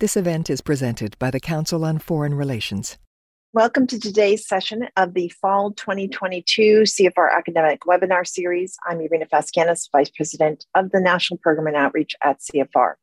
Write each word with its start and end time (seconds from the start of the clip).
This 0.00 0.16
event 0.16 0.50
is 0.50 0.60
presented 0.60 1.16
by 1.20 1.30
the 1.30 1.38
Council 1.38 1.84
on 1.84 2.00
Foreign 2.00 2.34
Relations. 2.34 2.98
Welcome 3.52 3.86
to 3.86 4.00
today's 4.00 4.44
session 4.44 4.88
of 4.96 5.14
the 5.14 5.28
Fall 5.40 5.70
2022 5.70 6.82
CFR 6.82 7.32
Academic 7.32 7.82
Webinar 7.82 8.26
Series. 8.26 8.76
I'm 8.84 9.00
Irina 9.00 9.26
Faskianos, 9.26 9.88
Vice 9.92 10.10
President 10.10 10.66
of 10.74 10.90
the 10.90 10.98
National 10.98 11.38
Program 11.38 11.68
and 11.68 11.76
Outreach 11.76 12.16
at 12.24 12.40
CFR. 12.40 12.94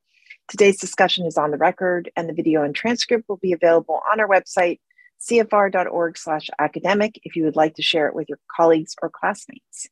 Today's 0.50 0.82
discussion 0.82 1.26
is 1.26 1.38
on 1.38 1.52
the 1.52 1.58
record, 1.58 2.12
and 2.18 2.28
the 2.28 2.34
video 2.34 2.62
and 2.62 2.76
transcript 2.76 3.30
will 3.30 3.38
be 3.38 3.54
available 3.54 4.02
on 4.12 4.20
our 4.20 4.28
website, 4.28 4.82
cfr.org 5.22 6.18
slash 6.18 6.50
academic, 6.60 7.22
if 7.24 7.38
you 7.38 7.46
would 7.46 7.56
like 7.56 7.76
to 7.76 7.82
share 7.82 8.10
it 8.10 8.16
with 8.16 8.28
your 8.28 8.40
colleagues 8.54 8.98
or 9.02 9.10
classmates. 9.10 9.88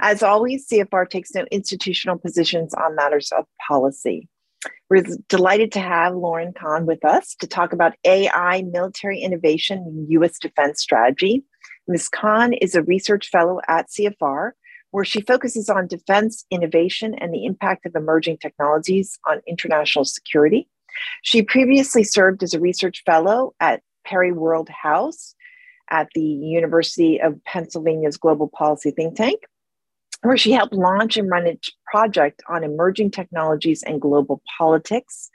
As 0.00 0.22
always, 0.22 0.68
CFR 0.68 1.08
takes 1.08 1.34
no 1.34 1.46
institutional 1.50 2.18
positions 2.18 2.74
on 2.74 2.94
matters 2.94 3.32
of 3.32 3.46
policy. 3.66 4.28
We're 4.88 5.04
delighted 5.28 5.72
to 5.72 5.80
have 5.80 6.14
Lauren 6.14 6.52
Kahn 6.52 6.86
with 6.86 7.04
us 7.04 7.34
to 7.36 7.46
talk 7.46 7.72
about 7.72 7.94
AI 8.04 8.62
military 8.62 9.20
innovation 9.20 9.78
in 9.78 10.06
U.S. 10.10 10.38
defense 10.38 10.80
strategy. 10.80 11.44
Ms. 11.88 12.08
Kahn 12.08 12.52
is 12.52 12.74
a 12.74 12.82
research 12.82 13.28
fellow 13.28 13.60
at 13.68 13.88
CFR, 13.88 14.52
where 14.90 15.04
she 15.04 15.22
focuses 15.22 15.68
on 15.68 15.86
defense 15.86 16.44
innovation 16.50 17.14
and 17.14 17.32
the 17.32 17.44
impact 17.44 17.86
of 17.86 17.96
emerging 17.96 18.38
technologies 18.38 19.18
on 19.26 19.40
international 19.46 20.04
security. 20.04 20.68
She 21.22 21.42
previously 21.42 22.04
served 22.04 22.42
as 22.42 22.54
a 22.54 22.60
research 22.60 23.02
fellow 23.04 23.54
at 23.60 23.82
Perry 24.04 24.32
World 24.32 24.68
House 24.68 25.34
at 25.90 26.08
the 26.14 26.20
University 26.20 27.20
of 27.20 27.42
Pennsylvania's 27.44 28.16
Global 28.16 28.48
Policy 28.48 28.90
Think 28.90 29.16
Tank 29.16 29.40
where 30.22 30.36
she 30.36 30.52
helped 30.52 30.74
launch 30.74 31.16
and 31.16 31.30
run 31.30 31.46
a 31.46 31.58
project 31.86 32.42
on 32.48 32.64
emerging 32.64 33.10
technologies 33.10 33.82
and 33.82 34.00
global 34.00 34.40
politics. 34.58 35.30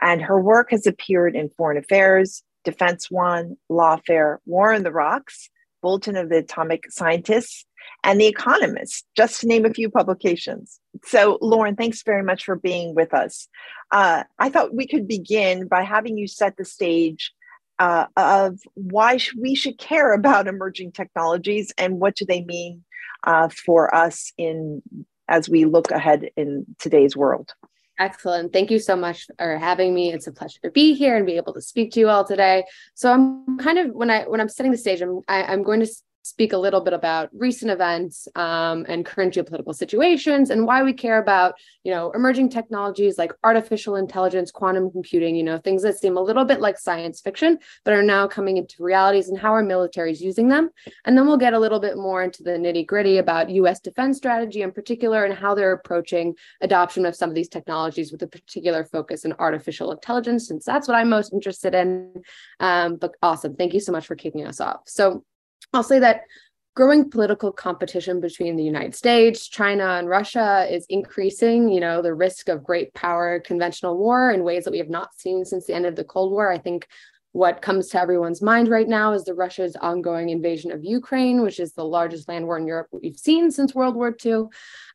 And 0.00 0.20
her 0.22 0.40
work 0.40 0.70
has 0.70 0.86
appeared 0.86 1.34
in 1.34 1.50
Foreign 1.56 1.78
Affairs, 1.78 2.42
Defense 2.64 3.10
One, 3.10 3.56
Lawfare, 3.70 4.38
War 4.44 4.74
on 4.74 4.82
the 4.82 4.92
Rocks, 4.92 5.48
Bulletin 5.82 6.16
of 6.16 6.28
the 6.28 6.38
Atomic 6.38 6.90
Scientists, 6.90 7.64
and 8.02 8.20
The 8.20 8.26
Economist, 8.26 9.06
just 9.16 9.40
to 9.40 9.46
name 9.46 9.64
a 9.64 9.72
few 9.72 9.88
publications. 9.88 10.80
So, 11.04 11.38
Lauren, 11.40 11.76
thanks 11.76 12.02
very 12.02 12.22
much 12.22 12.44
for 12.44 12.56
being 12.56 12.94
with 12.94 13.14
us. 13.14 13.48
Uh, 13.90 14.24
I 14.38 14.50
thought 14.50 14.74
we 14.74 14.86
could 14.86 15.08
begin 15.08 15.66
by 15.68 15.82
having 15.82 16.18
you 16.18 16.26
set 16.26 16.56
the 16.56 16.64
stage 16.64 17.32
uh, 17.78 18.06
of 18.16 18.58
why 18.74 19.18
we 19.38 19.54
should 19.54 19.78
care 19.78 20.12
about 20.12 20.48
emerging 20.48 20.92
technologies 20.92 21.72
and 21.78 22.00
what 22.00 22.16
do 22.16 22.24
they 22.26 22.42
mean 22.44 22.84
uh, 23.24 23.48
for 23.48 23.94
us 23.94 24.32
in 24.36 24.82
as 25.28 25.48
we 25.48 25.64
look 25.64 25.90
ahead 25.90 26.30
in 26.36 26.64
today's 26.78 27.16
world. 27.16 27.52
Excellent. 27.98 28.52
Thank 28.52 28.70
you 28.70 28.78
so 28.78 28.94
much 28.94 29.26
for 29.38 29.56
having 29.56 29.94
me. 29.94 30.12
It's 30.12 30.26
a 30.26 30.32
pleasure 30.32 30.60
to 30.62 30.70
be 30.70 30.94
here 30.94 31.16
and 31.16 31.24
be 31.24 31.36
able 31.36 31.54
to 31.54 31.62
speak 31.62 31.92
to 31.92 32.00
you 32.00 32.10
all 32.10 32.24
today. 32.24 32.64
So 32.94 33.10
I'm 33.10 33.58
kind 33.58 33.78
of 33.78 33.92
when 33.92 34.10
I 34.10 34.24
when 34.24 34.40
I'm 34.40 34.50
setting 34.50 34.72
the 34.72 34.78
stage, 34.78 35.00
I'm 35.00 35.20
I, 35.28 35.42
am 35.42 35.50
i 35.50 35.52
am 35.54 35.62
going 35.62 35.80
to 35.80 35.86
speak 36.28 36.52
a 36.52 36.58
little 36.58 36.80
bit 36.80 36.92
about 36.92 37.28
recent 37.32 37.70
events 37.70 38.28
um, 38.34 38.84
and 38.88 39.04
current 39.06 39.34
geopolitical 39.34 39.74
situations 39.74 40.50
and 40.50 40.66
why 40.66 40.82
we 40.82 40.92
care 40.92 41.18
about 41.18 41.54
you 41.84 41.92
know 41.92 42.10
emerging 42.12 42.48
technologies 42.48 43.18
like 43.18 43.32
artificial 43.44 43.96
intelligence 43.96 44.50
quantum 44.50 44.90
computing 44.90 45.36
you 45.36 45.42
know 45.42 45.58
things 45.58 45.82
that 45.82 45.98
seem 45.98 46.16
a 46.16 46.22
little 46.22 46.44
bit 46.44 46.60
like 46.60 46.78
science 46.78 47.20
fiction 47.20 47.58
but 47.84 47.94
are 47.94 48.02
now 48.02 48.26
coming 48.26 48.56
into 48.56 48.82
realities 48.82 49.28
and 49.28 49.38
how 49.38 49.52
our 49.52 49.62
military 49.62 50.10
is 50.10 50.20
using 50.20 50.48
them. 50.48 50.70
And 51.04 51.16
then 51.16 51.26
we'll 51.26 51.36
get 51.36 51.54
a 51.54 51.58
little 51.58 51.80
bit 51.80 51.96
more 51.96 52.22
into 52.22 52.42
the 52.42 52.50
nitty 52.50 52.86
gritty 52.86 53.18
about 53.18 53.48
us 53.50 53.80
defense 53.80 54.16
strategy 54.16 54.62
in 54.62 54.72
particular 54.72 55.24
and 55.24 55.34
how 55.34 55.54
they're 55.54 55.72
approaching 55.72 56.34
adoption 56.60 57.06
of 57.06 57.14
some 57.14 57.28
of 57.28 57.34
these 57.34 57.48
technologies 57.48 58.12
with 58.12 58.22
a 58.22 58.26
particular 58.26 58.84
focus 58.84 59.24
in 59.24 59.32
artificial 59.34 59.92
intelligence 59.92 60.48
since 60.48 60.64
that's 60.64 60.88
what 60.88 60.96
i'm 60.96 61.08
most 61.08 61.32
interested 61.32 61.74
in. 61.74 62.22
Um, 62.60 62.96
but 62.96 63.12
awesome. 63.22 63.56
Thank 63.56 63.74
you 63.74 63.80
so 63.80 63.92
much 63.92 64.06
for 64.06 64.16
kicking 64.16 64.46
us 64.46 64.60
off. 64.60 64.82
So 64.86 65.24
I'll 65.72 65.82
say 65.82 65.98
that 65.98 66.22
growing 66.74 67.10
political 67.10 67.50
competition 67.50 68.20
between 68.20 68.54
the 68.54 68.62
United 68.62 68.94
States, 68.94 69.48
China, 69.48 69.84
and 69.84 70.08
Russia 70.08 70.66
is 70.70 70.86
increasing, 70.90 71.70
you 71.70 71.80
know, 71.80 72.02
the 72.02 72.14
risk 72.14 72.48
of 72.48 72.62
great 72.62 72.92
power 72.92 73.40
conventional 73.40 73.96
war 73.96 74.30
in 74.30 74.44
ways 74.44 74.64
that 74.64 74.72
we 74.72 74.78
have 74.78 74.90
not 74.90 75.14
seen 75.14 75.44
since 75.44 75.66
the 75.66 75.74
end 75.74 75.86
of 75.86 75.96
the 75.96 76.04
Cold 76.04 76.32
War. 76.32 76.52
I 76.52 76.58
think 76.58 76.86
what 77.32 77.60
comes 77.60 77.88
to 77.88 78.00
everyone's 78.00 78.40
mind 78.40 78.68
right 78.68 78.88
now 78.88 79.12
is 79.12 79.24
the 79.24 79.34
Russia's 79.34 79.76
ongoing 79.76 80.30
invasion 80.30 80.72
of 80.72 80.82
Ukraine, 80.82 81.42
which 81.42 81.60
is 81.60 81.72
the 81.72 81.84
largest 81.84 82.28
land 82.28 82.46
war 82.46 82.56
in 82.56 82.66
Europe 82.66 82.88
we've 82.92 83.18
seen 83.18 83.50
since 83.50 83.74
World 83.74 83.94
War 83.94 84.16
II, 84.24 84.44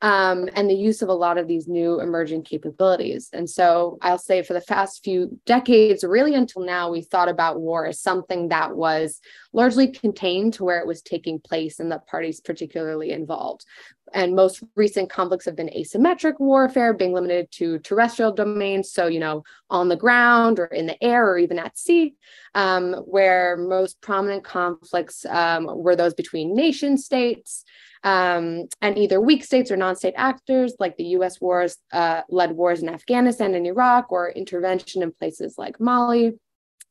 um, 0.02 0.50
and 0.56 0.68
the 0.68 0.74
use 0.74 1.04
of 1.04 1.10
a 1.10 1.14
lot 1.14 1.38
of 1.38 1.48
these 1.48 1.68
new 1.68 2.00
emerging 2.00 2.44
capabilities. 2.44 3.30
And 3.32 3.48
so 3.48 4.00
I'll 4.02 4.18
say 4.18 4.42
for 4.42 4.54
the 4.54 4.62
past 4.62 5.04
few 5.04 5.40
decades, 5.46 6.04
really 6.04 6.34
until 6.34 6.64
now, 6.64 6.90
we 6.90 7.02
thought 7.02 7.30
about 7.30 7.62
war 7.62 7.86
as 7.86 8.00
something 8.00 8.50
that 8.50 8.76
was 8.76 9.22
largely 9.54 9.88
contained 9.88 10.54
to 10.56 10.64
where 10.64 10.80
it 10.80 10.88
was 10.88 11.02
taking 11.02 11.40
place 11.40 11.80
and 11.80 11.92
the 11.92 12.00
parties 12.00 12.42
particularly 12.42 13.12
involved 13.12 13.66
and 14.14 14.36
most 14.36 14.64
recent 14.76 15.10
conflicts 15.10 15.46
have 15.46 15.56
been 15.56 15.70
asymmetric 15.70 16.40
warfare 16.40 16.94
being 16.94 17.14
limited 17.14 17.50
to 17.52 17.80
terrestrial 17.80 18.32
domains 18.32 18.92
so 18.92 19.08
you 19.08 19.20
know 19.20 19.44
on 19.70 19.88
the 19.88 19.96
ground 19.96 20.60
or 20.60 20.66
in 20.66 20.86
the 20.86 21.02
air 21.04 21.28
or 21.28 21.38
even 21.38 21.60
at 21.60 21.78
sea 21.78 22.16
um, 22.56 22.94
where 23.06 23.58
most 23.58 24.02
prominent 24.02 24.44
conflicts 24.44 25.26
um, 25.26 25.66
were 25.66 25.96
those 25.96 26.14
between 26.14 26.56
nation 26.56 26.98
states 26.98 27.64
um, 28.04 28.66
and 28.82 28.98
either 28.98 29.22
weak 29.22 29.44
states 29.44 29.72
or 29.72 29.78
non-state 29.78 30.16
actors 30.18 30.74
like 30.80 30.98
the 30.98 31.06
us 31.06 31.40
wars 31.40 31.78
uh, 31.92 32.22
led 32.30 32.52
wars 32.52 32.82
in 32.82 32.90
afghanistan 32.90 33.56
and 33.56 33.68
iraq 33.68 34.12
or 34.12 34.30
intervention 34.30 35.04
in 35.04 35.12
places 35.12 35.56
like 35.58 35.80
mali. 35.80 36.34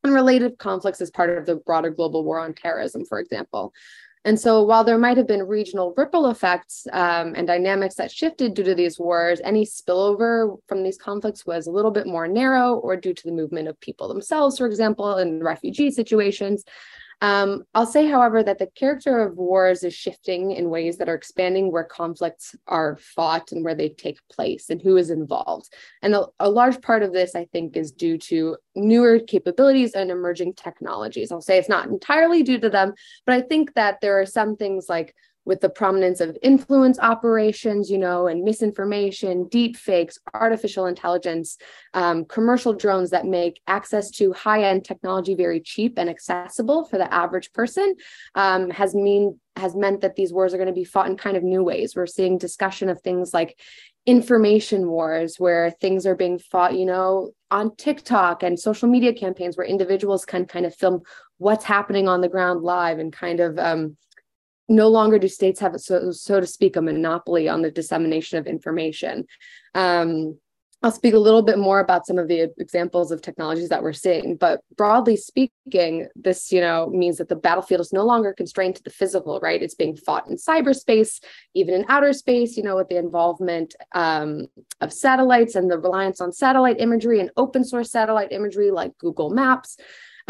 And 0.03 0.15
related 0.15 0.57
conflicts 0.57 1.03
as 1.03 1.11
part 1.11 1.37
of 1.37 1.45
the 1.45 1.57
broader 1.57 1.91
global 1.91 2.25
war 2.25 2.41
on 2.41 2.55
terrorism 2.55 3.05
for 3.05 3.21
example 3.21 3.75
and 4.25 4.39
so, 4.39 4.63
while 4.63 4.85
there 4.85 4.99
might 4.99 5.17
have 5.17 5.27
been 5.27 5.47
regional 5.47 5.95
ripple 5.97 6.29
effects 6.29 6.87
um, 6.93 7.35
and 7.35 7.47
dynamics 7.47 7.95
that 7.95 8.13
shifted 8.13 8.53
due 8.53 8.65
to 8.65 8.75
these 8.75 8.99
wars, 8.99 9.41
any 9.43 9.65
spillover 9.65 10.59
from 10.67 10.83
these 10.83 10.99
conflicts 10.99 11.47
was 11.47 11.67
a 11.67 11.71
little 11.71 11.91
bit 11.91 12.07
more 12.07 12.29
narrow 12.29 12.75
or 12.75 12.97
due 12.97 13.15
to 13.15 13.25
the 13.25 13.33
movement 13.33 13.67
of 13.67 13.81
people 13.81 14.09
themselves, 14.09 14.59
for 14.59 14.67
example, 14.67 15.17
in 15.17 15.43
refugee 15.43 15.91
situations. 15.91 16.65
Um, 17.23 17.65
I'll 17.75 17.87
say, 17.87 18.07
however, 18.07 18.43
that 18.43 18.59
the 18.59 18.69
character 18.69 19.21
of 19.21 19.37
wars 19.37 19.85
is 19.85 19.95
shifting 19.95 20.53
in 20.53 20.71
ways 20.71 20.97
that 20.99 21.09
are 21.09 21.15
expanding 21.15 21.71
where 21.71 21.85
conflicts 21.85 22.57
are 22.67 22.97
fought 22.97 23.53
and 23.53 23.63
where 23.63 23.75
they 23.75 23.91
take 23.91 24.19
place 24.31 24.71
and 24.71 24.81
who 24.81 24.97
is 24.97 25.11
involved. 25.11 25.73
And 26.03 26.15
a, 26.15 26.27
a 26.39 26.49
large 26.49 26.81
part 26.81 27.03
of 27.03 27.13
this, 27.13 27.35
I 27.35 27.47
think, 27.53 27.77
is 27.77 27.93
due 27.93 28.17
to 28.19 28.57
newer 28.75 29.19
capabilities 29.19 29.93
and 29.93 30.11
emerging 30.11 30.55
technologies. 30.55 31.31
I'll 31.31 31.43
say 31.43 31.59
it's 31.59 31.69
not 31.69 31.89
entirely 31.89 32.43
due 32.43 32.59
to 32.61 32.71
them, 32.71 32.95
but 33.27 33.35
I 33.35 33.43
think 33.43 33.75
that 33.75 34.01
there 34.01 34.19
are 34.21 34.27
some 34.27 34.57
things 34.57 34.87
like 34.89 35.15
with 35.45 35.61
the 35.61 35.69
prominence 35.69 36.21
of 36.21 36.37
influence 36.43 36.99
operations, 36.99 37.91
you 37.91 37.99
know, 37.99 38.27
and 38.27 38.45
misinformation, 38.45 39.49
deep 39.49 39.77
fakes, 39.77 40.19
artificial 40.35 40.87
intelligence, 40.87 41.57
um, 41.95 42.25
commercial 42.25 42.73
drones 42.73 43.11
that 43.11 43.27
make 43.27 43.61
access 43.67 44.11
to 44.11 44.33
high-end 44.33 44.85
technology 44.85 45.35
very 45.35 45.61
cheap 45.61 45.99
and 45.99 46.11
accessible 46.11 46.85
for 46.85 46.99
the 46.99 47.13
average 47.13 47.53
person 47.53 47.95
um, 48.35 48.71
has 48.71 48.95
mean 48.95 49.39
has 49.57 49.75
meant 49.75 50.01
that 50.01 50.17
these 50.17 50.33
wars 50.33 50.55
are 50.55 50.57
going 50.57 50.69
to 50.69 50.73
be 50.73 50.85
fought 50.85 51.09
in 51.09 51.17
kind 51.17 51.37
of 51.37 51.43
new 51.43 51.63
ways. 51.63 51.95
We're 51.95 52.07
seeing 52.07 52.39
discussion 52.39 52.89
of 52.89 53.01
things 53.01 53.35
like 53.35 53.59
information 54.07 54.89
wars 54.89 55.37
where 55.39 55.71
things 55.71 56.07
are 56.07 56.15
being 56.15 56.39
fought, 56.39 56.75
you 56.75 56.87
know, 56.87 57.33
on 57.51 57.75
TikTok 57.77 58.43
and 58.43 58.59
social 58.59 58.89
media 58.89 59.13
campaigns 59.13 59.57
where 59.57 59.67
individuals 59.67 60.25
can 60.25 60.47
kind 60.47 60.65
of 60.65 60.75
film 60.75 61.03
what's 61.39 61.65
happening 61.65 62.09
on 62.09 62.21
the 62.21 62.29
ground 62.29 62.63
live 62.63 62.99
and 62.99 63.13
kind 63.13 63.41
of 63.41 63.59
um, 63.59 63.97
no 64.71 64.89
longer 64.89 65.19
do 65.19 65.29
states 65.29 65.61
have, 65.61 65.79
so, 65.81 66.13
so 66.13 66.41
to 66.41 66.47
speak, 66.47 66.77
a 66.77 66.83
monopoly 66.83 67.49
on 67.49 67.61
the 67.61 67.71
dissemination 67.71 68.39
of 68.39 68.47
information. 68.47 69.27
Um, 69.75 70.39
I'll 70.83 70.91
speak 70.91 71.13
a 71.13 71.19
little 71.19 71.43
bit 71.43 71.59
more 71.59 71.79
about 71.81 72.07
some 72.07 72.17
of 72.17 72.29
the 72.29 72.51
examples 72.59 73.13
of 73.13 73.21
technologies 73.21 73.69
that 73.69 73.83
we're 73.83 73.93
seeing, 73.93 74.37
but 74.37 74.63
broadly 74.77 75.15
speaking, 75.15 76.09
this 76.17 76.51
you 76.51 76.61
know 76.63 76.89
means 76.89 77.19
that 77.19 77.29
the 77.29 77.37
battlefield 77.37 77.83
is 77.83 77.93
no 77.93 78.03
longer 78.03 78.33
constrained 78.33 78.77
to 78.77 78.83
the 78.83 78.89
physical, 78.89 79.41
right? 79.41 79.63
It's 79.63 79.75
being 79.75 79.95
fought 79.95 80.27
in 80.27 80.37
cyberspace, 80.37 81.23
even 81.55 81.75
in 81.75 81.85
outer 81.91 82.15
space. 82.15 82.57
You 82.57 82.63
know, 82.63 82.77
with 82.77 82.89
the 82.89 82.97
involvement 82.97 83.75
um, 83.95 84.47
of 84.81 84.91
satellites 84.91 85.55
and 85.55 85.71
the 85.71 85.79
reliance 85.79 86.19
on 86.19 86.33
satellite 86.33 86.81
imagery 86.81 87.21
and 87.21 87.31
open 87.37 87.63
source 87.63 87.91
satellite 87.91 88.33
imagery 88.33 88.71
like 88.71 88.97
Google 88.97 89.29
Maps 89.29 89.77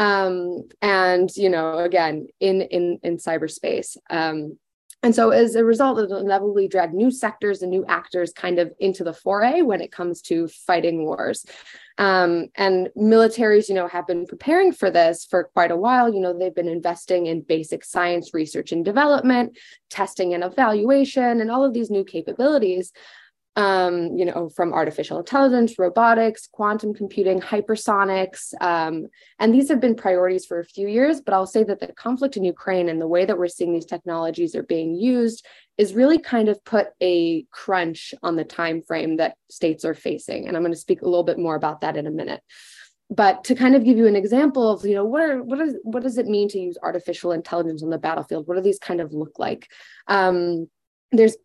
um, 0.00 0.62
and 0.80 1.30
you 1.36 1.50
know 1.50 1.78
again 1.78 2.26
in 2.40 2.62
in 2.62 2.98
in 3.02 3.18
cyberspace. 3.18 3.96
Um, 4.08 4.58
and 5.02 5.14
so 5.14 5.30
as 5.30 5.54
a 5.54 5.64
result 5.64 5.98
it'll 5.98 6.18
inevitably 6.18 6.68
drag 6.68 6.92
new 6.92 7.10
sectors 7.10 7.62
and 7.62 7.70
new 7.70 7.84
actors 7.86 8.32
kind 8.32 8.58
of 8.58 8.72
into 8.78 9.02
the 9.02 9.14
foray 9.14 9.62
when 9.62 9.80
it 9.80 9.92
comes 9.92 10.20
to 10.22 10.48
fighting 10.48 11.04
wars. 11.04 11.46
Um, 11.96 12.46
and 12.54 12.88
militaries 12.96 13.68
you 13.68 13.74
know 13.74 13.88
have 13.88 14.06
been 14.06 14.26
preparing 14.26 14.72
for 14.72 14.90
this 14.90 15.26
for 15.28 15.44
quite 15.52 15.70
a 15.70 15.76
while. 15.76 16.12
You 16.12 16.20
know 16.20 16.36
they've 16.36 16.54
been 16.54 16.66
investing 16.66 17.26
in 17.26 17.42
basic 17.42 17.84
science 17.84 18.32
research 18.32 18.72
and 18.72 18.82
development 18.82 19.58
testing 19.90 20.32
and 20.32 20.42
evaluation 20.42 21.42
and 21.42 21.50
all 21.50 21.62
of 21.62 21.74
these 21.74 21.90
new 21.90 22.04
capabilities 22.04 22.92
um, 23.56 24.16
you 24.16 24.24
know, 24.24 24.48
from 24.48 24.72
artificial 24.72 25.18
intelligence, 25.18 25.78
robotics, 25.78 26.46
quantum 26.46 26.94
computing, 26.94 27.40
hypersonics. 27.40 28.54
Um, 28.60 29.08
and 29.38 29.52
these 29.52 29.68
have 29.68 29.80
been 29.80 29.96
priorities 29.96 30.46
for 30.46 30.60
a 30.60 30.64
few 30.64 30.86
years, 30.86 31.20
but 31.20 31.34
I'll 31.34 31.46
say 31.46 31.64
that 31.64 31.80
the 31.80 31.88
conflict 31.88 32.36
in 32.36 32.44
Ukraine 32.44 32.88
and 32.88 33.00
the 33.00 33.08
way 33.08 33.24
that 33.24 33.38
we're 33.38 33.48
seeing 33.48 33.72
these 33.72 33.86
technologies 33.86 34.54
are 34.54 34.62
being 34.62 34.94
used 34.94 35.44
is 35.78 35.94
really 35.94 36.18
kind 36.18 36.48
of 36.48 36.64
put 36.64 36.88
a 37.02 37.44
crunch 37.50 38.14
on 38.22 38.36
the 38.36 38.44
time 38.44 38.82
frame 38.82 39.16
that 39.16 39.36
states 39.50 39.84
are 39.84 39.94
facing. 39.94 40.46
And 40.46 40.56
I'm 40.56 40.62
going 40.62 40.72
to 40.72 40.78
speak 40.78 41.02
a 41.02 41.06
little 41.06 41.24
bit 41.24 41.38
more 41.38 41.56
about 41.56 41.80
that 41.80 41.96
in 41.96 42.06
a 42.06 42.10
minute. 42.10 42.42
But 43.12 43.42
to 43.44 43.56
kind 43.56 43.74
of 43.74 43.84
give 43.84 43.98
you 43.98 44.06
an 44.06 44.14
example 44.14 44.70
of, 44.70 44.86
you 44.86 44.94
know, 44.94 45.04
what 45.04 45.22
are 45.22 45.42
what 45.42 45.58
is 45.58 45.74
what 45.82 46.04
does 46.04 46.16
it 46.16 46.26
mean 46.26 46.48
to 46.50 46.60
use 46.60 46.78
artificial 46.80 47.32
intelligence 47.32 47.82
on 47.82 47.90
the 47.90 47.98
battlefield? 47.98 48.46
What 48.46 48.54
do 48.54 48.60
these 48.60 48.78
kind 48.78 49.00
of 49.00 49.12
look 49.12 49.40
like? 49.40 49.68
Um, 50.06 50.68
there's 51.10 51.36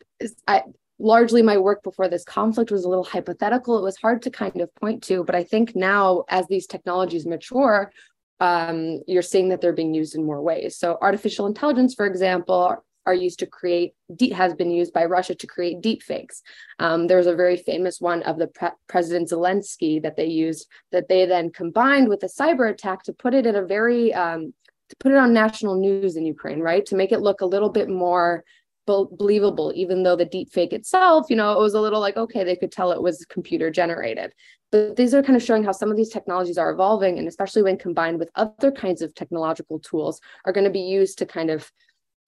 I, 0.47 0.61
largely 0.99 1.41
my 1.41 1.57
work 1.57 1.83
before 1.83 2.07
this 2.07 2.23
conflict 2.23 2.71
was 2.71 2.85
a 2.85 2.89
little 2.89 3.03
hypothetical. 3.03 3.77
It 3.77 3.83
was 3.83 3.97
hard 3.97 4.21
to 4.23 4.31
kind 4.31 4.61
of 4.61 4.73
point 4.75 5.03
to, 5.03 5.23
but 5.23 5.35
I 5.35 5.43
think 5.43 5.75
now 5.75 6.23
as 6.29 6.47
these 6.47 6.67
technologies 6.67 7.25
mature, 7.25 7.91
um, 8.39 8.99
you're 9.07 9.21
seeing 9.21 9.49
that 9.49 9.61
they're 9.61 9.73
being 9.73 9.93
used 9.93 10.15
in 10.15 10.25
more 10.25 10.41
ways. 10.41 10.77
So 10.77 10.97
artificial 11.01 11.47
intelligence, 11.47 11.95
for 11.95 12.05
example, 12.05 12.83
are 13.05 13.13
used 13.13 13.39
to 13.39 13.45
create 13.45 13.93
has 14.33 14.53
been 14.53 14.71
used 14.71 14.91
by 14.93 15.05
Russia 15.05 15.35
to 15.35 15.47
create 15.47 15.81
deep 15.81 16.01
fakes. 16.01 16.41
Um, 16.79 17.07
there's 17.07 17.27
a 17.27 17.35
very 17.35 17.57
famous 17.57 18.01
one 18.01 18.23
of 18.23 18.37
the 18.37 18.47
pre- 18.47 18.69
President 18.87 19.29
Zelensky 19.29 20.01
that 20.01 20.15
they 20.15 20.25
used 20.25 20.67
that 20.91 21.07
they 21.07 21.25
then 21.25 21.51
combined 21.51 22.09
with 22.09 22.23
a 22.23 22.27
cyber 22.27 22.69
attack 22.69 23.03
to 23.03 23.13
put 23.13 23.33
it 23.33 23.45
in 23.45 23.55
a 23.55 23.65
very 23.65 24.13
um, 24.13 24.53
to 24.89 24.95
put 24.99 25.11
it 25.11 25.17
on 25.17 25.33
national 25.33 25.75
news 25.79 26.15
in 26.15 26.25
Ukraine, 26.25 26.59
right? 26.59 26.85
To 26.87 26.95
make 26.95 27.11
it 27.11 27.21
look 27.21 27.41
a 27.41 27.45
little 27.45 27.69
bit 27.69 27.89
more 27.89 28.43
believable 28.85 29.71
even 29.75 30.03
though 30.03 30.15
the 30.15 30.25
deep 30.25 30.51
fake 30.51 30.71
itself 30.71 31.25
you 31.29 31.35
know 31.35 31.51
it 31.53 31.59
was 31.59 31.73
a 31.73 31.81
little 31.81 31.99
like 31.99 32.17
okay 32.17 32.43
they 32.43 32.55
could 32.55 32.71
tell 32.71 32.91
it 32.91 33.01
was 33.01 33.25
computer 33.25 33.69
generated. 33.69 34.33
But 34.71 34.95
these 34.95 35.13
are 35.13 35.23
kind 35.23 35.37
of 35.37 35.43
showing 35.43 35.63
how 35.63 35.71
some 35.71 35.89
of 35.89 35.97
these 35.97 36.09
technologies 36.09 36.57
are 36.57 36.71
evolving 36.71 37.17
and 37.17 37.27
especially 37.27 37.63
when 37.63 37.77
combined 37.77 38.19
with 38.19 38.29
other 38.35 38.71
kinds 38.71 39.01
of 39.01 39.13
technological 39.15 39.79
tools 39.79 40.19
are 40.43 40.51
going 40.51 40.65
to 40.65 40.69
be 40.69 40.81
used 40.81 41.17
to 41.19 41.25
kind 41.25 41.49
of 41.49 41.71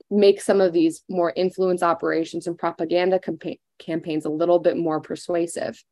make 0.09 0.39
some 0.41 0.61
of 0.61 0.73
these 0.73 1.03
more 1.09 1.33
influence 1.35 1.83
operations 1.83 2.47
and 2.47 2.57
propaganda 2.57 3.19
campa- 3.19 3.59
campaigns 3.79 4.25
a 4.25 4.29
little 4.29 4.59
bit 4.59 4.77
more 4.77 5.01
persuasive 5.01 5.83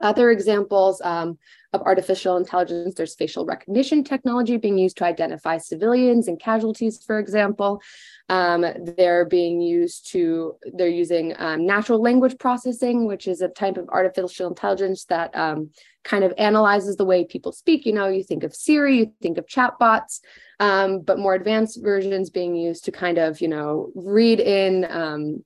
other 0.00 0.30
examples 0.30 1.00
um, 1.02 1.38
of 1.72 1.82
artificial 1.82 2.36
intelligence, 2.36 2.94
there's 2.94 3.14
facial 3.14 3.44
recognition 3.44 4.02
technology 4.02 4.56
being 4.56 4.78
used 4.78 4.96
to 4.96 5.04
identify 5.04 5.58
civilians 5.58 6.26
and 6.26 6.40
casualties, 6.40 7.02
for 7.04 7.18
example. 7.18 7.80
Um, 8.28 8.64
they're 8.96 9.24
being 9.24 9.60
used 9.60 10.10
to, 10.12 10.54
they're 10.74 10.88
using 10.88 11.34
um, 11.38 11.66
natural 11.66 12.00
language 12.00 12.38
processing, 12.38 13.06
which 13.06 13.28
is 13.28 13.40
a 13.40 13.48
type 13.48 13.76
of 13.76 13.88
artificial 13.88 14.48
intelligence 14.48 15.04
that 15.06 15.34
um, 15.36 15.70
kind 16.04 16.24
of 16.24 16.32
analyzes 16.38 16.96
the 16.96 17.04
way 17.04 17.24
people 17.24 17.52
speak. 17.52 17.86
You 17.86 17.92
know, 17.92 18.08
you 18.08 18.24
think 18.24 18.42
of 18.42 18.54
Siri, 18.54 18.98
you 18.98 19.12
think 19.20 19.38
of 19.38 19.46
chatbots, 19.46 20.20
um, 20.58 21.00
but 21.00 21.18
more 21.18 21.34
advanced 21.34 21.80
versions 21.82 22.30
being 22.30 22.56
used 22.56 22.84
to 22.84 22.92
kind 22.92 23.18
of, 23.18 23.40
you 23.40 23.48
know, 23.48 23.90
read 23.94 24.40
in 24.40 24.86
um, 24.90 25.44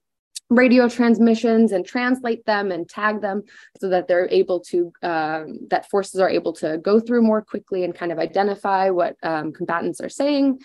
radio 0.50 0.88
transmissions 0.88 1.72
and 1.72 1.86
translate 1.86 2.44
them 2.44 2.70
and 2.70 2.88
tag 2.88 3.20
them 3.20 3.42
so 3.80 3.88
that 3.88 4.06
they're 4.08 4.28
able 4.30 4.60
to 4.60 4.92
um, 5.02 5.58
that 5.70 5.88
forces 5.90 6.20
are 6.20 6.28
able 6.28 6.52
to 6.52 6.78
go 6.78 7.00
through 7.00 7.22
more 7.22 7.42
quickly 7.42 7.84
and 7.84 7.94
kind 7.94 8.12
of 8.12 8.18
identify 8.18 8.90
what 8.90 9.16
um, 9.22 9.52
combatants 9.52 10.00
are 10.00 10.08
saying. 10.08 10.58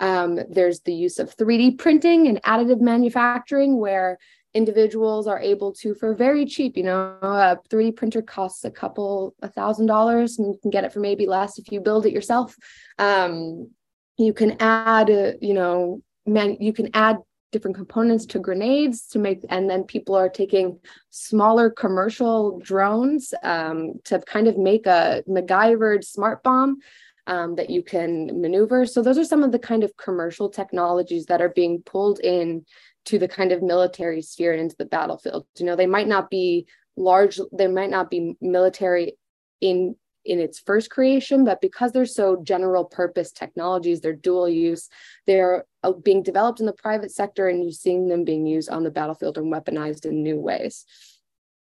Um, 0.00 0.38
there's 0.50 0.80
the 0.80 0.94
use 0.94 1.18
of 1.18 1.36
3d 1.36 1.78
printing 1.78 2.26
and 2.26 2.42
additive 2.42 2.80
manufacturing 2.80 3.78
where 3.78 4.18
individuals 4.54 5.26
are 5.26 5.40
able 5.40 5.72
to 5.72 5.94
for 5.94 6.14
very 6.14 6.44
cheap 6.44 6.76
you 6.76 6.82
know 6.82 7.16
a 7.22 7.56
3d 7.70 7.96
printer 7.96 8.20
costs 8.20 8.64
a 8.64 8.70
couple 8.70 9.34
a 9.40 9.48
thousand 9.48 9.86
dollars 9.86 10.38
and 10.38 10.52
you 10.52 10.58
can 10.60 10.70
get 10.70 10.84
it 10.84 10.92
for 10.92 11.00
maybe 11.00 11.26
less 11.26 11.58
if 11.58 11.72
you 11.72 11.80
build 11.80 12.04
it 12.04 12.12
yourself. 12.12 12.54
Um, 12.98 13.70
you 14.18 14.34
can 14.34 14.56
add 14.60 15.10
uh, 15.10 15.32
you 15.40 15.54
know 15.54 16.02
man 16.26 16.56
you 16.60 16.72
can 16.72 16.90
add 16.94 17.18
different 17.52 17.76
components 17.76 18.26
to 18.26 18.38
grenades 18.38 19.06
to 19.06 19.18
make 19.18 19.44
and 19.50 19.70
then 19.70 19.84
people 19.84 20.14
are 20.14 20.28
taking 20.28 20.78
smaller 21.10 21.70
commercial 21.70 22.58
drones 22.60 23.32
um, 23.44 23.92
to 24.04 24.18
kind 24.20 24.48
of 24.48 24.58
make 24.58 24.86
a 24.86 25.22
MacGyvered 25.28 26.02
smart 26.02 26.42
bomb 26.42 26.78
um, 27.26 27.54
that 27.54 27.70
you 27.70 27.84
can 27.84 28.40
maneuver. 28.40 28.84
So 28.84 29.00
those 29.00 29.18
are 29.18 29.24
some 29.24 29.44
of 29.44 29.52
the 29.52 29.58
kind 29.58 29.84
of 29.84 29.96
commercial 29.96 30.48
technologies 30.48 31.26
that 31.26 31.40
are 31.40 31.50
being 31.50 31.82
pulled 31.82 32.18
in 32.18 32.64
to 33.04 33.18
the 33.18 33.28
kind 33.28 33.52
of 33.52 33.62
military 33.62 34.22
sphere 34.22 34.52
and 34.52 34.62
into 34.62 34.76
the 34.76 34.86
battlefield. 34.86 35.46
You 35.58 35.66
know 35.66 35.76
they 35.76 35.86
might 35.86 36.08
not 36.08 36.30
be 36.30 36.66
large 36.96 37.38
they 37.52 37.68
might 37.68 37.90
not 37.90 38.10
be 38.10 38.36
military 38.40 39.14
in 39.60 39.94
in 40.24 40.38
its 40.38 40.58
first 40.58 40.90
creation, 40.90 41.44
but 41.44 41.60
because 41.60 41.92
they're 41.92 42.06
so 42.06 42.42
general 42.42 42.84
purpose 42.84 43.32
technologies, 43.32 44.00
they're 44.00 44.12
dual 44.12 44.48
use, 44.48 44.88
they're 45.26 45.64
uh, 45.82 45.92
being 45.92 46.22
developed 46.22 46.60
in 46.60 46.66
the 46.66 46.72
private 46.72 47.10
sector 47.10 47.48
and 47.48 47.62
you're 47.62 47.72
seeing 47.72 48.08
them 48.08 48.24
being 48.24 48.46
used 48.46 48.70
on 48.70 48.84
the 48.84 48.90
battlefield 48.90 49.38
and 49.38 49.52
weaponized 49.52 50.04
in 50.04 50.22
new 50.22 50.38
ways. 50.38 50.84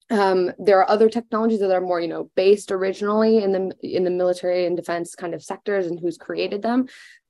Um, 0.10 0.52
there 0.58 0.80
are 0.80 0.90
other 0.90 1.10
technologies 1.10 1.60
that 1.60 1.72
are 1.72 1.82
more, 1.82 2.00
you 2.00 2.08
know, 2.08 2.32
based 2.36 2.72
originally 2.72 3.44
in 3.44 3.52
the 3.52 3.76
in 3.84 4.06
the 4.06 4.10
military 4.10 4.66
and 4.66 4.78
defense 4.78 5.16
kind 5.16 5.34
of 5.34 5.44
sectors 5.44 5.88
and 5.88 6.00
who's 6.00 6.18
created 6.18 6.62
them 6.62 6.88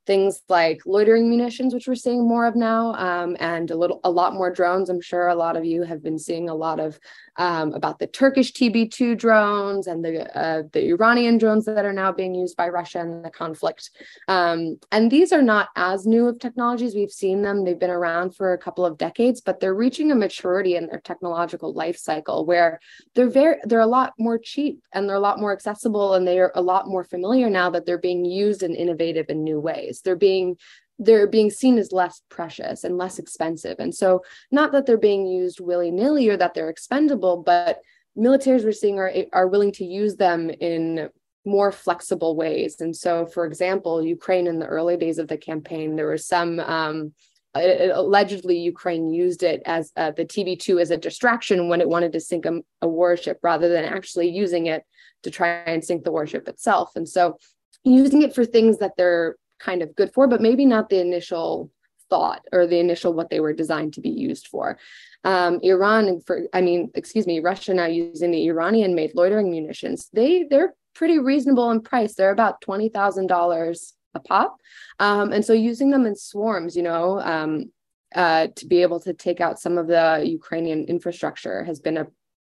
things 0.07 0.41
like 0.47 0.81
loitering 0.85 1.29
munitions, 1.29 1.73
which 1.73 1.87
we're 1.87 1.95
seeing 1.95 2.27
more 2.27 2.47
of 2.47 2.55
now, 2.55 2.93
um, 2.95 3.35
and 3.39 3.69
a 3.69 3.75
little, 3.75 3.99
a 4.03 4.09
lot 4.09 4.33
more 4.33 4.51
drones. 4.51 4.89
I'm 4.89 5.01
sure 5.01 5.27
a 5.27 5.35
lot 5.35 5.57
of 5.57 5.65
you 5.65 5.83
have 5.83 6.01
been 6.01 6.17
seeing 6.17 6.49
a 6.49 6.55
lot 6.55 6.79
of 6.79 6.97
um, 7.37 7.73
about 7.73 7.99
the 7.99 8.07
Turkish 8.07 8.51
TB2 8.53 9.17
drones 9.17 9.85
and 9.85 10.03
the 10.03 10.35
uh, 10.35 10.63
the 10.71 10.89
Iranian 10.89 11.37
drones 11.37 11.65
that 11.65 11.85
are 11.85 11.93
now 11.93 12.11
being 12.11 12.33
used 12.33 12.57
by 12.57 12.69
Russia 12.69 12.99
in 13.01 13.21
the 13.21 13.29
conflict. 13.29 13.91
Um, 14.27 14.79
and 14.91 15.11
these 15.11 15.31
are 15.31 15.41
not 15.41 15.69
as 15.75 16.07
new 16.07 16.27
of 16.27 16.39
technologies. 16.39 16.95
We've 16.95 17.11
seen 17.11 17.41
them; 17.41 17.63
they've 17.63 17.77
been 17.77 17.89
around 17.89 18.35
for 18.35 18.53
a 18.53 18.57
couple 18.57 18.85
of 18.85 18.97
decades, 18.97 19.41
but 19.41 19.59
they're 19.59 19.75
reaching 19.75 20.11
a 20.11 20.15
maturity 20.15 20.75
in 20.75 20.87
their 20.87 21.01
technological 21.01 21.73
life 21.73 21.97
cycle 21.97 22.45
where 22.45 22.79
they're 23.13 23.29
very 23.29 23.57
they're 23.65 23.81
a 23.81 23.85
lot 23.85 24.13
more 24.17 24.39
cheap 24.39 24.81
and 24.93 25.07
they're 25.07 25.15
a 25.15 25.19
lot 25.19 25.39
more 25.39 25.53
accessible 25.53 26.15
and 26.15 26.27
they 26.27 26.39
are 26.39 26.51
a 26.55 26.61
lot 26.61 26.87
more 26.87 27.03
familiar 27.03 27.49
now 27.49 27.69
that 27.69 27.85
they're 27.85 27.97
being 27.97 28.25
used 28.25 28.63
in 28.63 28.73
innovative 28.73 29.27
and 29.29 29.43
new 29.43 29.59
ways. 29.59 29.96
They're 30.01 30.15
being 30.15 30.57
they're 30.99 31.27
being 31.27 31.51
seen 31.51 31.77
as 31.77 31.91
less 31.91 32.21
precious 32.29 32.83
and 32.83 32.97
less 32.97 33.19
expensive. 33.19 33.75
And 33.77 33.93
so 33.93 34.23
not 34.49 34.71
that 34.71 34.87
they're 34.87 34.97
being 34.97 35.27
used 35.27 35.59
willy-nilly 35.59 36.27
or 36.27 36.37
that 36.37 36.55
they're 36.55 36.69
expendable, 36.69 37.43
but 37.43 37.81
militaries 38.17 38.63
we're 38.63 38.71
seeing 38.71 38.97
are, 38.97 39.11
are 39.31 39.47
willing 39.47 39.71
to 39.73 39.85
use 39.85 40.15
them 40.15 40.49
in 40.49 41.09
more 41.45 41.71
flexible 41.71 42.35
ways. 42.35 42.81
And 42.81 42.95
so, 42.95 43.27
for 43.27 43.45
example, 43.45 44.03
Ukraine 44.03 44.47
in 44.47 44.57
the 44.57 44.65
early 44.65 44.97
days 44.97 45.19
of 45.19 45.27
the 45.27 45.37
campaign, 45.37 45.95
there 45.95 46.09
was 46.09 46.25
some 46.25 46.59
um, 46.59 47.13
allegedly 47.55 48.57
Ukraine 48.59 49.11
used 49.11 49.43
it 49.43 49.61
as 49.65 49.91
uh, 49.95 50.11
the 50.11 50.25
TB2 50.25 50.81
as 50.81 50.91
a 50.91 50.97
distraction 50.97 51.69
when 51.69 51.81
it 51.81 51.89
wanted 51.89 52.11
to 52.13 52.19
sink 52.19 52.45
a, 52.45 52.59
a, 52.81 52.87
warship 52.87 53.39
rather 53.41 53.69
than 53.69 53.85
actually 53.85 54.29
using 54.29 54.67
it 54.67 54.83
to 55.23 55.31
try 55.31 55.47
and 55.47 55.83
sink 55.83 56.03
the 56.03 56.11
warship 56.11 56.47
itself. 56.47 56.91
And 56.95 57.07
so 57.07 57.37
using 57.83 58.21
it 58.21 58.35
for 58.35 58.45
things 58.45 58.79
that 58.79 58.93
they're 58.97 59.35
kind 59.59 59.81
of 59.81 59.95
good 59.95 60.13
for, 60.13 60.27
but 60.27 60.41
maybe 60.41 60.65
not 60.65 60.89
the 60.89 60.99
initial 60.99 61.71
thought 62.09 62.45
or 62.51 62.65
the 62.65 62.79
initial 62.79 63.13
what 63.13 63.29
they 63.29 63.39
were 63.39 63.53
designed 63.53 63.93
to 63.93 64.01
be 64.01 64.09
used 64.09 64.47
for. 64.47 64.77
Um, 65.23 65.59
Iran, 65.61 66.21
for 66.21 66.47
I 66.53 66.61
mean, 66.61 66.91
excuse 66.95 67.27
me, 67.27 67.39
Russia 67.39 67.73
now 67.73 67.85
using 67.85 68.31
the 68.31 68.47
Iranian-made 68.47 69.11
loitering 69.15 69.51
munitions. 69.51 70.09
They 70.13 70.43
they're 70.49 70.73
pretty 70.95 71.19
reasonable 71.19 71.69
in 71.71 71.81
price. 71.81 72.15
They're 72.15 72.31
about 72.31 72.61
twenty 72.61 72.89
thousand 72.89 73.27
dollars 73.27 73.93
a 74.13 74.19
pop, 74.19 74.57
um, 74.99 75.33
and 75.33 75.43
so 75.43 75.53
using 75.53 75.89
them 75.89 76.05
in 76.05 76.15
swarms, 76.15 76.75
you 76.75 76.83
know. 76.83 77.19
Um, 77.19 77.71
uh, 78.15 78.47
to 78.55 78.65
be 78.65 78.81
able 78.81 79.01
to 79.01 79.13
take 79.13 79.41
out 79.41 79.59
some 79.59 79.77
of 79.77 79.87
the 79.87 80.23
Ukrainian 80.25 80.85
infrastructure 80.85 81.65
has 81.65 81.81
been 81.81 81.97
a 81.97 82.07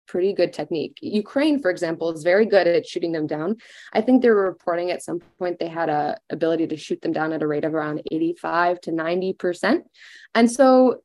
pretty 0.07 0.33
good 0.33 0.53
technique. 0.53 0.97
Ukraine, 1.01 1.59
for 1.59 1.71
example, 1.71 2.12
is 2.12 2.24
very 2.24 2.45
good 2.45 2.67
at 2.67 2.88
shooting 2.88 3.12
them 3.12 3.27
down. 3.27 3.57
I 3.93 4.01
think 4.01 4.21
they 4.21 4.29
were 4.29 4.45
reporting 4.45 4.91
at 4.91 5.03
some 5.03 5.19
point 5.39 5.59
they 5.59 5.67
had 5.67 5.89
a 5.89 6.17
ability 6.29 6.67
to 6.67 6.77
shoot 6.77 7.01
them 7.01 7.12
down 7.12 7.33
at 7.33 7.41
a 7.41 7.47
rate 7.47 7.65
of 7.65 7.74
around 7.74 8.01
85 8.12 8.81
to 8.81 8.91
90%. 8.91 9.83
And 10.33 10.51
so 10.51 11.01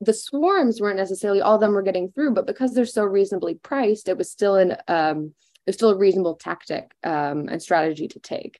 the 0.00 0.12
swarms 0.12 0.80
weren't 0.80 0.96
necessarily 0.96 1.40
all 1.40 1.56
of 1.56 1.60
them 1.60 1.72
were 1.72 1.82
getting 1.82 2.10
through, 2.10 2.32
but 2.32 2.46
because 2.46 2.72
they're 2.72 2.86
so 2.86 3.04
reasonably 3.04 3.54
priced, 3.54 4.08
it 4.08 4.16
was 4.16 4.30
still 4.30 4.56
an 4.56 4.76
um, 4.86 5.34
it 5.66 5.70
was 5.70 5.76
still 5.76 5.90
a 5.90 5.98
reasonable 5.98 6.36
tactic 6.36 6.94
um, 7.04 7.48
and 7.48 7.60
strategy 7.60 8.08
to 8.08 8.20
take. 8.20 8.58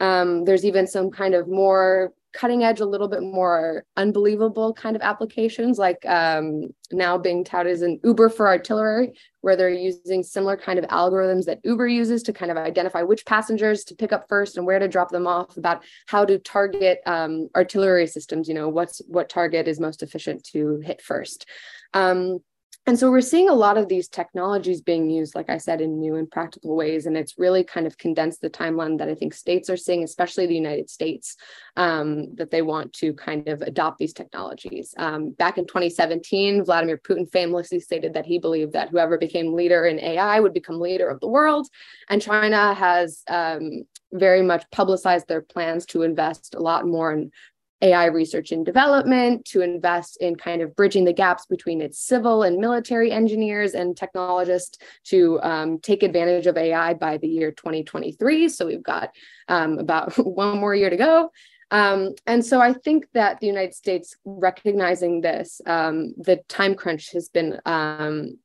Um, 0.00 0.44
there's 0.44 0.64
even 0.64 0.86
some 0.86 1.10
kind 1.10 1.34
of 1.34 1.46
more 1.48 2.12
cutting 2.32 2.62
edge, 2.62 2.80
a 2.80 2.86
little 2.86 3.08
bit 3.08 3.22
more 3.22 3.84
unbelievable 3.96 4.74
kind 4.74 4.96
of 4.96 5.02
applications, 5.02 5.78
like 5.78 6.04
um, 6.06 6.68
now 6.92 7.16
being 7.16 7.44
touted 7.44 7.72
as 7.72 7.82
an 7.82 7.98
Uber 8.04 8.28
for 8.28 8.46
artillery, 8.46 9.12
where 9.40 9.56
they're 9.56 9.70
using 9.70 10.22
similar 10.22 10.56
kind 10.56 10.78
of 10.78 10.84
algorithms 10.86 11.46
that 11.46 11.60
Uber 11.64 11.88
uses 11.88 12.22
to 12.24 12.32
kind 12.32 12.50
of 12.50 12.56
identify 12.56 13.02
which 13.02 13.24
passengers 13.26 13.84
to 13.84 13.94
pick 13.94 14.12
up 14.12 14.26
first 14.28 14.56
and 14.56 14.66
where 14.66 14.78
to 14.78 14.88
drop 14.88 15.10
them 15.10 15.26
off, 15.26 15.56
about 15.56 15.82
how 16.06 16.24
to 16.24 16.38
target 16.38 17.00
um, 17.06 17.48
artillery 17.56 18.06
systems. 18.06 18.48
You 18.48 18.54
know, 18.54 18.68
what's 18.68 19.00
what 19.06 19.28
target 19.28 19.68
is 19.68 19.80
most 19.80 20.02
efficient 20.02 20.44
to 20.52 20.80
hit 20.84 21.00
first. 21.00 21.46
Um, 21.94 22.40
and 22.86 22.98
so 22.98 23.10
we're 23.10 23.20
seeing 23.20 23.50
a 23.50 23.54
lot 23.54 23.76
of 23.76 23.88
these 23.88 24.08
technologies 24.08 24.80
being 24.80 25.10
used, 25.10 25.34
like 25.34 25.50
I 25.50 25.58
said, 25.58 25.82
in 25.82 26.00
new 26.00 26.14
and 26.14 26.30
practical 26.30 26.74
ways. 26.74 27.04
And 27.04 27.18
it's 27.18 27.38
really 27.38 27.62
kind 27.62 27.86
of 27.86 27.98
condensed 27.98 28.40
the 28.40 28.48
timeline 28.48 28.96
that 28.96 29.10
I 29.10 29.14
think 29.14 29.34
states 29.34 29.68
are 29.68 29.76
seeing, 29.76 30.02
especially 30.02 30.46
the 30.46 30.54
United 30.54 30.88
States, 30.88 31.36
um, 31.76 32.34
that 32.36 32.50
they 32.50 32.62
want 32.62 32.94
to 32.94 33.12
kind 33.12 33.46
of 33.46 33.60
adopt 33.60 33.98
these 33.98 34.14
technologies. 34.14 34.94
Um, 34.96 35.32
back 35.32 35.58
in 35.58 35.66
2017, 35.66 36.64
Vladimir 36.64 36.96
Putin 36.96 37.30
famously 37.30 37.78
stated 37.78 38.14
that 38.14 38.24
he 38.24 38.38
believed 38.38 38.72
that 38.72 38.88
whoever 38.88 39.18
became 39.18 39.52
leader 39.52 39.84
in 39.84 40.00
AI 40.00 40.40
would 40.40 40.54
become 40.54 40.80
leader 40.80 41.10
of 41.10 41.20
the 41.20 41.28
world. 41.28 41.68
And 42.08 42.22
China 42.22 42.72
has 42.72 43.22
um, 43.28 43.82
very 44.12 44.40
much 44.40 44.64
publicized 44.70 45.28
their 45.28 45.42
plans 45.42 45.84
to 45.86 46.04
invest 46.04 46.54
a 46.54 46.60
lot 46.60 46.86
more 46.86 47.12
in 47.12 47.32
AI 47.80 48.06
research 48.06 48.52
and 48.52 48.64
development, 48.64 49.44
to 49.46 49.60
invest 49.60 50.18
in 50.20 50.36
kind 50.36 50.62
of 50.62 50.74
bridging 50.74 51.04
the 51.04 51.12
gaps 51.12 51.46
between 51.46 51.80
its 51.80 51.98
civil 51.98 52.42
and 52.42 52.58
military 52.58 53.12
engineers 53.12 53.74
and 53.74 53.96
technologists 53.96 54.78
to 55.04 55.40
um, 55.42 55.78
take 55.78 56.02
advantage 56.02 56.46
of 56.46 56.56
AI 56.56 56.94
by 56.94 57.16
the 57.18 57.28
year 57.28 57.52
2023. 57.52 58.48
So 58.48 58.66
we've 58.66 58.82
got 58.82 59.10
um, 59.48 59.78
about 59.78 60.14
one 60.18 60.58
more 60.58 60.74
year 60.74 60.90
to 60.90 60.96
go. 60.96 61.30
Um, 61.70 62.14
and 62.26 62.44
so 62.44 62.60
I 62.60 62.72
think 62.72 63.06
that 63.12 63.40
the 63.40 63.46
United 63.46 63.74
States 63.74 64.16
recognizing 64.24 65.20
this, 65.20 65.60
um, 65.66 66.14
the 66.16 66.40
time 66.48 66.74
crunch 66.74 67.12
has 67.12 67.28
been 67.28 67.60
um, 67.66 68.38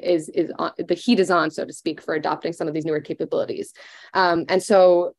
is 0.00 0.28
is 0.28 0.52
on, 0.58 0.72
the 0.78 0.94
heat 0.94 1.20
is 1.20 1.30
on, 1.30 1.50
so 1.50 1.64
to 1.64 1.72
speak, 1.72 2.00
for 2.00 2.14
adopting 2.14 2.52
some 2.52 2.68
of 2.68 2.74
these 2.74 2.84
newer 2.84 3.00
capabilities. 3.00 3.72
Um, 4.14 4.44
and 4.48 4.62
so 4.62 5.14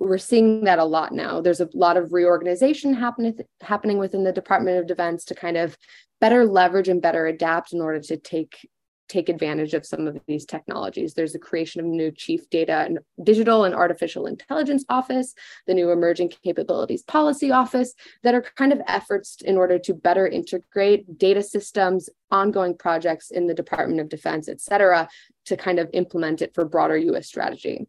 we're 0.00 0.18
seeing 0.18 0.64
that 0.64 0.78
a 0.78 0.84
lot 0.84 1.12
now. 1.12 1.40
There's 1.42 1.60
a 1.60 1.68
lot 1.74 1.98
of 1.98 2.12
reorganization 2.12 2.94
happening 2.94 3.38
happening 3.60 3.98
within 3.98 4.24
the 4.24 4.32
Department 4.32 4.78
of 4.78 4.86
Defense 4.86 5.24
to 5.26 5.34
kind 5.34 5.58
of 5.58 5.76
better 6.20 6.46
leverage 6.46 6.88
and 6.88 7.02
better 7.02 7.26
adapt 7.26 7.72
in 7.72 7.80
order 7.80 8.00
to 8.00 8.16
take 8.16 8.68
take 9.08 9.28
advantage 9.28 9.74
of 9.74 9.84
some 9.84 10.06
of 10.06 10.16
these 10.28 10.46
technologies. 10.46 11.14
There's 11.14 11.32
the 11.32 11.38
creation 11.38 11.80
of 11.80 11.86
new 11.86 12.12
chief 12.12 12.48
data 12.48 12.84
and 12.86 13.00
digital 13.24 13.64
and 13.64 13.74
artificial 13.74 14.26
intelligence 14.26 14.84
office, 14.88 15.34
the 15.66 15.74
new 15.74 15.90
emerging 15.90 16.32
capabilities 16.44 17.02
policy 17.02 17.50
office 17.50 17.92
that 18.22 18.34
are 18.34 18.44
kind 18.56 18.72
of 18.72 18.80
efforts 18.86 19.38
in 19.44 19.56
order 19.56 19.80
to 19.80 19.94
better 19.94 20.28
integrate 20.28 21.18
data 21.18 21.42
systems, 21.42 22.08
ongoing 22.30 22.76
projects 22.76 23.32
in 23.32 23.48
the 23.48 23.54
Department 23.54 24.00
of 24.00 24.08
Defense, 24.08 24.48
et 24.48 24.60
cetera, 24.60 25.08
to 25.46 25.56
kind 25.56 25.80
of 25.80 25.90
implement 25.92 26.40
it 26.40 26.54
for 26.54 26.64
broader 26.64 26.96
US 26.96 27.26
strategy. 27.26 27.86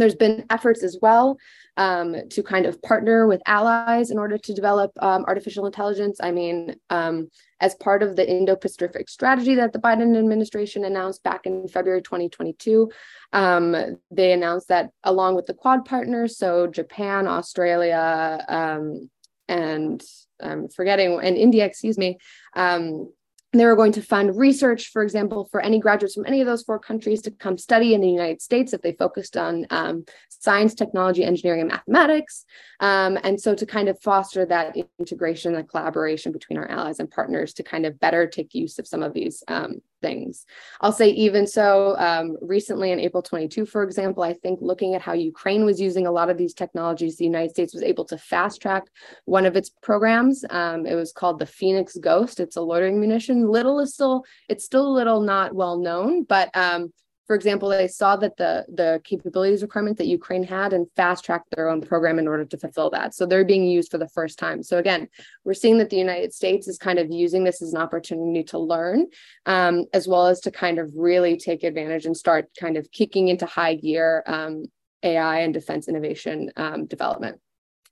There's 0.00 0.14
been 0.14 0.44
efforts 0.50 0.82
as 0.82 0.98
well 1.00 1.38
um, 1.76 2.16
to 2.30 2.42
kind 2.42 2.66
of 2.66 2.80
partner 2.82 3.26
with 3.26 3.40
allies 3.46 4.10
in 4.10 4.18
order 4.18 4.36
to 4.36 4.54
develop 4.54 4.90
um, 5.00 5.24
artificial 5.26 5.66
intelligence. 5.66 6.18
I 6.22 6.30
mean, 6.30 6.76
um, 6.90 7.28
as 7.60 7.74
part 7.76 8.02
of 8.02 8.16
the 8.16 8.28
Indo 8.28 8.56
Pacific 8.56 9.08
strategy 9.08 9.54
that 9.54 9.72
the 9.72 9.78
Biden 9.78 10.18
administration 10.18 10.84
announced 10.84 11.22
back 11.22 11.46
in 11.46 11.68
February 11.68 12.02
2022, 12.02 12.90
um, 13.32 13.96
they 14.10 14.32
announced 14.32 14.68
that 14.68 14.90
along 15.04 15.36
with 15.36 15.46
the 15.46 15.54
Quad 15.54 15.84
partners, 15.84 16.36
so 16.36 16.66
Japan, 16.66 17.26
Australia, 17.26 18.44
um, 18.48 19.10
and 19.48 20.02
I'm 20.40 20.68
forgetting, 20.68 21.20
and 21.22 21.36
India, 21.36 21.64
excuse 21.64 21.98
me, 21.98 22.18
um, 22.54 23.12
they 23.52 23.64
were 23.64 23.76
going 23.76 23.92
to 23.92 24.02
fund 24.02 24.36
research, 24.36 24.90
for 24.92 25.02
example, 25.02 25.48
for 25.50 25.60
any 25.60 25.80
graduates 25.80 26.14
from 26.14 26.26
any 26.26 26.40
of 26.40 26.46
those 26.46 26.62
four 26.62 26.78
countries 26.78 27.20
to 27.22 27.32
come 27.32 27.58
study 27.58 27.94
in 27.94 28.00
the 28.00 28.08
United 28.08 28.40
States 28.40 28.72
if 28.72 28.80
they 28.80 28.92
focused 28.92 29.36
on 29.36 29.66
um, 29.70 30.04
science, 30.28 30.72
technology, 30.74 31.24
engineering, 31.24 31.60
and 31.60 31.70
mathematics. 31.70 32.44
Um, 32.78 33.18
and 33.24 33.40
so 33.40 33.54
to 33.54 33.66
kind 33.66 33.88
of 33.88 34.00
foster 34.00 34.46
that 34.46 34.76
integration 34.98 35.56
and 35.56 35.68
collaboration 35.68 36.30
between 36.30 36.58
our 36.58 36.68
allies 36.68 37.00
and 37.00 37.10
partners 37.10 37.52
to 37.54 37.64
kind 37.64 37.86
of 37.86 37.98
better 37.98 38.26
take 38.26 38.54
use 38.54 38.78
of 38.78 38.86
some 38.86 39.02
of 39.02 39.14
these 39.14 39.42
um, 39.48 39.80
things. 40.00 40.46
I'll 40.80 40.92
say 40.92 41.10
even 41.10 41.46
so, 41.46 41.96
um, 41.98 42.36
recently 42.40 42.92
in 42.92 43.00
April 43.00 43.22
22, 43.22 43.66
for 43.66 43.82
example, 43.82 44.22
I 44.22 44.32
think 44.32 44.60
looking 44.62 44.94
at 44.94 45.02
how 45.02 45.12
Ukraine 45.12 45.64
was 45.64 45.80
using 45.80 46.06
a 46.06 46.12
lot 46.12 46.30
of 46.30 46.38
these 46.38 46.54
technologies, 46.54 47.16
the 47.16 47.24
United 47.24 47.50
States 47.50 47.74
was 47.74 47.82
able 47.82 48.04
to 48.06 48.18
fast 48.18 48.60
track 48.60 48.84
one 49.24 49.46
of 49.46 49.56
its 49.56 49.70
programs. 49.82 50.44
Um, 50.50 50.86
it 50.86 50.94
was 50.94 51.12
called 51.12 51.38
the 51.38 51.46
Phoenix 51.46 51.96
Ghost. 51.96 52.40
It's 52.40 52.56
a 52.56 52.60
loitering 52.60 53.00
munition. 53.00 53.48
Little 53.48 53.80
is 53.80 53.94
still, 53.94 54.24
it's 54.48 54.64
still 54.64 54.86
a 54.86 54.96
little 54.96 55.20
not 55.20 55.54
well 55.54 55.78
known, 55.78 56.24
but 56.24 56.54
um, 56.56 56.92
for 57.30 57.36
example, 57.36 57.68
they 57.68 57.86
saw 57.86 58.16
that 58.16 58.36
the 58.38 58.66
the 58.74 59.00
capabilities 59.04 59.62
requirement 59.62 59.98
that 59.98 60.08
Ukraine 60.08 60.42
had 60.42 60.72
and 60.72 60.88
fast 60.96 61.24
tracked 61.24 61.54
their 61.54 61.68
own 61.68 61.80
program 61.80 62.18
in 62.18 62.26
order 62.26 62.44
to 62.44 62.58
fulfill 62.58 62.90
that. 62.90 63.14
So 63.14 63.24
they're 63.24 63.44
being 63.44 63.68
used 63.68 63.92
for 63.92 63.98
the 63.98 64.08
first 64.08 64.36
time. 64.36 64.64
So 64.64 64.78
again, 64.78 65.06
we're 65.44 65.54
seeing 65.54 65.78
that 65.78 65.90
the 65.90 65.96
United 65.96 66.34
States 66.34 66.66
is 66.66 66.76
kind 66.76 66.98
of 66.98 67.08
using 67.08 67.44
this 67.44 67.62
as 67.62 67.72
an 67.72 67.80
opportunity 67.80 68.42
to 68.48 68.58
learn, 68.58 69.06
um, 69.46 69.84
as 69.94 70.08
well 70.08 70.26
as 70.26 70.40
to 70.40 70.50
kind 70.50 70.80
of 70.80 70.90
really 70.96 71.36
take 71.36 71.62
advantage 71.62 72.04
and 72.04 72.16
start 72.16 72.48
kind 72.58 72.76
of 72.76 72.90
kicking 72.90 73.28
into 73.28 73.46
high 73.46 73.76
gear 73.76 74.24
um, 74.26 74.64
AI 75.04 75.38
and 75.38 75.54
defense 75.54 75.86
innovation 75.86 76.50
um, 76.56 76.86
development. 76.86 77.38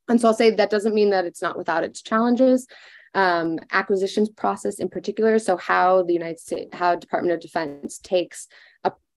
And 0.09 0.21
so 0.21 0.27
I'll 0.27 0.35
say 0.35 0.51
that 0.51 0.69
doesn't 0.69 0.97
mean 0.97 1.11
that 1.11 1.27
it's 1.27 1.43
not 1.43 1.57
without 1.57 1.85
its 1.85 2.03
challenges. 2.03 2.67
Um, 3.15 3.61
acquisitions 3.71 4.31
process 4.31 4.81
in 4.81 4.89
particular. 4.89 5.39
So 5.39 5.57
how 5.57 6.03
the 6.03 6.13
United 6.13 6.41
States, 6.41 6.75
how 6.75 6.97
Department 6.97 7.35
of 7.35 7.41
Defense 7.41 7.99
takes 7.99 8.49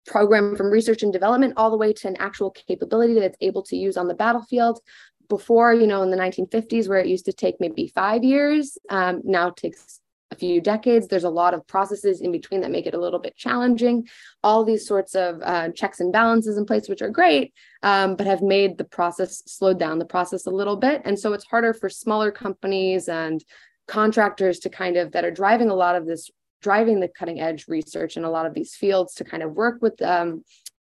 program 0.05 0.55
from 0.55 0.71
research 0.71 1.03
and 1.03 1.13
development 1.13 1.53
all 1.57 1.69
the 1.69 1.77
way 1.77 1.93
to 1.93 2.07
an 2.07 2.17
actual 2.19 2.51
capability 2.51 3.19
that's 3.19 3.37
able 3.41 3.63
to 3.63 3.75
use 3.75 3.97
on 3.97 4.07
the 4.07 4.13
battlefield. 4.13 4.79
Before 5.29 5.73
you 5.73 5.87
know 5.87 6.01
in 6.01 6.11
the 6.11 6.17
1950s 6.17 6.89
where 6.89 6.99
it 6.99 7.07
used 7.07 7.25
to 7.25 7.33
take 7.33 7.55
maybe 7.59 7.87
five 7.87 8.23
years 8.23 8.77
um, 8.89 9.21
now 9.23 9.49
takes 9.49 10.01
a 10.31 10.35
few 10.35 10.61
decades. 10.61 11.07
There's 11.07 11.25
a 11.25 11.29
lot 11.29 11.53
of 11.53 11.67
processes 11.67 12.21
in 12.21 12.31
between 12.31 12.61
that 12.61 12.71
make 12.71 12.85
it 12.85 12.93
a 12.93 12.99
little 12.99 13.19
bit 13.19 13.35
challenging. 13.35 14.07
All 14.43 14.63
these 14.63 14.87
sorts 14.87 15.13
of 15.13 15.41
uh, 15.43 15.69
checks 15.69 15.99
and 15.99 16.11
balances 16.11 16.57
in 16.57 16.65
place 16.65 16.89
which 16.89 17.01
are 17.01 17.09
great 17.09 17.53
um, 17.83 18.15
but 18.15 18.27
have 18.27 18.41
made 18.41 18.77
the 18.77 18.83
process 18.83 19.43
slowed 19.45 19.79
down 19.79 19.99
the 19.99 20.05
process 20.05 20.45
a 20.45 20.51
little 20.51 20.77
bit. 20.77 21.01
And 21.05 21.19
so 21.19 21.33
it's 21.33 21.45
harder 21.45 21.73
for 21.73 21.89
smaller 21.89 22.31
companies 22.31 23.07
and 23.07 23.43
contractors 23.87 24.59
to 24.59 24.69
kind 24.69 24.95
of 24.95 25.11
that 25.11 25.25
are 25.25 25.31
driving 25.31 25.69
a 25.69 25.75
lot 25.75 25.95
of 25.95 26.05
this 26.05 26.29
driving 26.61 26.99
the 26.99 27.07
cutting 27.07 27.39
edge 27.39 27.67
research 27.67 28.17
in 28.17 28.23
a 28.23 28.29
lot 28.29 28.45
of 28.45 28.53
these 28.53 28.75
fields 28.75 29.13
to 29.15 29.23
kind 29.23 29.43
of 29.43 29.53
work 29.53 29.81
with 29.81 30.01
um, 30.01 30.43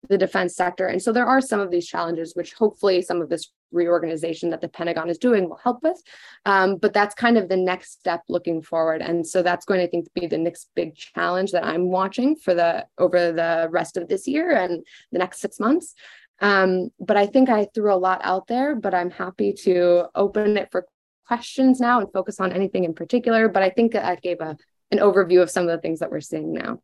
the 0.10 0.18
defense 0.18 0.56
sector. 0.56 0.88
And 0.88 1.02
so 1.02 1.12
there 1.12 1.26
are 1.26 1.42
some 1.42 1.60
of 1.60 1.72
these 1.72 1.88
challenges, 1.88 2.34
which 2.36 2.54
hopefully 2.54 3.02
some 3.02 3.22
of 3.22 3.30
this 3.30 3.52
reorganization 3.72 4.50
that 4.52 4.62
the 4.62 4.68
Pentagon 4.68 5.10
is 5.10 5.18
doing 5.18 5.50
will 5.50 5.60
help 5.64 5.82
with. 5.82 6.02
Um, 6.46 6.78
but 6.78 6.94
that's 6.94 7.16
kind 7.16 7.38
of 7.38 7.50
the 7.50 7.58
next 7.58 7.94
step 7.94 8.22
looking 8.30 8.62
forward. 8.62 9.02
And 9.02 9.26
so 9.26 9.42
that's 9.42 9.66
going 9.66 9.80
to 9.80 9.86
I 9.86 9.90
think 9.90 10.14
be 10.14 10.28
the 10.28 10.38
next 10.38 10.70
big 10.76 10.96
challenge 10.96 11.52
that 11.52 11.66
I'm 11.66 11.90
watching 11.90 12.36
for 12.36 12.54
the 12.54 12.86
over 12.98 13.32
the 13.32 13.68
rest 13.72 13.98
of 13.98 14.08
this 14.08 14.28
year 14.28 14.52
and 14.52 14.86
the 15.12 15.20
next 15.20 15.40
six 15.40 15.60
months. 15.60 15.96
Um, 16.40 16.90
but 17.00 17.18
I 17.18 17.26
think 17.26 17.50
I 17.50 17.68
threw 17.74 17.94
a 17.94 17.96
lot 17.96 18.22
out 18.24 18.48
there, 18.48 18.76
but 18.76 18.94
I'm 18.94 19.12
happy 19.12 19.54
to 19.64 20.06
open 20.16 20.58
it 20.58 20.70
for 20.72 20.86
questions 21.26 21.80
now 21.80 22.00
and 22.00 22.12
focus 22.12 22.40
on 22.40 22.52
anything 22.52 22.84
in 22.84 22.94
particular. 22.94 23.48
But 23.48 23.64
I 23.64 23.70
think 23.70 23.94
that 23.94 24.06
I 24.06 24.16
gave 24.16 24.42
a 24.42 24.58
an 24.94 25.00
overview 25.00 25.42
of 25.42 25.50
some 25.50 25.64
of 25.64 25.70
the 25.70 25.80
things 25.80 26.00
that 26.00 26.12
we're 26.12 26.22
seeing 26.22 26.54
now. 26.54 26.80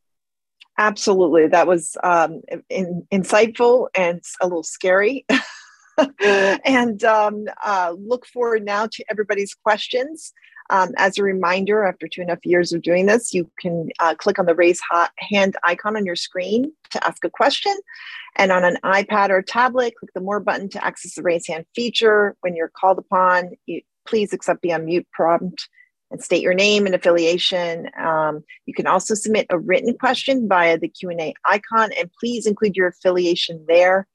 Absolutely. 0.77 1.47
That 1.47 1.67
was 1.67 1.97
um, 2.03 2.41
in, 2.69 3.05
insightful 3.11 3.87
and 3.95 4.21
a 4.41 4.47
little 4.47 4.63
scary. 4.63 5.25
and 6.65 7.03
um, 7.03 7.45
uh, 7.63 7.93
look 7.97 8.25
forward 8.25 8.63
now 8.63 8.87
to 8.87 9.05
everybody's 9.11 9.53
questions. 9.53 10.33
Um, 10.71 10.91
as 10.97 11.17
a 11.17 11.23
reminder, 11.23 11.83
after 11.83 12.07
two 12.07 12.21
and 12.21 12.29
a 12.29 12.33
half 12.33 12.45
years 12.45 12.71
of 12.71 12.81
doing 12.81 13.07
this, 13.07 13.33
you 13.33 13.49
can 13.59 13.89
uh, 13.99 14.15
click 14.15 14.39
on 14.39 14.45
the 14.45 14.55
raise 14.55 14.79
hand 15.17 15.55
icon 15.63 15.97
on 15.97 16.05
your 16.05 16.15
screen 16.15 16.71
to 16.91 17.05
ask 17.05 17.25
a 17.25 17.29
question. 17.29 17.75
And 18.35 18.51
on 18.51 18.63
an 18.63 18.77
iPad 18.83 19.31
or 19.31 19.41
tablet, 19.41 19.95
click 19.99 20.11
the 20.13 20.21
more 20.21 20.39
button 20.39 20.69
to 20.69 20.85
access 20.85 21.15
the 21.15 21.23
raise 21.23 21.47
hand 21.47 21.65
feature. 21.75 22.35
When 22.41 22.55
you're 22.55 22.71
called 22.79 22.99
upon, 22.99 23.51
you, 23.65 23.81
please 24.07 24.31
accept 24.31 24.61
the 24.61 24.69
unmute 24.69 25.07
prompt 25.11 25.67
and 26.11 26.23
state 26.23 26.41
your 26.41 26.53
name 26.53 26.85
and 26.85 26.95
affiliation. 26.95 27.89
Um, 27.99 28.43
you 28.65 28.73
can 28.73 28.87
also 28.87 29.13
submit 29.13 29.47
a 29.49 29.59
written 29.59 29.97
question 29.97 30.47
via 30.47 30.77
the 30.77 30.87
Q&A 30.87 31.33
icon 31.45 31.91
and 31.97 32.11
please 32.19 32.45
include 32.45 32.75
your 32.75 32.87
affiliation 32.87 33.65
there. 33.67 34.07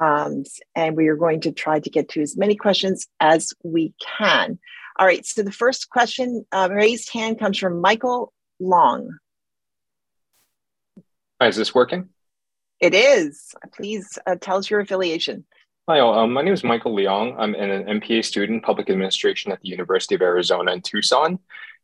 Um, 0.00 0.44
and 0.76 0.96
we 0.96 1.08
are 1.08 1.16
going 1.16 1.40
to 1.42 1.52
try 1.52 1.80
to 1.80 1.90
get 1.90 2.08
to 2.10 2.22
as 2.22 2.36
many 2.36 2.54
questions 2.54 3.06
as 3.18 3.52
we 3.64 3.92
can. 4.18 4.58
All 4.98 5.06
right, 5.06 5.24
so 5.26 5.42
the 5.42 5.50
first 5.50 5.90
question, 5.90 6.44
uh, 6.52 6.68
raised 6.70 7.12
hand 7.12 7.38
comes 7.38 7.58
from 7.58 7.80
Michael 7.80 8.32
Long. 8.60 9.18
Hi, 11.40 11.48
is 11.48 11.56
this 11.56 11.74
working? 11.74 12.10
It 12.80 12.94
is. 12.94 13.54
Please 13.74 14.18
uh, 14.26 14.36
tell 14.40 14.58
us 14.58 14.70
your 14.70 14.80
affiliation. 14.80 15.44
Hi, 15.88 15.98
all. 15.98 16.16
Um, 16.16 16.32
my 16.32 16.42
name 16.42 16.54
is 16.54 16.62
Michael 16.62 16.94
Leong. 16.94 17.34
I'm 17.38 17.54
an 17.54 18.00
MPA 18.00 18.24
student, 18.24 18.62
public 18.62 18.88
administration 18.88 19.50
at 19.50 19.60
the 19.60 19.68
University 19.68 20.14
of 20.14 20.22
Arizona 20.22 20.72
in 20.72 20.82
Tucson. 20.82 21.26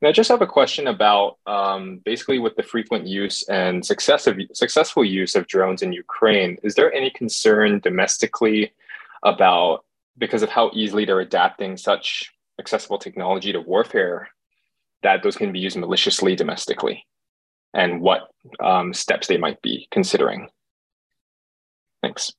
And 0.00 0.08
I 0.08 0.12
just 0.12 0.30
have 0.30 0.42
a 0.42 0.46
question 0.46 0.86
about 0.86 1.38
um, 1.46 2.00
basically 2.04 2.38
with 2.38 2.54
the 2.56 2.62
frequent 2.62 3.06
use 3.06 3.42
and 3.48 3.84
successive, 3.84 4.38
successful 4.52 5.04
use 5.04 5.34
of 5.34 5.48
drones 5.48 5.82
in 5.82 5.92
Ukraine, 5.92 6.56
is 6.62 6.74
there 6.74 6.92
any 6.92 7.10
concern 7.10 7.80
domestically 7.80 8.72
about, 9.24 9.84
because 10.18 10.42
of 10.42 10.50
how 10.50 10.70
easily 10.72 11.04
they're 11.04 11.20
adapting 11.20 11.76
such 11.76 12.32
accessible 12.60 12.98
technology 12.98 13.52
to 13.52 13.60
warfare, 13.60 14.28
that 15.02 15.22
those 15.22 15.36
can 15.36 15.52
be 15.52 15.58
used 15.58 15.76
maliciously 15.76 16.36
domestically? 16.36 17.04
and 17.76 18.00
what 18.00 18.30
um, 18.58 18.92
steps 18.94 19.26
they 19.26 19.36
might 19.36 19.60
be 19.60 19.86
considering. 19.90 20.48
Thanks. 22.02 22.32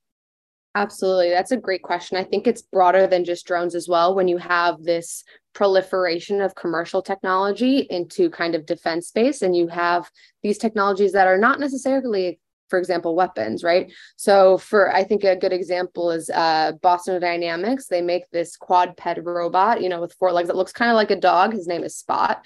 Absolutely. 0.78 1.32
That's 1.32 1.52
a 1.52 1.58
great 1.58 1.82
question. 1.82 2.18
I 2.18 2.24
think 2.24 2.46
it's 2.46 2.62
broader 2.62 3.08
than 3.08 3.26
just 3.26 3.48
drones 3.48 3.74
as 3.74 3.88
well. 3.88 4.14
When 4.14 4.28
you 4.28 4.38
have 4.38 4.84
this 4.84 5.24
proliferation 5.56 6.40
of 6.40 6.54
commercial 6.54 7.02
technology 7.02 7.80
into 7.90 8.30
kind 8.30 8.54
of 8.54 8.68
defense 8.68 9.08
space, 9.08 9.42
and 9.42 9.56
you 9.56 9.70
have 9.70 10.12
these 10.44 10.60
technologies 10.60 11.14
that 11.14 11.26
are 11.26 11.40
not 11.40 11.60
necessarily 11.60 12.40
for 12.70 12.78
example, 12.78 13.16
weapons, 13.16 13.64
right? 13.64 13.92
So, 14.18 14.58
for 14.58 14.94
I 14.94 15.06
think 15.06 15.24
a 15.24 15.38
good 15.38 15.54
example 15.54 16.12
is 16.12 16.30
uh, 16.30 16.74
Boston 16.82 17.20
Dynamics. 17.22 17.88
They 17.88 18.02
make 18.02 18.30
this 18.32 18.58
quadruped 18.58 19.26
robot, 19.26 19.82
you 19.82 19.90
know, 19.90 20.02
with 20.02 20.14
four 20.20 20.34
legs 20.34 20.48
that 20.48 20.58
looks 20.58 20.74
kind 20.74 20.92
of 20.92 20.96
like 20.96 21.12
a 21.12 21.16
dog. 21.16 21.54
His 21.54 21.68
name 21.68 21.86
is 21.86 21.96
Spot, 21.96 22.46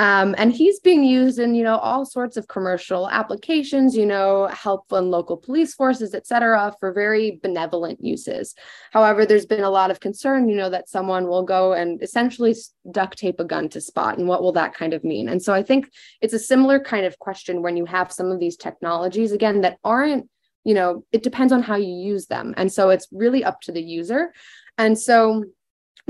um, 0.00 0.34
and 0.38 0.50
he's 0.50 0.80
being 0.80 1.04
used 1.04 1.38
in 1.38 1.54
you 1.54 1.62
know 1.62 1.76
all 1.76 2.06
sorts 2.06 2.38
of 2.38 2.48
commercial 2.48 3.10
applications, 3.10 3.94
you 3.94 4.06
know, 4.06 4.46
help 4.46 4.90
in 4.92 5.10
local 5.10 5.36
police 5.36 5.74
forces, 5.74 6.14
et 6.14 6.26
cetera, 6.26 6.74
for 6.80 6.90
very 6.90 7.38
benevolent 7.42 8.02
uses. 8.02 8.54
However, 8.92 9.26
there's 9.26 9.44
been 9.44 9.62
a 9.62 9.68
lot 9.68 9.90
of 9.90 10.00
concern, 10.00 10.48
you 10.48 10.56
know, 10.56 10.70
that 10.70 10.88
someone 10.88 11.26
will 11.26 11.42
go 11.42 11.74
and 11.74 12.02
essentially 12.02 12.54
duct 12.90 13.18
tape 13.18 13.40
a 13.40 13.44
gun 13.44 13.68
to 13.68 13.80
Spot, 13.80 14.16
and 14.16 14.26
what 14.26 14.42
will 14.42 14.52
that 14.52 14.72
kind 14.72 14.94
of 14.94 15.04
mean? 15.04 15.28
And 15.28 15.42
so, 15.42 15.52
I 15.52 15.62
think 15.62 15.90
it's 16.22 16.32
a 16.32 16.38
similar 16.38 16.80
kind 16.80 17.04
of 17.04 17.18
question 17.18 17.60
when 17.60 17.76
you 17.76 17.84
have 17.84 18.10
some 18.10 18.30
of 18.32 18.40
these 18.40 18.56
technologies 18.56 19.32
again 19.32 19.60
that 19.60 19.76
aren't 19.84 20.30
you 20.64 20.74
know 20.74 21.04
it 21.12 21.22
depends 21.22 21.52
on 21.52 21.62
how 21.62 21.76
you 21.76 21.94
use 21.94 22.26
them 22.26 22.52
and 22.58 22.70
so 22.70 22.90
it's 22.90 23.08
really 23.12 23.42
up 23.42 23.62
to 23.62 23.72
the 23.72 23.82
user 23.82 24.32
and 24.76 24.98
so 24.98 25.44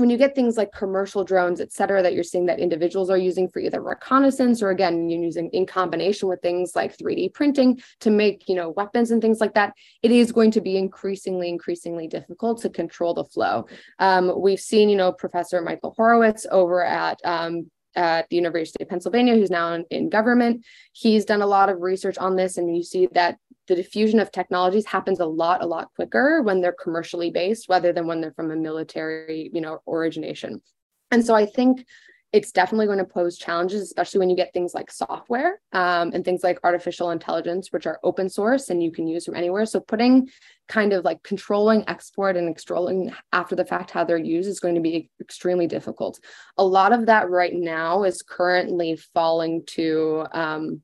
when 0.01 0.09
you 0.09 0.17
get 0.17 0.35
things 0.35 0.57
like 0.57 0.71
commercial 0.73 1.23
drones 1.23 1.61
et 1.61 1.71
cetera 1.71 2.01
that 2.01 2.13
you're 2.13 2.23
seeing 2.23 2.47
that 2.47 2.59
individuals 2.59 3.09
are 3.09 3.17
using 3.17 3.47
for 3.47 3.59
either 3.59 3.81
reconnaissance 3.81 4.61
or 4.61 4.69
again 4.71 5.09
you're 5.09 5.23
using 5.23 5.49
in 5.51 5.65
combination 5.65 6.27
with 6.27 6.41
things 6.41 6.75
like 6.75 6.97
3d 6.97 7.33
printing 7.33 7.81
to 7.99 8.09
make 8.09 8.49
you 8.49 8.55
know 8.55 8.71
weapons 8.71 9.11
and 9.11 9.21
things 9.21 9.39
like 9.39 9.53
that 9.53 9.73
it 10.01 10.11
is 10.11 10.31
going 10.31 10.51
to 10.51 10.61
be 10.61 10.75
increasingly 10.75 11.47
increasingly 11.47 12.07
difficult 12.07 12.61
to 12.61 12.69
control 12.69 13.13
the 13.13 13.23
flow 13.23 13.65
um, 13.99 14.33
we've 14.37 14.59
seen 14.59 14.89
you 14.89 14.97
know 14.97 15.11
professor 15.11 15.61
michael 15.61 15.93
horowitz 15.95 16.45
over 16.51 16.83
at 16.83 17.19
um, 17.23 17.69
at 17.95 18.29
the 18.29 18.37
University 18.37 18.81
of 18.81 18.89
Pennsylvania, 18.89 19.35
who's 19.35 19.51
now 19.51 19.73
in, 19.73 19.83
in, 19.89 20.09
government. 20.09 20.65
He's 20.93 21.25
done 21.25 21.41
a 21.41 21.45
lot 21.45 21.67
of 21.67 21.81
research 21.81 22.17
on 22.17 22.37
this, 22.37 22.57
and 22.57 22.73
you 22.73 22.83
see 22.83 23.09
that 23.11 23.37
the 23.71 23.81
diffusion 23.81 24.19
of 24.19 24.33
technologies 24.33 24.85
happens 24.85 25.21
a 25.21 25.25
lot, 25.25 25.63
a 25.63 25.65
lot 25.65 25.87
quicker 25.95 26.41
when 26.41 26.59
they're 26.59 26.75
commercially 26.83 27.31
based, 27.31 27.69
rather 27.69 27.93
than 27.93 28.05
when 28.05 28.19
they're 28.19 28.33
from 28.33 28.51
a 28.51 28.55
military, 28.55 29.49
you 29.53 29.61
know, 29.61 29.79
origination. 29.87 30.61
And 31.09 31.25
so 31.25 31.33
I 31.33 31.45
think 31.45 31.85
it's 32.33 32.51
definitely 32.51 32.85
going 32.85 32.97
to 32.97 33.05
pose 33.05 33.37
challenges, 33.37 33.81
especially 33.81 34.19
when 34.19 34.29
you 34.29 34.35
get 34.35 34.51
things 34.51 34.73
like 34.73 34.91
software 34.91 35.61
um, 35.71 36.11
and 36.13 36.25
things 36.25 36.43
like 36.43 36.59
artificial 36.65 37.11
intelligence, 37.11 37.69
which 37.71 37.85
are 37.85 37.99
open 38.03 38.27
source 38.27 38.69
and 38.69 38.83
you 38.83 38.91
can 38.91 39.07
use 39.07 39.25
from 39.25 39.35
anywhere. 39.35 39.65
So 39.65 39.79
putting 39.79 40.29
kind 40.67 40.91
of 40.91 41.05
like 41.05 41.23
controlling 41.23 41.87
export 41.87 42.35
and 42.35 42.53
controlling 42.53 43.13
after 43.31 43.55
the 43.55 43.65
fact 43.65 43.91
how 43.91 44.03
they're 44.03 44.17
used 44.17 44.49
is 44.49 44.59
going 44.59 44.75
to 44.75 44.81
be 44.81 45.09
extremely 45.21 45.67
difficult. 45.67 46.19
A 46.57 46.63
lot 46.63 46.91
of 46.91 47.05
that 47.05 47.29
right 47.29 47.53
now 47.53 48.03
is 48.03 48.21
currently 48.21 48.97
falling 49.13 49.63
to 49.67 50.25
um, 50.33 50.81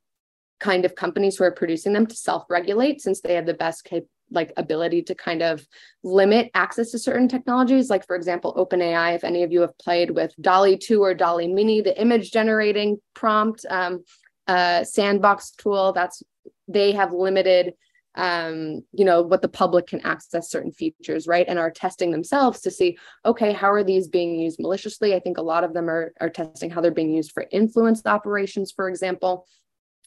kind 0.59 0.85
of 0.85 0.95
companies 0.95 1.37
who 1.37 1.43
are 1.43 1.51
producing 1.51 1.93
them 1.93 2.05
to 2.07 2.15
self-regulate 2.15 3.01
since 3.01 3.21
they 3.21 3.35
have 3.35 3.45
the 3.45 3.53
best 3.53 3.83
cap- 3.83 4.03
like 4.31 4.51
ability 4.57 5.01
to 5.03 5.15
kind 5.15 5.41
of 5.41 5.65
limit 6.03 6.49
access 6.53 6.91
to 6.91 6.99
certain 6.99 7.27
technologies. 7.27 7.89
Like 7.89 8.05
for 8.05 8.15
example 8.15 8.53
openai 8.55 9.15
if 9.15 9.23
any 9.23 9.43
of 9.43 9.51
you 9.51 9.61
have 9.61 9.77
played 9.77 10.11
with 10.11 10.33
DALL-E 10.41 10.77
2 10.77 11.01
or 11.01 11.13
DALL-E 11.13 11.47
Mini 11.47 11.81
the 11.81 11.99
image 11.99 12.31
generating 12.31 12.99
prompt 13.13 13.65
um, 13.69 14.03
uh, 14.47 14.83
sandbox 14.83 15.51
tool 15.51 15.93
that's 15.93 16.23
they 16.67 16.91
have 16.91 17.11
limited 17.13 17.73
um, 18.15 18.81
you 18.93 19.05
know 19.05 19.21
what 19.21 19.41
the 19.41 19.47
public 19.47 19.87
can 19.87 20.01
access 20.01 20.49
certain 20.49 20.71
features 20.71 21.27
right 21.27 21.45
and 21.47 21.59
are 21.59 21.69
testing 21.69 22.11
themselves 22.11 22.61
to 22.61 22.71
see 22.71 22.97
okay 23.25 23.53
how 23.53 23.71
are 23.71 23.83
these 23.83 24.07
being 24.07 24.39
used 24.39 24.59
maliciously? 24.59 25.13
I 25.13 25.19
think 25.19 25.37
a 25.37 25.43
lot 25.43 25.63
of 25.63 25.73
them 25.73 25.89
are, 25.89 26.13
are 26.19 26.29
testing 26.29 26.71
how 26.71 26.81
they're 26.81 26.91
being 26.91 27.13
used 27.13 27.31
for 27.31 27.45
influence 27.51 28.01
operations 28.05 28.71
for 28.71 28.89
example 28.89 29.45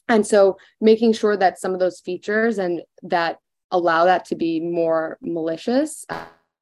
and 0.07 0.25
so 0.25 0.57
making 0.79 1.13
sure 1.13 1.37
that 1.37 1.59
some 1.59 1.73
of 1.73 1.79
those 1.79 1.99
features 1.99 2.57
and 2.57 2.81
that 3.03 3.39
allow 3.71 4.05
that 4.05 4.25
to 4.25 4.35
be 4.35 4.59
more 4.59 5.17
malicious 5.21 6.05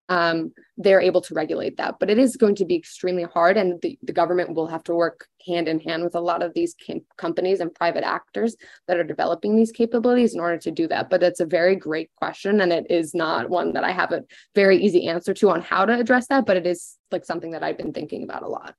um, 0.10 0.52
they're 0.76 1.02
able 1.02 1.22
to 1.22 1.36
regulate 1.36 1.78
that. 1.78 1.98
But 2.00 2.10
it 2.10 2.18
is 2.18 2.36
going 2.36 2.56
to 2.56 2.66
be 2.66 2.76
extremely 2.76 3.24
hard 3.24 3.58
and 3.58 3.80
the, 3.82 3.98
the 4.02 4.12
government 4.12 4.56
will 4.56 4.68
have 4.68 4.84
to 4.86 4.96
work 4.96 5.28
hand 5.46 5.68
in 5.68 5.80
hand 5.80 6.04
with 6.04 6.16
a 6.16 6.20
lot 6.20 6.42
of 6.42 6.54
these 6.54 6.76
companies 7.18 7.60
and 7.60 7.74
private 7.74 8.04
actors 8.04 8.56
that 8.88 8.98
are 8.98 9.04
developing 9.04 9.56
these 9.56 9.72
capabilities 9.72 10.34
in 10.34 10.40
order 10.40 10.58
to 10.58 10.72
do 10.72 10.88
that. 10.88 11.10
But 11.10 11.22
it's 11.22 11.40
a 11.40 11.46
very 11.46 11.76
great 11.76 12.10
question 12.16 12.60
and 12.60 12.74
it 12.74 12.88
is 12.90 13.14
not 13.14 13.50
one 13.50 13.74
that 13.74 13.84
i 13.84 13.92
have 13.92 14.12
a 14.12 14.24
very 14.56 14.78
easy 14.78 15.08
answer 15.08 15.34
to 15.34 15.50
on 15.50 15.62
how 15.62 15.86
to 15.86 15.94
address 15.94 16.28
that 16.28 16.46
but 16.46 16.58
it 16.58 16.66
is 16.66 16.98
like 17.12 17.26
something 17.26 17.52
that 17.52 17.64
i've 17.64 17.78
been 17.78 17.94
thinking 17.94 18.24
about 18.24 18.44
a 18.44 18.48
lot 18.48 18.76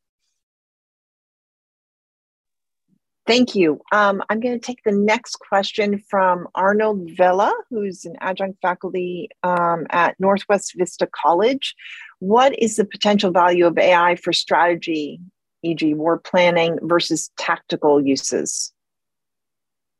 Thank 3.31 3.55
you. 3.55 3.81
Um, 3.93 4.25
I'm 4.29 4.41
going 4.41 4.59
to 4.59 4.67
take 4.67 4.83
the 4.83 4.91
next 4.91 5.37
question 5.37 6.03
from 6.11 6.49
Arnold 6.57 7.13
Vela, 7.17 7.55
who's 7.71 8.05
an 8.05 8.17
adjunct 8.19 8.59
faculty 8.61 9.29
um, 9.45 9.87
at 9.91 10.19
Northwest 10.19 10.75
Vista 10.77 11.07
College. 11.07 11.77
What 12.19 12.59
is 12.59 12.75
the 12.75 12.85
potential 12.85 13.31
value 13.31 13.67
of 13.67 13.79
AI 13.79 14.17
for 14.17 14.33
strategy, 14.33 15.21
e.g., 15.63 15.95
war 15.95 16.19
planning 16.19 16.81
versus 16.83 17.31
tactical 17.39 18.05
uses? 18.05 18.73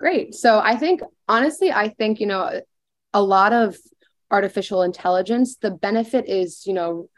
Great. 0.01 0.35
So 0.35 0.59
I 0.59 0.75
think, 0.75 1.01
honestly, 1.29 1.71
I 1.71 1.91
think, 1.91 2.19
you 2.19 2.27
know, 2.27 2.61
a 3.15 3.23
lot 3.23 3.53
of 3.53 3.77
artificial 4.33 4.83
intelligence, 4.83 5.55
the 5.55 5.71
benefit 5.71 6.29
is, 6.29 6.67
you 6.67 6.73
know, 6.73 7.09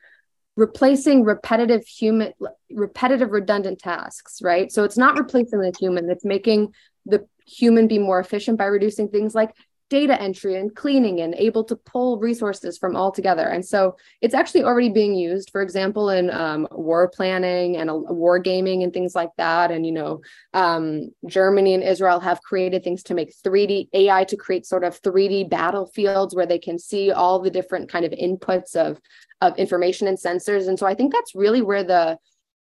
replacing 0.57 1.25
repetitive 1.25 1.87
human 1.87 2.33
repetitive 2.71 3.31
redundant 3.31 3.79
tasks 3.79 4.41
right? 4.43 4.71
So 4.71 4.85
it's 4.85 4.99
not 4.99 5.19
replacing 5.19 5.61
the 5.61 5.73
human 5.79 6.11
it's 6.11 6.25
making 6.25 6.73
the 7.07 7.27
human 7.47 7.89
be 7.89 7.99
more 7.99 8.21
efficient 8.21 8.59
by 8.59 8.67
reducing 8.67 9.09
things 9.09 9.35
like 9.35 9.55
data 9.93 10.19
entry 10.19 10.57
and 10.57 10.75
cleaning 10.75 11.21
and 11.21 11.35
able 11.35 11.63
to 11.63 11.77
pull 11.77 12.19
resources 12.19 12.79
from 12.79 12.97
all 12.97 13.13
together. 13.13 13.47
And 13.47 13.63
so 13.63 13.95
it's 14.23 14.33
actually 14.33 14.65
already 14.65 14.89
being 14.89 15.15
used, 15.15 15.51
for 15.51 15.61
example, 15.61 16.09
in 16.09 16.31
um, 16.31 16.67
war 16.71 17.11
planning 17.15 17.77
and 17.77 17.91
war 17.93 18.39
gaming 18.39 18.83
and 18.83 18.91
things 18.91 19.15
like 19.15 19.29
that. 19.37 19.71
And, 19.71 19.85
you 19.85 19.93
know, 19.93 20.23
um, 20.55 21.11
Germany 21.27 21.75
and 21.75 21.83
Israel 21.83 22.21
have 22.21 22.41
created 22.41 22.83
things 22.83 23.03
to 23.03 23.15
make 23.15 23.35
3D 23.45 23.91
AI 23.93 24.25
to 24.25 24.37
create 24.39 24.65
sort 24.65 24.83
of 24.83 24.99
3D 25.03 25.51
battlefields 25.51 26.35
where 26.35 26.47
they 26.47 26.59
can 26.59 26.79
see 26.79 27.13
all 27.13 27.39
the 27.39 27.51
different 27.51 27.91
kind 27.91 28.07
of 28.07 28.13
inputs 28.13 28.75
of, 28.75 28.99
of 29.43 29.55
information 29.59 30.09
and 30.09 30.17
sensors. 30.17 30.69
And 30.69 30.79
so 30.79 30.87
I 30.87 30.95
think 30.95 31.13
that's 31.13 31.35
really 31.35 31.61
where 31.61 31.85
the 31.85 32.17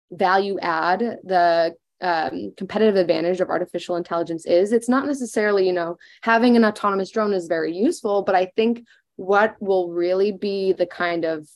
value 0.09 0.57
add, 0.59 1.19
the 1.23 1.75
um, 2.01 2.53
competitive 2.57 2.95
advantage 2.95 3.41
of 3.41 3.49
artificial 3.49 3.95
intelligence 3.95 4.45
is 4.45 4.71
it's 4.71 4.89
not 4.89 5.05
necessarily 5.05 5.65
you 5.65 5.73
know 5.73 5.97
having 6.23 6.55
an 6.55 6.65
autonomous 6.65 7.11
drone 7.11 7.33
is 7.33 7.47
very 7.47 7.75
useful 7.75 8.23
but 8.23 8.35
i 8.35 8.45
think 8.55 8.83
what 9.15 9.55
will 9.59 9.89
really 9.89 10.31
be 10.31 10.73
the 10.73 10.85
kind 10.85 11.25
of 11.25 11.47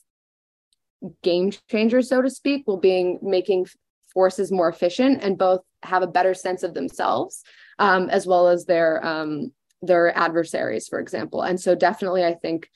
game 1.24 1.52
changer 1.70 2.02
so 2.02 2.22
to 2.22 2.30
speak 2.30 2.64
will 2.68 2.78
be 2.78 3.18
making 3.22 3.66
forces 4.14 4.52
more 4.52 4.70
efficient 4.70 5.22
and 5.24 5.38
both 5.38 5.62
have 5.84 6.02
a 6.02 6.08
better 6.08 6.34
sense 6.34 6.64
of 6.64 6.74
themselves 6.74 7.44
um, 7.80 8.10
as 8.10 8.26
well 8.26 8.48
as 8.48 8.66
their 8.66 9.06
um, 9.06 9.52
their 9.82 10.18
adversaries 10.18 10.88
for 10.88 11.00
example. 11.00 11.42
And 11.42 11.60
so 11.60 11.76
definitely 11.76 12.24
i 12.24 12.34
think 12.34 12.70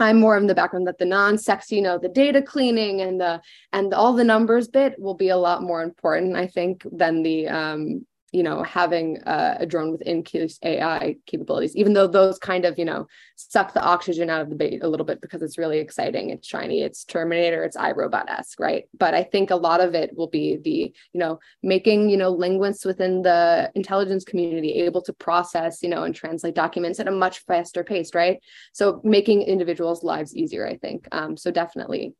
I'm 0.00 0.18
more 0.18 0.36
in 0.36 0.46
the 0.46 0.54
background 0.54 0.86
that 0.88 0.98
the 0.98 1.04
non-sexy, 1.04 1.76
you 1.76 1.82
know, 1.82 1.98
the 1.98 2.08
data 2.08 2.42
cleaning 2.42 3.00
and 3.02 3.20
the 3.20 3.40
and 3.72 3.94
all 3.94 4.14
the 4.14 4.24
numbers 4.24 4.68
bit 4.68 4.98
will 4.98 5.14
be 5.14 5.28
a 5.28 5.36
lot 5.36 5.62
more 5.62 5.82
important, 5.82 6.36
I 6.36 6.46
think, 6.46 6.84
than 6.90 7.22
the 7.22 7.48
um, 7.48 8.06
you 8.32 8.42
know 8.42 8.62
having 8.62 9.18
a, 9.26 9.58
a 9.60 9.66
drone 9.66 9.92
with 9.92 10.02
increased 10.02 10.64
ai 10.64 11.16
capabilities 11.26 11.76
even 11.76 11.92
though 11.92 12.06
those 12.06 12.38
kind 12.38 12.64
of 12.64 12.78
you 12.78 12.84
know 12.84 13.06
suck 13.36 13.72
the 13.74 13.82
oxygen 13.82 14.30
out 14.30 14.40
of 14.40 14.48
the 14.48 14.56
bait 14.56 14.82
a 14.82 14.88
little 14.88 15.06
bit 15.06 15.20
because 15.20 15.42
it's 15.42 15.58
really 15.58 15.78
exciting 15.78 16.30
it's 16.30 16.48
shiny 16.48 16.82
it's 16.82 17.04
terminator 17.04 17.62
it's 17.62 17.76
irobot-esque 17.76 18.58
right? 18.58 18.84
But 18.98 19.14
i 19.14 19.22
think 19.22 19.50
a 19.50 19.56
lot 19.56 19.80
of 19.80 19.94
it 19.94 20.16
will 20.16 20.28
be 20.28 20.56
the 20.56 20.92
you 21.12 21.20
know 21.20 21.38
making 21.62 22.08
you 22.08 22.16
know 22.16 22.30
linguists 22.30 22.84
within 22.84 23.22
the 23.22 23.70
intelligence 23.74 24.24
community 24.24 24.72
able 24.74 25.02
to 25.02 25.12
process 25.12 25.82
you 25.82 25.88
know 25.88 26.04
and 26.04 26.14
translate 26.14 26.54
documents 26.54 26.98
at 27.00 27.08
a 27.08 27.12
much 27.12 27.40
faster 27.40 27.84
pace 27.84 28.14
right? 28.14 28.38
So 28.72 29.00
making 29.04 29.42
individuals 29.42 30.02
lives 30.02 30.34
easier 30.34 30.66
i 30.66 30.76
think. 30.76 31.06
Um, 31.12 31.36
so 31.36 31.50
definitely. 31.50 32.14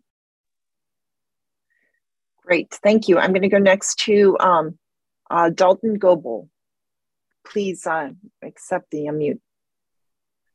Great, 2.44 2.74
thank 2.82 3.08
you. 3.08 3.18
I'm 3.18 3.30
going 3.30 3.42
to 3.42 3.48
go 3.48 3.58
next 3.58 4.00
to 4.00 4.36
um, 4.40 4.78
uh, 5.32 5.48
Dalton 5.48 5.98
Goebel, 5.98 6.48
please 7.44 7.86
uh, 7.86 8.10
accept 8.42 8.90
the 8.90 9.06
unmute 9.06 9.40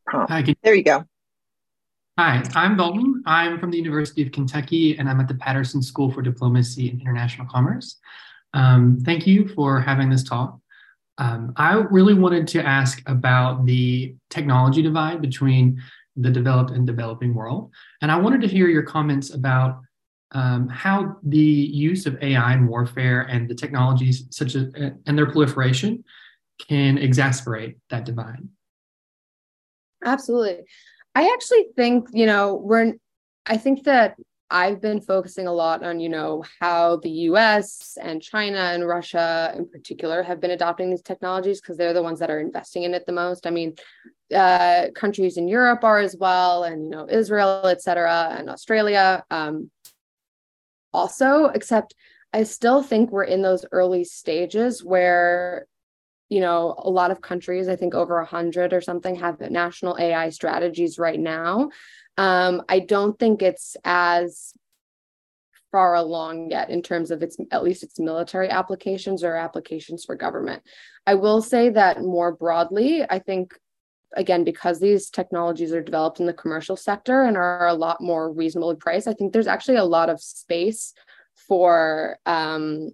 prompt. 0.06 0.32
Hi, 0.32 0.56
there 0.64 0.76
you 0.76 0.84
go. 0.84 1.04
Hi, 2.20 2.44
I'm 2.56 2.78
Dalton. 2.78 3.24
I'm 3.26 3.60
from 3.60 3.72
the 3.72 3.78
University 3.78 4.22
of 4.22 4.32
Kentucky, 4.32 4.98
and 4.98 5.10
I'm 5.10 5.20
at 5.20 5.28
the 5.28 5.36
Patterson 5.36 5.82
School 5.82 6.12
for 6.12 6.22
Diplomacy 6.22 6.90
and 6.90 7.02
International 7.02 7.48
Commerce. 7.48 7.98
Um, 8.54 9.00
thank 9.04 9.28
you 9.28 9.48
for 9.50 9.82
having 9.82 10.10
this 10.10 10.24
talk. 10.24 10.60
Um, 11.18 11.54
I 11.58 11.74
really 11.74 12.14
wanted 12.14 12.48
to 12.50 12.64
ask 12.64 13.02
about 13.08 13.66
the 13.66 14.16
technology 14.30 14.84
divide 14.84 15.22
between 15.22 15.82
the 16.16 16.30
developed 16.30 16.72
and 16.72 16.86
developing 16.86 17.34
world. 17.34 17.72
And 18.02 18.12
I 18.12 18.18
wanted 18.18 18.42
to 18.42 18.48
hear 18.48 18.68
your 18.68 18.84
comments 18.84 19.34
about 19.34 19.82
um, 20.32 20.68
how 20.68 21.18
the 21.24 21.38
use 21.38 22.06
of 22.06 22.22
AI 22.22 22.54
in 22.54 22.68
warfare 22.68 23.22
and 23.22 23.50
the 23.50 23.56
technologies 23.56 24.26
such 24.30 24.56
as 24.56 24.74
and 25.06 25.18
their 25.18 25.32
proliferation 25.32 26.04
can 26.68 26.98
exacerbate 26.98 27.76
that 27.90 28.06
divide. 28.06 28.48
Absolutely. 30.04 30.66
I 31.16 31.32
actually 31.34 31.68
think, 31.76 32.10
you 32.14 32.26
know, 32.26 32.56
we're 32.56 32.94
I 33.46 33.58
think 33.58 33.84
that 33.84 34.18
I've 34.50 34.82
been 34.82 35.02
focusing 35.02 35.48
a 35.48 35.54
lot 35.54 35.84
on, 35.84 36.00
you 36.00 36.10
know, 36.10 36.44
how 36.62 36.98
the 36.98 37.10
US 37.10 37.98
and 38.02 38.22
China 38.22 38.58
and 38.58 38.88
Russia 38.88 39.54
in 39.58 39.68
particular 39.68 40.24
have 40.24 40.40
been 40.40 40.52
adopting 40.52 40.90
these 40.90 41.02
technologies 41.02 41.60
because 41.60 41.78
they're 41.78 41.94
the 41.94 42.04
ones 42.04 42.20
that 42.20 42.30
are 42.30 42.40
investing 42.40 42.84
in 42.84 42.94
it 42.94 43.06
the 43.06 43.12
most. 43.12 43.46
I 43.46 43.50
mean, 43.50 43.76
uh, 44.34 44.88
countries 44.96 45.38
in 45.38 45.48
Europe 45.48 45.84
are 45.84 46.00
as 46.00 46.16
well, 46.18 46.64
and, 46.64 46.84
you 46.86 46.90
know, 46.90 47.08
Israel, 47.10 47.62
et 47.66 47.82
cetera, 47.82 48.36
and 48.38 48.50
Australia 48.50 49.24
um, 49.32 49.70
also, 50.94 51.46
except 51.46 51.96
I 52.34 52.44
still 52.44 52.84
think 52.84 53.12
we're 53.12 53.24
in 53.24 53.42
those 53.42 53.66
early 53.72 54.04
stages 54.04 54.84
where 54.84 55.68
you 56.30 56.42
know 56.42 56.76
a 56.78 56.90
lot 56.90 57.10
of 57.10 57.22
countries 57.22 57.70
i 57.70 57.78
think 57.78 57.96
over 57.96 58.18
a 58.18 58.24
100 58.24 58.74
or 58.74 58.82
something 58.82 59.16
have 59.16 59.40
national 59.40 59.96
ai 59.98 60.28
strategies 60.30 61.00
right 61.00 61.22
now 61.22 61.70
um, 62.18 62.64
I 62.68 62.80
don't 62.80 63.18
think 63.18 63.42
it's 63.42 63.78
as 63.86 64.54
far 65.72 65.96
along 65.96 66.50
yet 66.50 66.70
in 66.70 66.82
terms 66.82 67.12
of 67.12 67.22
its 67.22 67.38
at 67.52 67.64
least 67.64 67.84
its 67.84 68.00
military 68.00 68.50
applications 68.50 69.24
or 69.24 69.36
applications 69.36 70.06
for 70.06 70.16
government. 70.16 70.64
I 71.06 71.16
will 71.16 71.42
say 71.42 71.70
that 71.70 72.02
more 72.02 72.34
broadly, 72.34 73.04
I 73.08 73.20
think 73.20 73.54
again 74.16 74.44
because 74.44 74.80
these 74.80 75.10
technologies 75.10 75.74
are 75.74 75.82
developed 75.82 76.20
in 76.20 76.26
the 76.26 76.34
commercial 76.34 76.76
sector 76.76 77.24
and 77.24 77.38
are 77.38 77.68
a 77.68 77.74
lot 77.74 78.02
more 78.02 78.32
reasonably 78.32 78.76
priced, 78.76 79.08
I 79.08 79.14
think 79.14 79.34
there's 79.34 79.48
actually 79.48 79.78
a 79.78 79.84
lot 79.84 80.10
of 80.10 80.22
space 80.22 80.94
for 81.48 82.18
um, 82.26 82.92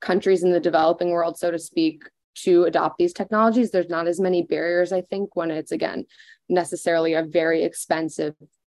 countries 0.00 0.42
in 0.42 0.52
the 0.52 0.60
developing 0.60 1.10
world, 1.10 1.38
so 1.38 1.50
to 1.50 1.58
speak, 1.58 2.04
to 2.36 2.64
adopt 2.64 2.98
these 2.98 3.12
technologies. 3.12 3.70
There's 3.70 3.90
not 3.90 4.06
as 4.06 4.20
many 4.20 4.42
barriers, 4.42 4.92
I 4.92 5.02
think, 5.02 5.36
when 5.36 5.50
it's 5.50 5.72
again 5.72 6.06
necessarily 6.48 7.14
a 7.14 7.22
very 7.22 7.62
expensive, 7.62 8.34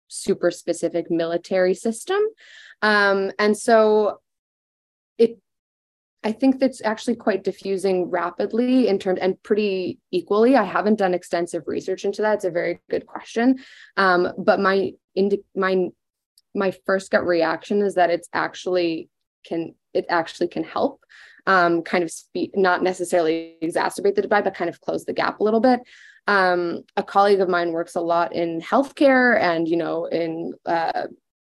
super 0.09 0.51
specific 0.51 1.11
military 1.11 1.75
system. 1.75 2.21
Um, 2.83 3.33
and 3.39 3.57
so 3.57 4.21
it 5.19 5.39
I 6.23 6.33
think 6.33 6.59
that's 6.59 6.83
actually 6.83 7.17
quite 7.17 7.45
diffusing 7.45 8.11
rapidly 8.11 8.89
in 8.89 8.99
terms 8.99 9.21
and 9.23 9.43
pretty 9.43 9.99
equally. 10.11 10.55
I 10.55 10.65
haven't 10.65 10.99
done 10.99 11.15
extensive 11.15 11.65
research 11.67 12.05
into 12.05 12.23
that. 12.23 12.35
It's 12.35 12.45
a 12.45 12.51
very 12.51 12.81
good 12.91 13.07
question. 13.07 13.59
Um, 13.97 14.33
but 14.37 14.61
my 14.61 14.93
indi- 15.15 15.45
my 15.55 15.89
my 16.55 16.73
first 16.85 17.11
gut 17.11 17.27
reaction 17.27 17.81
is 17.81 17.95
that 17.95 18.11
it's 18.11 18.29
actually 18.35 19.09
can 19.47 19.75
it 19.95 20.05
actually 20.11 20.49
can 20.49 20.65
help 20.65 21.03
um, 21.47 21.83
kind 21.83 22.05
of 22.05 22.13
not 22.55 22.83
necessarily 22.83 23.57
exacerbate 23.63 24.15
the 24.15 24.23
divide, 24.23 24.45
but 24.45 24.55
kind 24.55 24.69
of 24.69 24.81
close 24.81 25.05
the 25.05 25.13
gap 25.13 25.41
a 25.41 25.45
little 25.45 25.61
bit. 25.61 25.81
Um, 26.27 26.83
a 26.97 27.03
colleague 27.03 27.41
of 27.41 27.49
mine 27.49 27.73
works 27.73 27.95
a 27.95 28.01
lot 28.01 28.35
in 28.35 28.61
healthcare 28.61 29.41
and 29.41 29.67
you 29.67 29.77
know 29.77 30.05
in 30.05 30.53
uh, 30.67 31.07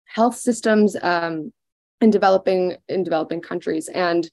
health 0.05 0.35
systems 0.35 0.95
um, 1.01 1.51
in 2.01 2.09
developing 2.09 2.75
in 2.89 3.03
developing 3.03 3.41
countries, 3.41 3.87
and 3.89 4.29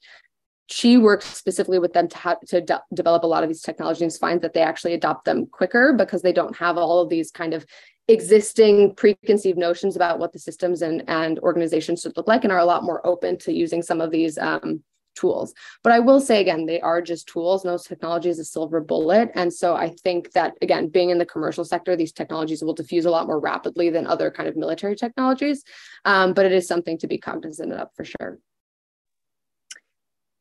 she 0.67 0.97
works 0.97 1.25
specifically 1.25 1.79
with 1.79 1.93
them 1.93 2.07
to 2.07 2.17
have 2.17 2.39
to 2.41 2.61
de- 2.61 2.83
develop 2.93 3.23
a 3.23 3.27
lot 3.27 3.43
of 3.43 3.49
these 3.49 3.61
technologies. 3.61 4.17
Finds 4.17 4.41
that 4.41 4.53
they 4.53 4.61
actually 4.61 4.93
adopt 4.93 5.25
them 5.25 5.45
quicker 5.47 5.93
because 5.93 6.21
they 6.21 6.33
don't 6.33 6.55
have 6.57 6.77
all 6.77 7.01
of 7.01 7.09
these 7.09 7.31
kind 7.31 7.53
of 7.53 7.65
existing 8.07 8.95
preconceived 8.95 9.57
notions 9.57 9.95
about 9.95 10.19
what 10.19 10.33
the 10.33 10.39
systems 10.39 10.81
and 10.81 11.03
and 11.07 11.39
organizations 11.39 12.01
should 12.01 12.17
look 12.17 12.27
like, 12.27 12.43
and 12.43 12.51
are 12.51 12.59
a 12.59 12.65
lot 12.65 12.83
more 12.83 13.05
open 13.05 13.37
to 13.37 13.53
using 13.53 13.81
some 13.81 14.01
of 14.01 14.11
these 14.11 14.37
um, 14.37 14.83
tools. 15.15 15.53
But 15.83 15.93
I 15.93 15.99
will 15.99 16.19
say 16.19 16.41
again, 16.41 16.65
they 16.65 16.79
are 16.81 17.01
just 17.01 17.27
tools. 17.27 17.65
No 17.65 17.77
technology 17.77 18.29
is 18.29 18.39
a 18.39 18.45
silver 18.45 18.79
bullet. 18.81 19.31
And 19.35 19.53
so 19.53 19.75
I 19.75 19.89
think 19.89 20.31
that 20.31 20.55
again, 20.61 20.87
being 20.87 21.09
in 21.09 21.17
the 21.17 21.25
commercial 21.25 21.65
sector, 21.65 21.95
these 21.95 22.11
technologies 22.11 22.63
will 22.63 22.73
diffuse 22.73 23.05
a 23.05 23.11
lot 23.11 23.27
more 23.27 23.39
rapidly 23.39 23.89
than 23.89 24.07
other 24.07 24.31
kind 24.31 24.47
of 24.47 24.55
military 24.55 24.95
technologies. 24.95 25.63
Um, 26.05 26.33
but 26.33 26.45
it 26.45 26.51
is 26.51 26.67
something 26.67 26.97
to 26.99 27.07
be 27.07 27.17
cognizant 27.17 27.73
of 27.73 27.89
for 27.95 28.05
sure. 28.05 28.39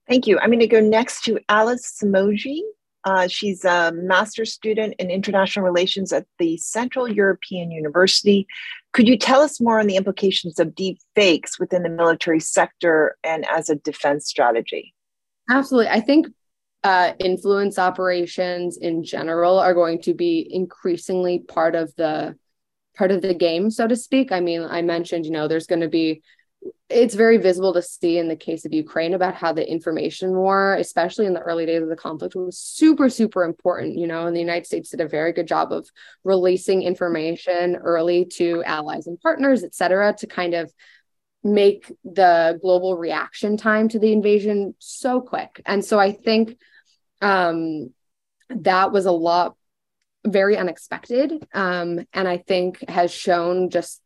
Thank 0.09 0.27
you. 0.27 0.39
I'm 0.39 0.49
going 0.49 0.61
to 0.61 0.67
go 0.67 0.81
next 0.81 1.25
to 1.25 1.39
Alice 1.49 2.01
Simoji. 2.03 2.63
Uh, 3.05 3.29
she's 3.29 3.65
a 3.65 3.93
master's 3.93 4.53
student 4.53 4.95
in 4.99 5.11
international 5.11 5.65
relations 5.65 6.13
at 6.13 6.27
the 6.39 6.57
Central 6.57 7.09
European 7.09 7.71
University. 7.71 8.47
Could 8.93 9.09
you 9.09 9.19
tell 9.19 9.43
us 9.43 9.61
more 9.61 9.79
on 9.79 9.87
the 9.87 9.97
implications 9.97 10.59
of 10.59 10.75
deep 10.75 10.99
fakes 11.15 11.59
within 11.59 11.83
the 11.83 11.89
military 11.89 12.41
sector 12.41 13.17
and 13.23 13.47
as 13.49 13.69
a 13.69 13.77
defense 13.77 14.27
strategy? 14.27 14.95
Absolutely. 15.51 15.91
I 15.91 16.01
think 16.01 16.27
uh, 16.85 17.13
influence 17.19 17.79
operations 17.79 18.77
in 18.79 19.05
general 19.05 19.59
are 19.59 19.75
going 19.75 20.01
to 20.03 20.15
be 20.15 20.49
increasingly 20.51 21.41
part 21.41 21.75
of 21.75 21.95
the 21.97 22.37
part 22.97 23.11
of 23.11 23.23
the 23.23 23.35
game, 23.35 23.71
so 23.71 23.87
to 23.87 23.97
speak. 23.97 24.33
I 24.33 24.41
mean, 24.41 24.63
I 24.63 24.83
mentioned, 24.83 25.25
you 25.25 25.31
know, 25.31 25.49
there's 25.49 25.67
going 25.67 25.83
to 25.83 25.89
be 25.89 26.23
it's 26.89 27.15
very 27.15 27.37
visible 27.37 27.75
to 27.75 27.83
see 27.83 28.19
in 28.19 28.29
the 28.29 28.37
case 28.37 28.65
of 28.65 28.73
Ukraine 28.73 29.15
about 29.15 29.35
how 29.35 29.53
the 29.53 29.71
information 29.71 30.31
war, 30.35 30.75
especially 30.75 31.27
in 31.27 31.35
the 31.35 31.41
early 31.41 31.67
days 31.67 31.83
of 31.83 31.89
the 31.89 31.97
conflict, 31.97 32.35
was 32.35 32.59
super, 32.59 33.09
super 33.09 33.45
important. 33.45 33.99
You 33.99 34.07
know, 34.07 34.27
and 34.27 34.35
the 34.35 34.41
United 34.41 34.67
States 34.67 34.91
did 34.91 35.01
a 35.01 35.09
very 35.09 35.33
good 35.33 35.47
job 35.47 35.73
of 35.73 35.89
releasing 36.25 36.83
information 36.83 37.77
early 37.77 38.25
to 38.37 38.63
allies 38.65 39.07
and 39.07 39.21
partners, 39.21 39.63
et 39.65 39.75
cetera, 39.75 40.15
to 40.15 40.27
kind 40.27 40.55
of 40.55 40.73
make 41.45 41.93
the 42.05 42.59
global 42.61 42.97
reaction 42.97 43.57
time 43.57 43.89
to 43.89 43.99
the 43.99 44.13
invasion 44.13 44.75
so 44.79 45.21
quick. 45.21 45.61
And 45.65 45.85
so 45.85 45.99
I 45.99 46.13
think 46.13 46.59
um, 47.21 47.93
that 48.49 48.93
was 48.93 49.07
a 49.07 49.13
lot 49.13 49.57
very 50.27 50.57
unexpected. 50.57 51.47
Um, 51.55 52.05
and 52.13 52.27
I 52.27 52.39
think 52.39 52.89
has 52.89 53.13
shown 53.13 53.71
just 53.71 54.03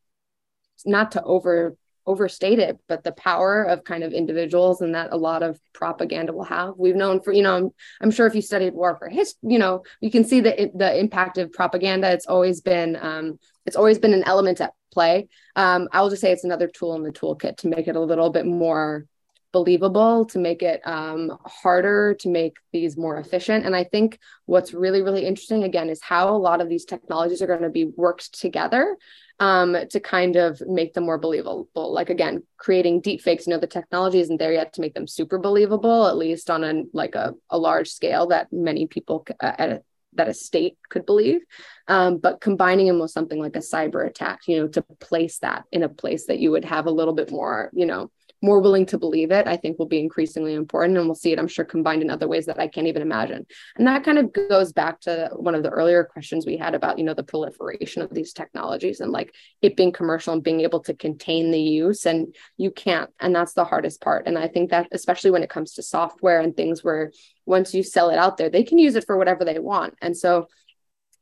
not 0.84 1.12
to 1.12 1.22
over 1.22 1.76
overstate 2.06 2.58
it, 2.58 2.78
but 2.88 3.04
the 3.04 3.12
power 3.12 3.62
of 3.62 3.84
kind 3.84 4.02
of 4.02 4.12
individuals 4.12 4.80
and 4.80 4.94
that 4.94 5.12
a 5.12 5.16
lot 5.16 5.42
of 5.42 5.60
propaganda 5.72 6.32
will 6.32 6.44
have. 6.44 6.74
We've 6.76 6.96
known 6.96 7.20
for, 7.20 7.32
you 7.32 7.42
know, 7.42 7.56
I'm, 7.56 7.70
I'm 8.00 8.10
sure 8.10 8.26
if 8.26 8.34
you 8.34 8.42
studied 8.42 8.74
war 8.74 8.96
for 8.96 9.08
history, 9.08 9.52
you 9.52 9.58
know, 9.58 9.84
you 10.00 10.10
can 10.10 10.24
see 10.24 10.40
the, 10.40 10.70
the 10.74 10.98
impact 10.98 11.38
of 11.38 11.52
propaganda. 11.52 12.10
It's 12.10 12.26
always 12.26 12.60
been, 12.60 12.96
um, 13.00 13.38
it's 13.66 13.76
always 13.76 13.98
been 13.98 14.14
an 14.14 14.24
element 14.24 14.60
at 14.60 14.72
play. 14.92 15.28
Um, 15.56 15.88
I 15.92 16.02
will 16.02 16.10
just 16.10 16.20
say 16.20 16.32
it's 16.32 16.44
another 16.44 16.68
tool 16.68 16.94
in 16.94 17.02
the 17.02 17.12
toolkit 17.12 17.58
to 17.58 17.68
make 17.68 17.88
it 17.88 17.96
a 17.96 18.00
little 18.00 18.30
bit 18.30 18.46
more 18.46 19.06
believable, 19.52 20.24
to 20.26 20.38
make 20.38 20.62
it 20.62 20.80
um, 20.86 21.38
harder, 21.44 22.14
to 22.14 22.28
make 22.28 22.56
these 22.72 22.96
more 22.96 23.18
efficient. 23.18 23.64
And 23.66 23.76
I 23.76 23.84
think 23.84 24.18
what's 24.46 24.72
really, 24.72 25.02
really 25.02 25.26
interesting 25.26 25.64
again 25.64 25.90
is 25.90 26.02
how 26.02 26.34
a 26.34 26.38
lot 26.38 26.60
of 26.60 26.68
these 26.68 26.84
technologies 26.84 27.42
are 27.42 27.46
going 27.46 27.62
to 27.62 27.68
be 27.68 27.84
worked 27.84 28.38
together 28.40 28.96
um, 29.38 29.76
to 29.90 30.00
kind 30.00 30.36
of 30.36 30.60
make 30.66 30.94
them 30.94 31.04
more 31.04 31.18
believable. 31.18 31.68
Like 31.74 32.10
again, 32.10 32.44
creating 32.56 33.00
deep 33.00 33.20
fakes, 33.20 33.46
you 33.46 33.52
know, 33.52 33.58
the 33.58 33.66
technology 33.66 34.20
isn't 34.20 34.38
there 34.38 34.52
yet 34.52 34.72
to 34.74 34.80
make 34.80 34.94
them 34.94 35.06
super 35.06 35.38
believable, 35.38 36.06
at 36.06 36.16
least 36.16 36.48
on 36.48 36.64
a 36.64 36.84
like 36.92 37.14
a, 37.14 37.34
a 37.50 37.58
large 37.58 37.90
scale 37.90 38.28
that 38.28 38.52
many 38.52 38.86
people 38.86 39.26
uh, 39.40 39.52
at 39.58 39.70
a, 39.70 39.82
that 40.14 40.28
a 40.28 40.34
state 40.34 40.76
could 40.90 41.06
believe. 41.06 41.40
Um, 41.88 42.18
but 42.18 42.40
combining 42.40 42.86
them 42.86 43.00
with 43.00 43.10
something 43.10 43.40
like 43.40 43.56
a 43.56 43.60
cyber 43.60 44.06
attack, 44.06 44.40
you 44.46 44.58
know, 44.58 44.68
to 44.68 44.82
place 45.00 45.38
that 45.38 45.64
in 45.72 45.82
a 45.82 45.88
place 45.88 46.26
that 46.26 46.38
you 46.38 46.50
would 46.52 46.64
have 46.66 46.86
a 46.86 46.90
little 46.90 47.14
bit 47.14 47.30
more, 47.30 47.70
you 47.72 47.86
know, 47.86 48.10
more 48.42 48.60
willing 48.60 48.84
to 48.86 48.98
believe 48.98 49.30
it, 49.30 49.46
I 49.46 49.56
think 49.56 49.78
will 49.78 49.86
be 49.86 50.00
increasingly 50.00 50.54
important. 50.54 50.98
And 50.98 51.06
we'll 51.06 51.14
see 51.14 51.32
it, 51.32 51.38
I'm 51.38 51.48
sure, 51.48 51.64
combined 51.64 52.02
in 52.02 52.10
other 52.10 52.26
ways 52.26 52.46
that 52.46 52.58
I 52.58 52.66
can't 52.66 52.88
even 52.88 53.00
imagine. 53.00 53.46
And 53.76 53.86
that 53.86 54.04
kind 54.04 54.18
of 54.18 54.32
goes 54.32 54.72
back 54.72 55.00
to 55.02 55.30
one 55.34 55.54
of 55.54 55.62
the 55.62 55.70
earlier 55.70 56.02
questions 56.02 56.44
we 56.44 56.56
had 56.56 56.74
about, 56.74 56.98
you 56.98 57.04
know, 57.04 57.14
the 57.14 57.22
proliferation 57.22 58.02
of 58.02 58.12
these 58.12 58.32
technologies 58.32 59.00
and 59.00 59.12
like 59.12 59.32
it 59.62 59.76
being 59.76 59.92
commercial 59.92 60.34
and 60.34 60.42
being 60.42 60.60
able 60.60 60.80
to 60.80 60.94
contain 60.94 61.52
the 61.52 61.60
use. 61.60 62.04
And 62.04 62.34
you 62.56 62.72
can't. 62.72 63.10
And 63.20 63.34
that's 63.34 63.52
the 63.52 63.64
hardest 63.64 64.00
part. 64.00 64.26
And 64.26 64.36
I 64.36 64.48
think 64.48 64.70
that, 64.70 64.88
especially 64.90 65.30
when 65.30 65.44
it 65.44 65.50
comes 65.50 65.74
to 65.74 65.82
software 65.82 66.40
and 66.40 66.56
things 66.56 66.82
where 66.82 67.12
once 67.46 67.72
you 67.72 67.84
sell 67.84 68.10
it 68.10 68.18
out 68.18 68.36
there, 68.36 68.50
they 68.50 68.64
can 68.64 68.78
use 68.78 68.96
it 68.96 69.06
for 69.06 69.16
whatever 69.16 69.44
they 69.44 69.58
want. 69.60 69.94
And 70.02 70.16
so 70.16 70.48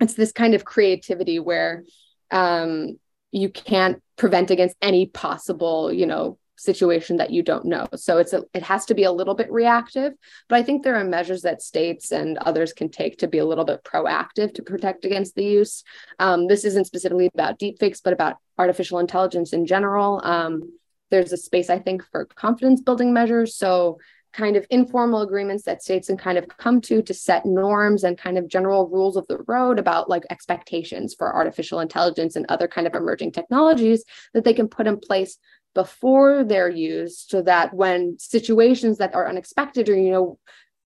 it's 0.01 0.15
this 0.15 0.33
kind 0.33 0.55
of 0.55 0.65
creativity 0.65 1.39
where 1.39 1.85
um, 2.31 2.99
you 3.31 3.51
can't 3.51 4.03
prevent 4.17 4.51
against 4.51 4.77
any 4.81 5.07
possible, 5.07 5.93
you 5.93 6.07
know, 6.07 6.39
situation 6.61 7.17
that 7.17 7.31
you 7.31 7.43
don't 7.43 7.65
know. 7.65 7.87
So 7.97 8.19
it's 8.19 8.33
a, 8.33 8.45
it 8.55 8.63
has 8.63 8.87
to 8.87 8.95
be 8.95 9.05
a 9.05 9.13
little 9.13 9.35
bit 9.35 9.51
reactive, 9.51 10.13
but 10.49 10.57
I 10.57 10.63
think 10.63 10.83
there 10.83 10.97
are 10.97 11.05
measures 11.05 11.43
that 11.43 11.63
states 11.63 12.13
and 12.13 12.39
others 12.39 12.73
can 12.73 12.91
take 12.91 13.19
to 13.19 13.29
be 13.29 13.39
a 13.39 13.45
little 13.45 13.65
bit 13.65 13.83
proactive 13.83 14.55
to 14.55 14.63
protect 14.63 15.05
against 15.05 15.35
the 15.35 15.45
use. 15.45 15.83
Um, 16.19 16.47
this 16.49 16.65
isn't 16.65 16.87
specifically 16.87 17.31
about 17.33 17.59
deepfakes, 17.59 18.01
but 18.03 18.13
about 18.13 18.37
artificial 18.59 18.99
intelligence 18.99 19.53
in 19.53 19.67
general. 19.67 20.21
Um, 20.23 20.73
there's 21.11 21.33
a 21.33 21.37
space 21.37 21.71
I 21.71 21.79
think 21.79 22.05
for 22.11 22.27
confidence 22.27 22.81
building 22.81 23.13
measures. 23.13 23.57
So 23.57 23.99
kind 24.33 24.57
of 24.57 24.67
informal 24.71 25.23
agreements 25.23 25.65
that 25.65 25.83
states 25.83 26.07
can 26.07 26.17
kind 26.17 26.39
of 26.39 26.47
come 26.49 26.81
to 26.81 27.03
to 27.03 27.13
set 27.13 27.45
norms 27.45 28.05
and 28.05 28.17
kind 28.17 28.39
of 28.39 28.49
general 28.49 28.89
rules 28.89 29.17
of 29.17 29.27
the 29.27 29.39
road 29.49 29.79
about 29.79 30.09
like 30.09 30.25
expectations 30.31 31.15
for 31.17 31.35
artificial 31.35 31.81
intelligence 31.81 32.37
and 32.37 32.47
other 32.49 32.69
kind 32.69 32.87
of 32.87 32.95
emerging 32.95 33.33
technologies 33.33 34.05
that 34.33 34.45
they 34.45 34.55
can 34.55 34.69
put 34.69 34.87
in 34.87 34.99
place 34.99 35.37
before 35.75 36.45
they're 36.45 36.69
used 36.69 37.31
so 37.31 37.43
that 37.43 37.73
when 37.75 38.19
situations 38.19 38.99
that 38.99 39.15
are 39.15 39.29
unexpected 39.29 39.89
or 39.89 39.97
you 39.97 40.11
know 40.11 40.39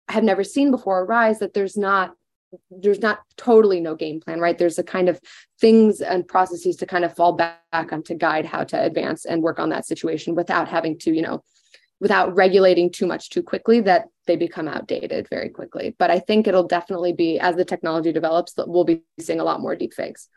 have 0.09 0.25
never 0.25 0.45
seen 0.45 0.71
before 0.71 1.03
arise 1.03 1.39
that 1.39 1.55
there's 1.55 1.77
not 1.77 2.15
there's 2.71 3.01
not 3.01 3.21
totally 3.37 3.81
no 3.81 3.97
game 3.97 4.21
plan 4.21 4.39
right? 4.39 4.59
There's 4.59 4.79
a 4.79 4.85
kind 4.85 5.09
of 5.09 5.21
things 5.61 6.01
and 6.01 6.27
processes 6.27 6.77
to 6.77 6.87
kind 6.87 7.05
of 7.05 7.17
fall 7.17 7.33
back 7.33 7.59
on 7.73 8.03
to 8.05 8.15
guide 8.15 8.45
how 8.45 8.65
to 8.65 8.81
advance 8.81 9.25
and 9.25 9.43
work 9.43 9.59
on 9.59 9.71
that 9.71 9.87
situation 9.87 10.35
without 10.35 10.69
having 10.69 10.99
to 11.01 11.13
you 11.13 11.23
know 11.23 11.43
without 12.01 12.35
regulating 12.35 12.91
too 12.91 13.07
much 13.07 13.31
too 13.31 13.43
quickly 13.43 13.81
that 13.81 14.07
they 14.27 14.37
become 14.37 14.69
outdated 14.69 15.29
very 15.31 15.49
quickly. 15.49 15.97
But 15.99 16.11
i 16.11 16.19
think 16.19 16.47
it'll 16.47 16.69
definitely 16.69 17.13
be 17.13 17.41
as 17.41 17.57
the 17.57 17.65
technology 17.65 18.13
develops 18.13 18.53
that 18.55 18.69
we'll 18.69 18.85
be 18.85 19.03
seeing 19.19 19.41
a 19.41 19.45
lot 19.45 19.61
more 19.61 19.75
deep 19.75 19.95
fakes 19.95 20.29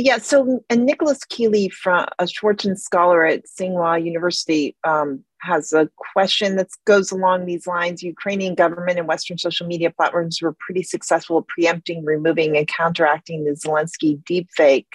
yeah, 0.00 0.18
so 0.18 0.64
and 0.70 0.84
Nicholas 0.84 1.24
Keeley 1.24 1.68
from 1.68 2.06
a 2.18 2.24
Schwarzman 2.24 2.78
scholar 2.78 3.24
at 3.24 3.44
Tsinghua 3.44 4.04
University 4.04 4.76
um, 4.84 5.24
has 5.40 5.72
a 5.72 5.88
question 6.12 6.56
that 6.56 6.68
goes 6.86 7.12
along 7.12 7.46
these 7.46 7.66
lines. 7.66 8.02
Ukrainian 8.02 8.54
government 8.54 8.98
and 8.98 9.06
Western 9.06 9.38
social 9.38 9.66
media 9.66 9.90
platforms 9.90 10.40
were 10.40 10.56
pretty 10.58 10.82
successful 10.82 11.38
at 11.38 11.48
preempting, 11.48 12.04
removing, 12.04 12.56
and 12.56 12.66
counteracting 12.66 13.44
the 13.44 13.52
Zelensky 13.52 14.22
deepfake. 14.24 14.86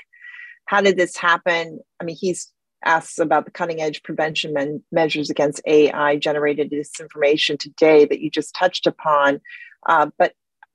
How 0.65 0.81
did 0.81 0.97
this 0.97 1.15
happen? 1.15 1.79
I 1.99 2.03
mean, 2.03 2.17
he's 2.19 2.51
asks 2.85 3.19
about 3.19 3.45
the 3.45 3.51
cutting 3.51 3.81
edge 3.81 4.01
prevention 4.03 4.53
men- 4.53 4.83
measures 4.91 5.29
against 5.29 5.61
AI 5.67 6.15
generated 6.15 6.71
disinformation 6.71 7.59
today 7.59 8.05
that 8.05 8.21
you 8.21 8.29
just 8.29 8.55
touched 8.55 8.87
upon. 8.87 9.41
Uh, 9.85 10.09
but 10.17 10.33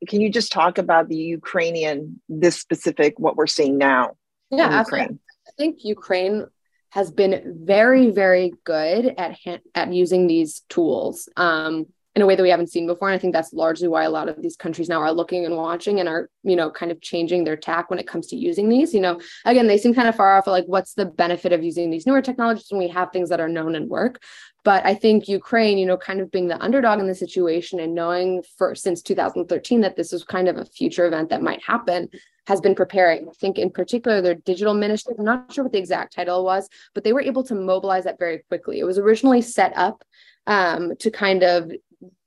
can 0.08 0.20
you 0.20 0.30
just 0.30 0.52
talk 0.52 0.78
about 0.78 1.08
the 1.08 1.16
Ukrainian, 1.16 2.20
this 2.28 2.56
specific, 2.58 3.18
what 3.18 3.36
we're 3.36 3.46
seeing 3.46 3.78
now? 3.78 4.16
Yeah, 4.50 4.68
absolutely. 4.68 5.18
I 5.46 5.50
think 5.56 5.84
Ukraine 5.84 6.46
has 6.90 7.10
been 7.10 7.60
very, 7.64 8.10
very 8.10 8.52
good 8.64 9.14
at 9.18 9.36
at 9.74 9.92
using 9.92 10.26
these 10.26 10.62
tools 10.68 11.28
um, 11.36 11.86
in 12.14 12.22
a 12.22 12.26
way 12.26 12.36
that 12.36 12.42
we 12.42 12.50
haven't 12.50 12.70
seen 12.70 12.86
before. 12.86 13.08
And 13.08 13.16
I 13.16 13.18
think 13.18 13.32
that's 13.32 13.52
largely 13.52 13.88
why 13.88 14.04
a 14.04 14.10
lot 14.10 14.28
of 14.28 14.40
these 14.40 14.56
countries 14.56 14.88
now 14.88 15.00
are 15.00 15.12
looking 15.12 15.44
and 15.44 15.56
watching 15.56 15.98
and 15.98 16.08
are, 16.08 16.30
you 16.44 16.54
know, 16.54 16.70
kind 16.70 16.92
of 16.92 17.00
changing 17.00 17.42
their 17.42 17.56
tack 17.56 17.90
when 17.90 17.98
it 17.98 18.06
comes 18.06 18.28
to 18.28 18.36
using 18.36 18.68
these. 18.68 18.94
You 18.94 19.00
know, 19.00 19.20
again, 19.44 19.66
they 19.66 19.78
seem 19.78 19.94
kind 19.94 20.08
of 20.08 20.14
far 20.14 20.36
off. 20.36 20.46
Like, 20.46 20.66
what's 20.66 20.94
the 20.94 21.06
benefit 21.06 21.52
of 21.52 21.64
using 21.64 21.90
these 21.90 22.06
newer 22.06 22.22
technologies 22.22 22.66
when 22.70 22.78
we 22.78 22.88
have 22.88 23.10
things 23.12 23.30
that 23.30 23.40
are 23.40 23.48
known 23.48 23.74
and 23.74 23.88
work? 23.88 24.22
But 24.64 24.84
I 24.86 24.94
think 24.94 25.28
Ukraine, 25.28 25.78
you 25.78 25.86
know, 25.86 25.96
kind 25.98 26.20
of 26.20 26.30
being 26.30 26.48
the 26.48 26.60
underdog 26.62 26.98
in 26.98 27.06
the 27.06 27.14
situation 27.14 27.78
and 27.80 27.94
knowing 27.94 28.42
for 28.56 28.74
since 28.74 29.02
2013 29.02 29.82
that 29.82 29.96
this 29.96 30.10
was 30.10 30.24
kind 30.24 30.48
of 30.48 30.56
a 30.56 30.64
future 30.64 31.06
event 31.06 31.28
that 31.28 31.42
might 31.42 31.62
happen 31.62 32.08
has 32.46 32.60
been 32.60 32.74
preparing. 32.74 33.28
I 33.28 33.32
think 33.32 33.58
in 33.58 33.70
particular 33.70 34.20
their 34.20 34.34
digital 34.34 34.74
ministry, 34.74 35.14
I'm 35.18 35.24
not 35.24 35.52
sure 35.52 35.64
what 35.64 35.72
the 35.72 35.78
exact 35.78 36.14
title 36.14 36.44
was, 36.44 36.68
but 36.94 37.04
they 37.04 37.12
were 37.12 37.22
able 37.22 37.44
to 37.44 37.54
mobilize 37.54 38.04
that 38.04 38.18
very 38.18 38.42
quickly. 38.48 38.80
It 38.80 38.84
was 38.84 38.98
originally 38.98 39.42
set 39.42 39.72
up 39.76 40.02
um, 40.46 40.96
to 40.96 41.10
kind 41.10 41.42
of 41.42 41.70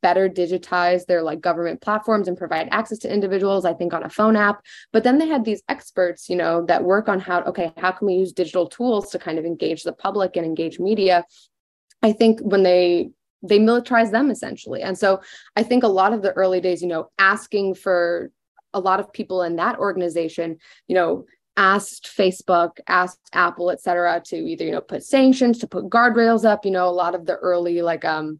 better 0.02 0.30
digitize 0.30 1.06
their 1.06 1.22
like 1.22 1.42
government 1.42 1.82
platforms 1.82 2.28
and 2.28 2.38
provide 2.38 2.68
access 2.72 2.98
to 2.98 3.14
individuals 3.14 3.66
i 3.66 3.74
think 3.74 3.94
on 3.94 4.04
a 4.04 4.10
phone 4.10 4.36
app 4.36 4.64
but 4.92 5.04
then 5.04 5.18
they 5.20 5.28
had 5.28 5.46
these 5.46 5.62
experts 5.70 6.30
you 6.30 6.36
know 6.36 6.66
that 6.66 6.84
work 6.84 7.08
on 7.08 7.20
how 7.20 7.42
okay 7.42 7.72
how 7.78 7.92
can 7.92 8.08
we 8.08 8.14
use 8.14 8.32
digital 8.32 8.68
tools 8.68 9.10
to 9.10 9.20
kind 9.20 9.38
of 9.38 9.46
engage 9.46 9.84
the 9.84 9.94
public 9.94 10.36
and 10.36 10.46
engage 10.46 10.80
media 10.80 11.24
i 12.04 12.12
think 12.12 12.40
when 12.42 12.64
they 12.64 13.10
they 13.44 13.60
militarize 13.60 14.12
them 14.12 14.32
essentially. 14.32 14.82
And 14.82 14.98
so 14.98 15.22
i 15.56 15.64
think 15.64 15.84
a 15.84 15.88
lot 15.88 16.14
of 16.14 16.22
the 16.22 16.34
early 16.34 16.60
days 16.60 16.82
you 16.82 16.88
know 16.88 17.10
asking 17.20 17.76
for 17.76 18.32
a 18.74 18.80
lot 18.80 19.00
of 19.00 19.12
people 19.12 19.42
in 19.44 19.56
that 19.56 19.80
organization, 19.80 20.58
you 20.88 20.96
know, 20.96 21.26
asked 21.58 22.10
Facebook, 22.16 22.78
asked 22.88 23.20
Apple, 23.34 23.72
et 23.72 23.82
cetera, 23.82 24.22
to 24.26 24.36
either, 24.36 24.66
you 24.66 24.72
know, 24.72 24.82
put 24.82 25.04
sanctions, 25.04 25.58
to 25.58 25.68
put 25.68 25.90
guardrails 25.90 26.46
up, 26.46 26.64
you 26.66 26.72
know, 26.72 26.88
a 26.88 26.92
lot 26.92 27.16
of 27.16 27.26
the 27.26 27.36
early 27.36 27.82
like 27.82 28.06
um 28.06 28.40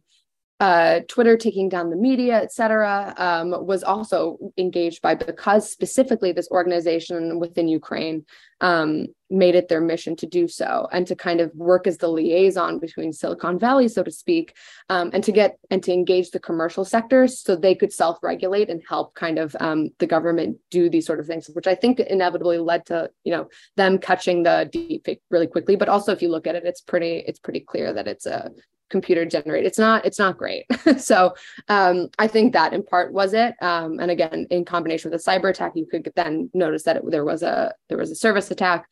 uh, 0.60 1.00
Twitter 1.06 1.36
taking 1.36 1.68
down 1.68 1.90
the 1.90 1.96
media, 1.96 2.42
et 2.42 2.52
cetera, 2.52 3.14
um, 3.16 3.64
was 3.64 3.84
also 3.84 4.38
engaged 4.56 5.00
by 5.00 5.14
because 5.14 5.70
specifically 5.70 6.32
this 6.32 6.50
organization 6.50 7.38
within 7.38 7.68
Ukraine 7.68 8.24
um, 8.60 9.06
made 9.30 9.54
it 9.54 9.68
their 9.68 9.80
mission 9.80 10.16
to 10.16 10.26
do 10.26 10.48
so 10.48 10.88
and 10.90 11.06
to 11.06 11.14
kind 11.14 11.40
of 11.40 11.54
work 11.54 11.86
as 11.86 11.98
the 11.98 12.08
liaison 12.08 12.80
between 12.80 13.12
Silicon 13.12 13.56
Valley, 13.56 13.86
so 13.86 14.02
to 14.02 14.10
speak, 14.10 14.56
um, 14.88 15.10
and 15.12 15.22
to 15.22 15.30
get 15.30 15.58
and 15.70 15.80
to 15.84 15.92
engage 15.92 16.32
the 16.32 16.40
commercial 16.40 16.84
sectors 16.84 17.38
so 17.38 17.54
they 17.54 17.76
could 17.76 17.92
self-regulate 17.92 18.68
and 18.68 18.82
help 18.88 19.14
kind 19.14 19.38
of 19.38 19.54
um, 19.60 19.90
the 19.98 20.08
government 20.08 20.58
do 20.72 20.90
these 20.90 21.06
sort 21.06 21.20
of 21.20 21.26
things, 21.26 21.48
which 21.52 21.68
I 21.68 21.76
think 21.76 22.00
inevitably 22.00 22.58
led 22.58 22.86
to 22.86 23.10
you 23.22 23.30
know 23.30 23.48
them 23.76 23.98
catching 23.98 24.42
the 24.42 24.68
deep 24.72 25.04
fake 25.04 25.22
really 25.30 25.46
quickly. 25.46 25.76
But 25.76 25.88
also, 25.88 26.10
if 26.10 26.20
you 26.20 26.30
look 26.30 26.48
at 26.48 26.56
it, 26.56 26.64
it's 26.64 26.80
pretty 26.80 27.22
it's 27.28 27.38
pretty 27.38 27.60
clear 27.60 27.92
that 27.92 28.08
it's 28.08 28.26
a 28.26 28.50
computer 28.90 29.24
generated 29.24 29.66
it's 29.66 29.78
not 29.78 30.04
it's 30.04 30.18
not 30.18 30.36
great. 30.36 30.64
So 30.98 31.34
um, 31.68 32.08
i 32.18 32.26
think 32.26 32.52
that 32.52 32.72
in 32.72 32.82
part 32.82 33.12
was 33.12 33.34
it. 33.34 33.54
Um, 33.62 33.98
and 34.00 34.10
again 34.10 34.46
in 34.50 34.64
combination 34.64 35.10
with 35.10 35.20
a 35.20 35.24
cyber 35.30 35.50
attack 35.50 35.72
you 35.74 35.86
could 35.86 36.10
then 36.16 36.50
notice 36.54 36.82
that 36.84 36.96
it, 36.96 37.02
there 37.10 37.24
was 37.24 37.42
a 37.42 37.74
there 37.88 37.98
was 37.98 38.10
a 38.10 38.16
service 38.16 38.50
attack. 38.50 38.86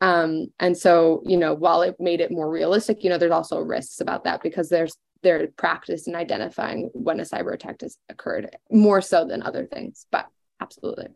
Um, 0.00 0.48
and 0.58 0.76
so 0.76 1.22
you 1.24 1.36
know 1.36 1.54
while 1.54 1.82
it 1.82 1.96
made 1.98 2.20
it 2.20 2.30
more 2.30 2.50
realistic 2.50 3.04
you 3.04 3.10
know 3.10 3.18
there's 3.18 3.32
also 3.32 3.60
risks 3.60 4.00
about 4.00 4.24
that 4.24 4.42
because 4.42 4.68
there's 4.68 4.96
their 5.22 5.46
practice 5.56 6.08
in 6.08 6.16
identifying 6.16 6.90
when 6.94 7.20
a 7.20 7.22
cyber 7.22 7.54
attack 7.54 7.80
has 7.80 7.96
occurred 8.08 8.56
more 8.70 9.00
so 9.00 9.24
than 9.24 9.42
other 9.42 9.66
things 9.66 10.06
but 10.10 10.26
absolutely. 10.60 11.08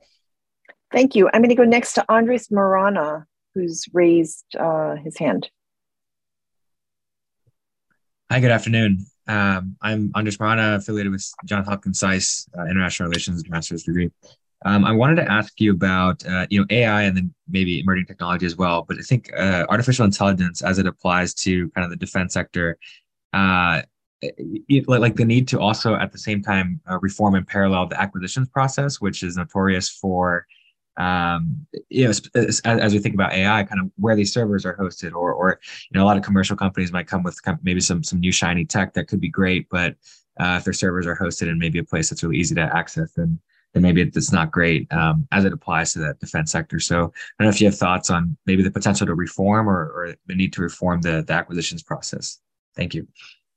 Thank 0.92 1.16
you. 1.16 1.28
I'm 1.32 1.42
going 1.42 1.48
to 1.48 1.56
go 1.56 1.64
next 1.64 1.94
to 1.94 2.04
andres 2.08 2.50
marana 2.50 3.26
who's 3.54 3.86
raised 3.92 4.44
uh, 4.58 4.96
his 4.96 5.18
hand 5.18 5.50
Hi, 8.28 8.40
good 8.40 8.50
afternoon. 8.50 9.06
Um, 9.28 9.76
I'm 9.80 10.10
Andres 10.16 10.40
Marana, 10.40 10.74
affiliated 10.74 11.12
with 11.12 11.24
Johns 11.44 11.68
Hopkins 11.68 12.00
SAIS 12.00 12.48
uh, 12.58 12.64
International 12.64 13.08
Relations 13.08 13.48
Master's 13.48 13.84
degree. 13.84 14.10
Um, 14.64 14.84
I 14.84 14.90
wanted 14.90 15.14
to 15.22 15.30
ask 15.30 15.60
you 15.60 15.70
about 15.70 16.26
uh, 16.26 16.44
you 16.50 16.58
know 16.58 16.66
AI 16.68 17.02
and 17.02 17.16
then 17.16 17.32
maybe 17.48 17.78
emerging 17.78 18.06
technology 18.06 18.44
as 18.44 18.56
well. 18.56 18.82
But 18.82 18.98
I 18.98 19.02
think 19.02 19.30
uh, 19.32 19.66
artificial 19.68 20.04
intelligence, 20.04 20.60
as 20.60 20.80
it 20.80 20.88
applies 20.88 21.34
to 21.34 21.70
kind 21.70 21.84
of 21.84 21.90
the 21.90 21.96
defense 21.96 22.34
sector, 22.34 22.78
uh, 23.32 23.82
it, 24.20 24.88
like 24.88 25.14
the 25.14 25.24
need 25.24 25.46
to 25.48 25.60
also 25.60 25.94
at 25.94 26.10
the 26.10 26.18
same 26.18 26.42
time 26.42 26.80
uh, 26.90 26.98
reform 27.00 27.36
in 27.36 27.44
parallel 27.44 27.86
the 27.86 28.00
acquisitions 28.00 28.48
process, 28.48 29.00
which 29.00 29.22
is 29.22 29.36
notorious 29.36 29.88
for 29.88 30.46
um, 30.96 31.66
you 31.90 32.04
know, 32.04 32.10
as, 32.10 32.60
as, 32.64 32.92
we 32.92 32.98
think 32.98 33.14
about 33.14 33.32
AI, 33.32 33.64
kind 33.64 33.80
of 33.80 33.90
where 33.96 34.16
these 34.16 34.32
servers 34.32 34.64
are 34.64 34.76
hosted, 34.76 35.12
or, 35.12 35.32
or 35.32 35.60
you 35.90 35.98
know, 35.98 36.04
a 36.04 36.06
lot 36.06 36.16
of 36.16 36.22
commercial 36.22 36.56
companies 36.56 36.92
might 36.92 37.06
come 37.06 37.22
with 37.22 37.38
maybe 37.62 37.80
some 37.80 38.02
some 38.02 38.20
new 38.20 38.32
shiny 38.32 38.64
tech 38.64 38.94
that 38.94 39.06
could 39.06 39.20
be 39.20 39.28
great, 39.28 39.68
but 39.68 39.94
uh, 40.38 40.56
if 40.58 40.64
their 40.64 40.72
servers 40.72 41.06
are 41.06 41.16
hosted 41.16 41.48
in 41.48 41.58
maybe 41.58 41.78
a 41.78 41.84
place 41.84 42.08
that's 42.08 42.22
really 42.22 42.38
easy 42.38 42.54
to 42.54 42.62
access, 42.62 43.12
then 43.12 43.38
then 43.74 43.82
maybe 43.82 44.00
it's 44.00 44.32
not 44.32 44.50
great 44.50 44.90
um, 44.90 45.28
as 45.32 45.44
it 45.44 45.52
applies 45.52 45.92
to 45.92 45.98
that 45.98 46.18
defense 46.18 46.50
sector. 46.50 46.80
So 46.80 46.96
I 46.96 47.42
don't 47.42 47.46
know 47.46 47.48
if 47.50 47.60
you 47.60 47.66
have 47.66 47.76
thoughts 47.76 48.08
on 48.08 48.34
maybe 48.46 48.62
the 48.62 48.70
potential 48.70 49.06
to 49.06 49.14
reform 49.14 49.68
or, 49.68 49.90
or 49.90 50.14
the 50.26 50.34
need 50.34 50.54
to 50.54 50.62
reform 50.62 51.02
the, 51.02 51.22
the 51.26 51.34
acquisitions 51.34 51.82
process. 51.82 52.40
Thank 52.74 52.94
you. 52.94 53.06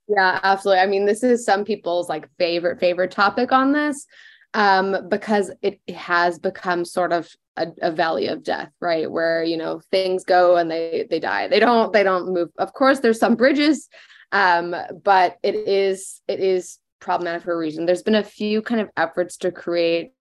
Yeah, 0.10 0.42
absolutely. 0.44 0.82
I 0.82 0.88
mean, 0.88 1.06
this 1.06 1.24
is 1.24 1.46
some 1.46 1.64
people's 1.64 2.10
like 2.10 2.28
favorite 2.38 2.82
favorite 2.82 3.12
topic 3.12 3.54
on 3.54 3.72
this 3.72 4.06
um, 4.54 5.08
because 5.10 5.52
it 5.62 5.80
has 5.90 6.40
become 6.40 6.84
sort 6.86 7.14
of 7.14 7.30
a, 7.58 7.68
a, 7.82 7.92
valley 7.92 8.28
of 8.28 8.44
death, 8.44 8.72
right? 8.80 9.10
Where 9.10 9.44
you 9.44 9.58
know 9.58 9.82
things 9.92 10.24
go 10.24 10.58
and 10.58 10.72
they 10.72 11.06
they 11.10 11.20
die. 11.20 11.48
They 11.48 11.60
don't 11.60 11.94
they 11.94 12.04
don't 12.04 12.34
move. 12.34 12.50
Of 12.58 12.74
course, 12.74 13.00
there's 13.00 13.20
some 13.20 13.36
bridges, 13.36 13.90
um, 14.32 14.76
but 15.04 15.38
it 15.44 15.56
is 15.56 16.22
it 16.28 16.40
is 16.40 16.80
problematic 17.00 17.44
for 17.44 17.54
a 17.54 17.58
reason. 17.58 17.86
There's 17.86 18.04
been 18.04 18.16
a 18.16 18.24
few 18.24 18.62
kind 18.62 18.82
of 18.82 18.90
efforts 18.98 19.38
to 19.38 19.52
create 19.52 20.12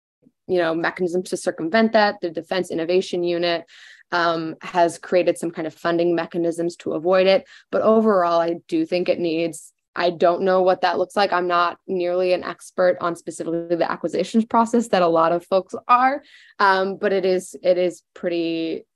you 0.47 0.59
know 0.59 0.75
mechanisms 0.75 1.31
to 1.31 1.37
circumvent 1.37 1.93
that. 1.93 2.17
The 2.21 2.31
Defense 2.31 2.71
Innovation 2.71 3.25
Unit 3.25 3.65
um, 4.13 4.57
has 4.63 4.99
created 4.99 5.39
some 5.39 5.51
kind 5.51 5.67
of 5.67 5.75
funding 5.75 6.15
mechanisms 6.15 6.77
to 6.77 6.93
avoid 6.93 7.27
it. 7.27 7.47
But 7.71 7.83
overall, 7.83 8.41
I 8.41 8.57
do 8.67 8.85
think 8.85 9.09
it 9.09 9.19
needs 9.19 9.73
I 9.99 10.11
don't 10.11 10.43
know 10.43 10.63
what 10.63 10.81
that 10.83 10.99
looks 10.99 11.17
like. 11.17 11.33
I'm 11.33 11.49
not 11.49 11.79
nearly 11.87 12.33
an 12.33 12.45
expert 12.45 12.97
on 13.01 13.17
specifically 13.17 13.77
the 13.77 13.91
acquisitions 13.91 14.45
process 14.45 14.89
that 14.89 15.03
a 15.03 15.09
lot 15.09 15.33
of 15.33 15.45
folks 15.45 15.75
are, 15.89 16.23
um, 16.59 16.97
but 16.97 17.13
it 17.13 17.25
is 17.25 17.57
it 17.63 17.77
is 17.77 18.03
pretty. 18.15 18.87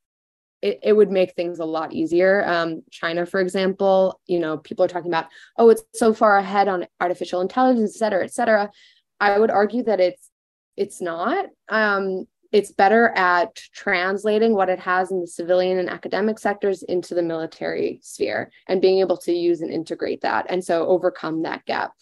It, 0.63 0.79
it 0.85 0.93
would 0.93 1.11
make 1.11 1.35
things 1.35 1.59
a 1.59 1.65
lot 1.65 1.93
easier. 1.93 2.45
Um, 2.47 2.85
China, 2.89 3.27
for 3.27 3.41
example, 3.41 4.21
you 4.29 4.39
know, 4.39 4.59
people 4.59 4.85
are 4.85 4.89
talking 4.89 5.11
about, 5.11 5.27
oh, 5.59 5.71
it's 5.71 5.83
so 5.93 6.15
far 6.15 6.39
ahead 6.39 6.69
on 6.69 6.87
artificial 7.01 7.41
intelligence, 7.41 7.97
et 7.97 7.99
cetera, 7.99 8.23
et 8.23 8.33
cetera. 8.33 8.71
I 9.19 9.41
would 9.41 9.51
argue 9.51 9.83
that 9.83 9.99
it's 9.99 10.31
it's 10.77 11.01
not. 11.03 11.47
Um, 11.69 12.27
it's 12.53 12.71
better 12.71 13.09
at 13.17 13.57
translating 13.73 14.55
what 14.55 14.69
it 14.69 14.79
has 14.79 15.11
in 15.11 15.21
the 15.21 15.27
civilian 15.27 15.79
and 15.79 15.89
academic 15.89 16.39
sectors 16.39 16.83
into 16.83 17.15
the 17.15 17.23
military 17.23 17.99
sphere 18.03 18.51
and 18.69 18.83
being 18.83 19.01
able 19.01 19.17
to 19.17 19.33
use 19.33 19.63
and 19.63 19.73
integrate 19.73 20.21
that 20.21 20.47
and 20.49 20.63
so 20.63 20.87
overcome 20.87 21.43
that 21.43 21.65
gap. 21.65 21.93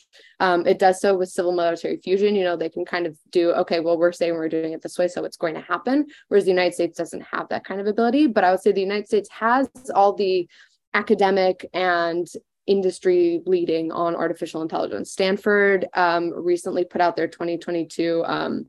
Um, 0.41 0.67
it 0.67 0.79
does 0.79 1.01
so 1.01 1.17
with 1.17 1.31
civil 1.31 1.53
military 1.53 1.99
fusion 1.99 2.35
you 2.35 2.45
know 2.45 2.57
they 2.57 2.69
can 2.69 2.85
kind 2.85 3.07
of 3.07 3.17
do 3.31 3.53
okay 3.53 3.81
well 3.81 3.99
we're 3.99 4.13
saying 4.13 4.35
we're 4.35 4.49
doing 4.49 4.73
it 4.73 4.83
this 4.83 4.99
way 4.99 5.07
so 5.07 5.25
it's 5.25 5.37
going 5.37 5.55
to 5.55 5.61
happen 5.61 6.07
whereas 6.29 6.45
the 6.45 6.51
united 6.51 6.73
states 6.75 6.97
doesn't 6.97 7.23
have 7.23 7.49
that 7.49 7.65
kind 7.65 7.81
of 7.81 7.87
ability. 7.87 8.27
But 8.27 8.45
i 8.45 8.51
would 8.51 8.61
say 8.61 8.73
the 8.73 8.81
united 8.81 9.07
states 9.07 9.29
has 9.31 9.69
all 9.95 10.15
the 10.15 10.49
academic 10.95 11.69
and 11.73 12.27
industry 12.67 13.43
leading 13.47 13.91
on 13.91 14.15
artificial 14.15 14.63
intelligence. 14.63 15.11
Stanford 15.11 15.87
um, 15.95 16.33
recently 16.33 16.85
put 16.85 17.01
out 17.01 17.17
their 17.17 17.27
2022 17.27 18.23
um, 18.27 18.67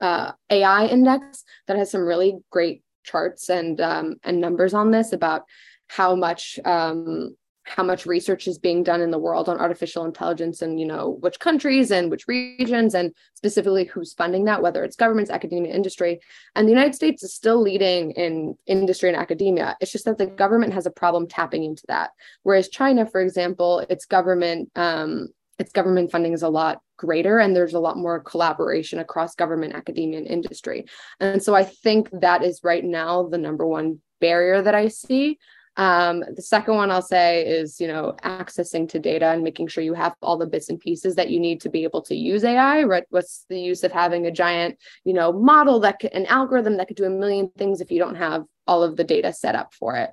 uh, 0.00 0.32
AI 0.50 0.86
index 0.86 1.44
that 1.66 1.76
has 1.76 1.90
some 1.90 2.02
really 2.02 2.38
great 2.50 2.82
charts 3.04 3.48
and 3.48 3.80
um, 3.80 4.16
and 4.24 4.40
numbers 4.40 4.74
on 4.74 4.90
this 4.90 5.12
about 5.12 5.44
how 5.88 6.14
much 6.14 6.58
um, 6.64 7.36
how 7.66 7.82
much 7.82 8.06
research 8.06 8.46
is 8.46 8.58
being 8.58 8.84
done 8.84 9.00
in 9.00 9.10
the 9.10 9.18
world 9.18 9.48
on 9.48 9.58
artificial 9.58 10.04
intelligence 10.04 10.62
and 10.62 10.78
you 10.78 10.86
know 10.86 11.18
which 11.20 11.40
countries 11.40 11.90
and 11.90 12.10
which 12.10 12.28
regions 12.28 12.94
and 12.94 13.12
specifically 13.34 13.84
who's 13.84 14.14
funding 14.14 14.44
that 14.44 14.62
whether 14.62 14.84
it's 14.84 14.96
governments 14.96 15.30
academia 15.30 15.74
industry. 15.74 16.20
And 16.54 16.66
the 16.66 16.72
united 16.72 16.94
states 16.94 17.22
is 17.22 17.34
still 17.34 17.60
leading 17.60 18.12
in 18.12 18.56
industry 18.66 19.08
and 19.08 19.18
academia. 19.18 19.76
It's 19.80 19.92
just 19.92 20.04
that 20.04 20.18
the 20.18 20.26
government 20.26 20.74
has 20.74 20.86
a 20.86 20.90
problem 20.90 21.26
tapping 21.26 21.64
into 21.64 21.82
that. 21.88 22.10
Whereas 22.44 22.68
china 22.68 23.04
for 23.04 23.20
example 23.20 23.80
its 23.90 24.04
government 24.04 24.70
um, 24.76 25.28
its 25.58 25.72
government 25.72 26.10
funding 26.10 26.32
is 26.32 26.42
a 26.42 26.48
lot 26.48 26.80
greater 26.96 27.38
and 27.38 27.54
there's 27.54 27.74
a 27.74 27.80
lot 27.80 27.96
more 27.96 28.20
collaboration 28.20 28.98
across 28.98 29.34
government 29.34 29.74
academia 29.74 30.18
and 30.18 30.26
industry 30.26 30.84
and 31.20 31.42
so 31.42 31.54
i 31.54 31.64
think 31.64 32.08
that 32.12 32.42
is 32.42 32.60
right 32.62 32.84
now 32.84 33.28
the 33.28 33.38
number 33.38 33.66
one 33.66 34.00
barrier 34.20 34.62
that 34.62 34.74
i 34.74 34.88
see 34.88 35.38
um, 35.76 36.24
the 36.34 36.42
second 36.42 36.74
one 36.74 36.90
I'll 36.90 37.02
say 37.02 37.46
is, 37.46 37.80
you 37.80 37.86
know, 37.86 38.14
accessing 38.22 38.88
to 38.90 38.98
data 38.98 39.26
and 39.26 39.42
making 39.42 39.68
sure 39.68 39.84
you 39.84 39.94
have 39.94 40.14
all 40.22 40.38
the 40.38 40.46
bits 40.46 40.70
and 40.70 40.80
pieces 40.80 41.16
that 41.16 41.28
you 41.28 41.38
need 41.38 41.60
to 41.62 41.68
be 41.68 41.84
able 41.84 42.02
to 42.02 42.14
use 42.14 42.44
AI. 42.44 42.84
Right? 42.84 43.04
What's 43.10 43.44
the 43.48 43.60
use 43.60 43.84
of 43.84 43.92
having 43.92 44.26
a 44.26 44.30
giant, 44.30 44.78
you 45.04 45.12
know, 45.12 45.32
model 45.32 45.80
that 45.80 45.98
could, 45.98 46.12
an 46.12 46.26
algorithm 46.26 46.78
that 46.78 46.88
could 46.88 46.96
do 46.96 47.04
a 47.04 47.10
million 47.10 47.50
things 47.58 47.80
if 47.80 47.90
you 47.90 47.98
don't 47.98 48.14
have 48.14 48.44
all 48.66 48.82
of 48.82 48.96
the 48.96 49.04
data 49.04 49.32
set 49.32 49.54
up 49.54 49.74
for 49.74 49.96
it? 49.96 50.10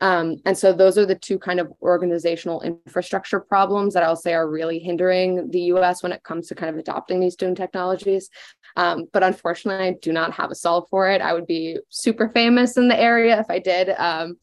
Um, 0.00 0.36
and 0.44 0.56
so 0.56 0.72
those 0.72 0.98
are 0.98 1.06
the 1.06 1.14
two 1.14 1.38
kind 1.38 1.58
of 1.58 1.72
organizational 1.80 2.60
infrastructure 2.60 3.40
problems 3.40 3.94
that 3.94 4.02
I'll 4.02 4.14
say 4.14 4.34
are 4.34 4.48
really 4.48 4.78
hindering 4.78 5.50
the 5.50 5.60
US 5.72 6.02
when 6.02 6.12
it 6.12 6.22
comes 6.22 6.48
to 6.48 6.54
kind 6.54 6.68
of 6.68 6.76
adopting 6.76 7.18
these 7.18 7.40
new 7.40 7.54
technologies. 7.54 8.28
Um, 8.76 9.06
but 9.12 9.22
unfortunately, 9.22 9.86
I 9.86 9.94
do 10.02 10.12
not 10.12 10.32
have 10.32 10.50
a 10.50 10.54
solve 10.54 10.86
for 10.90 11.08
it. 11.08 11.22
I 11.22 11.32
would 11.32 11.46
be 11.46 11.78
super 11.88 12.28
famous 12.28 12.76
in 12.76 12.88
the 12.88 13.00
area 13.00 13.40
if 13.40 13.46
I 13.48 13.58
did, 13.58 13.90
um, 13.90 14.36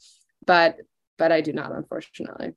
but 0.46 0.78
but 1.20 1.32
I 1.32 1.42
do 1.42 1.54
not, 1.54 1.72
unfortunately. 1.72 2.54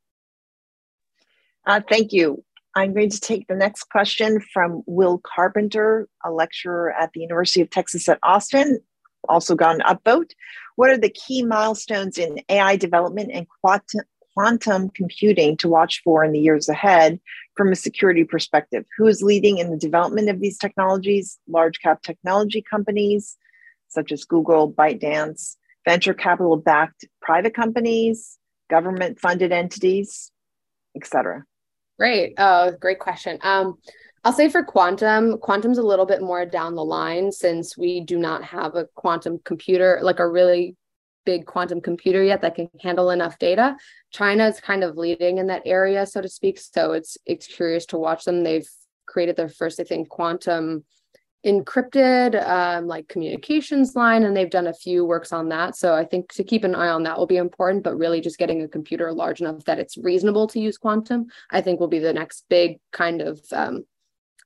Uh, 1.66 1.82
thank 1.88 2.12
you. 2.12 2.42
I'm 2.74 2.94
going 2.94 3.10
to 3.10 3.20
take 3.20 3.46
the 3.48 3.54
next 3.54 3.84
question 3.90 4.40
from 4.52 4.82
Will 4.86 5.18
Carpenter, 5.18 6.08
a 6.24 6.30
lecturer 6.30 6.92
at 6.92 7.12
the 7.12 7.20
University 7.20 7.60
of 7.60 7.70
Texas 7.70 8.08
at 8.08 8.18
Austin, 8.22 8.80
also 9.28 9.54
an 9.56 9.80
upvote. 9.80 10.30
What 10.76 10.90
are 10.90 10.98
the 10.98 11.10
key 11.10 11.44
milestones 11.44 12.18
in 12.18 12.40
AI 12.48 12.76
development 12.76 13.30
and 13.32 13.46
quantum, 13.60 14.02
quantum 14.34 14.90
computing 14.90 15.56
to 15.58 15.68
watch 15.68 16.02
for 16.02 16.24
in 16.24 16.32
the 16.32 16.40
years 16.40 16.68
ahead 16.68 17.20
from 17.56 17.72
a 17.72 17.76
security 17.76 18.24
perspective? 18.24 18.84
Who 18.98 19.06
is 19.06 19.22
leading 19.22 19.58
in 19.58 19.70
the 19.70 19.76
development 19.76 20.28
of 20.28 20.40
these 20.40 20.58
technologies? 20.58 21.38
Large 21.48 21.80
cap 21.80 22.02
technology 22.02 22.62
companies 22.62 23.36
such 23.88 24.12
as 24.12 24.24
Google, 24.24 24.72
ByteDance, 24.72 25.56
venture 25.84 26.14
capital 26.14 26.56
backed 26.56 27.04
private 27.22 27.54
companies, 27.54 28.38
government 28.68 29.18
funded 29.18 29.52
entities, 29.52 30.30
etc. 30.94 31.44
Great. 31.98 32.34
Uh, 32.38 32.72
great 32.72 32.98
question. 32.98 33.38
Um, 33.42 33.78
I'll 34.26 34.32
say 34.32 34.48
for 34.48 34.64
quantum, 34.64 35.38
quantum's 35.38 35.78
a 35.78 35.84
little 35.84 36.04
bit 36.04 36.20
more 36.20 36.44
down 36.44 36.74
the 36.74 36.84
line 36.84 37.30
since 37.30 37.78
we 37.78 38.00
do 38.00 38.18
not 38.18 38.42
have 38.42 38.74
a 38.74 38.86
quantum 38.96 39.38
computer, 39.44 40.00
like 40.02 40.18
a 40.18 40.28
really 40.28 40.74
big 41.24 41.46
quantum 41.46 41.80
computer 41.80 42.24
yet 42.24 42.42
that 42.42 42.56
can 42.56 42.68
handle 42.80 43.10
enough 43.10 43.38
data. 43.38 43.76
China 44.10 44.48
is 44.48 44.58
kind 44.58 44.82
of 44.82 44.96
leading 44.96 45.38
in 45.38 45.46
that 45.46 45.62
area, 45.64 46.04
so 46.06 46.20
to 46.20 46.28
speak. 46.28 46.58
So 46.58 46.90
it's 46.90 47.16
it's 47.24 47.46
curious 47.46 47.86
to 47.86 47.98
watch 47.98 48.24
them. 48.24 48.42
They've 48.42 48.68
created 49.06 49.36
their 49.36 49.48
first, 49.48 49.78
I 49.78 49.84
think, 49.84 50.08
quantum 50.08 50.84
encrypted 51.46 52.44
um, 52.48 52.88
like 52.88 53.06
communications 53.06 53.94
line 53.94 54.24
and 54.24 54.36
they've 54.36 54.50
done 54.50 54.66
a 54.66 54.74
few 54.74 55.04
works 55.04 55.32
on 55.32 55.48
that 55.50 55.76
so 55.76 55.94
i 55.94 56.04
think 56.04 56.32
to 56.32 56.42
keep 56.42 56.64
an 56.64 56.74
eye 56.74 56.88
on 56.88 57.04
that 57.04 57.16
will 57.16 57.26
be 57.26 57.36
important 57.36 57.84
but 57.84 57.96
really 57.96 58.20
just 58.20 58.38
getting 58.38 58.62
a 58.62 58.68
computer 58.68 59.12
large 59.12 59.40
enough 59.40 59.62
that 59.64 59.78
it's 59.78 59.96
reasonable 59.96 60.48
to 60.48 60.58
use 60.58 60.76
quantum 60.76 61.26
i 61.50 61.60
think 61.60 61.78
will 61.78 61.86
be 61.86 62.00
the 62.00 62.12
next 62.12 62.46
big 62.48 62.80
kind 62.90 63.20
of 63.20 63.40
um, 63.52 63.84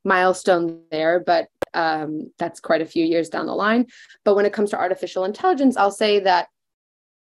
milestone 0.05 0.83
there, 0.91 1.21
but 1.21 1.49
um, 1.75 2.33
that's 2.39 2.61
quite 2.61 2.81
a 2.81 2.87
few 2.87 3.05
years 3.05 3.29
down 3.29 3.47
the 3.47 3.55
line. 3.55 3.87
But 4.25 4.35
when 4.35 4.47
it 4.47 4.53
comes 4.53 4.71
to 4.71 4.79
artificial 4.79 5.25
intelligence, 5.25 5.77
I'll 5.77 5.91
say 5.91 6.21
that 6.21 6.49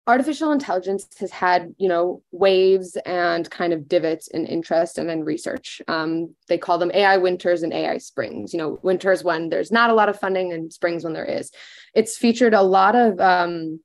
artificial 0.07 0.51
intelligence 0.51 1.07
has 1.19 1.29
had, 1.29 1.75
you 1.77 1.87
know, 1.87 2.23
waves 2.31 2.97
and 3.05 3.49
kind 3.51 3.73
of 3.73 3.87
divots 3.87 4.27
in 4.27 4.47
interest 4.47 4.97
and 4.97 5.07
then 5.07 5.23
research. 5.23 5.83
Um, 5.87 6.35
they 6.47 6.57
call 6.57 6.79
them 6.79 6.91
AI 6.93 7.17
winters 7.17 7.61
and 7.61 7.71
AI 7.71 7.99
springs. 7.99 8.51
You 8.51 8.57
know, 8.57 8.79
winters 8.81 9.23
when 9.23 9.49
there's 9.49 9.71
not 9.71 9.91
a 9.91 9.93
lot 9.93 10.09
of 10.09 10.19
funding 10.19 10.51
and 10.51 10.73
springs 10.73 11.03
when 11.03 11.13
there 11.13 11.25
is. 11.25 11.51
It's 11.93 12.17
featured 12.17 12.55
a 12.55 12.63
lot 12.63 12.95
of 12.95 13.19
um, 13.19 13.81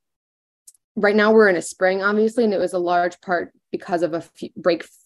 right 0.97 1.17
now 1.17 1.33
we're 1.33 1.49
in 1.49 1.57
a 1.57 1.63
spring 1.63 2.03
obviously 2.03 2.45
and 2.45 2.55
it 2.55 2.61
was 2.61 2.73
a 2.73 2.79
large 2.79 3.21
part 3.21 3.53
because 3.73 4.03
of 4.03 4.15
a 4.15 4.21
few 4.21 4.51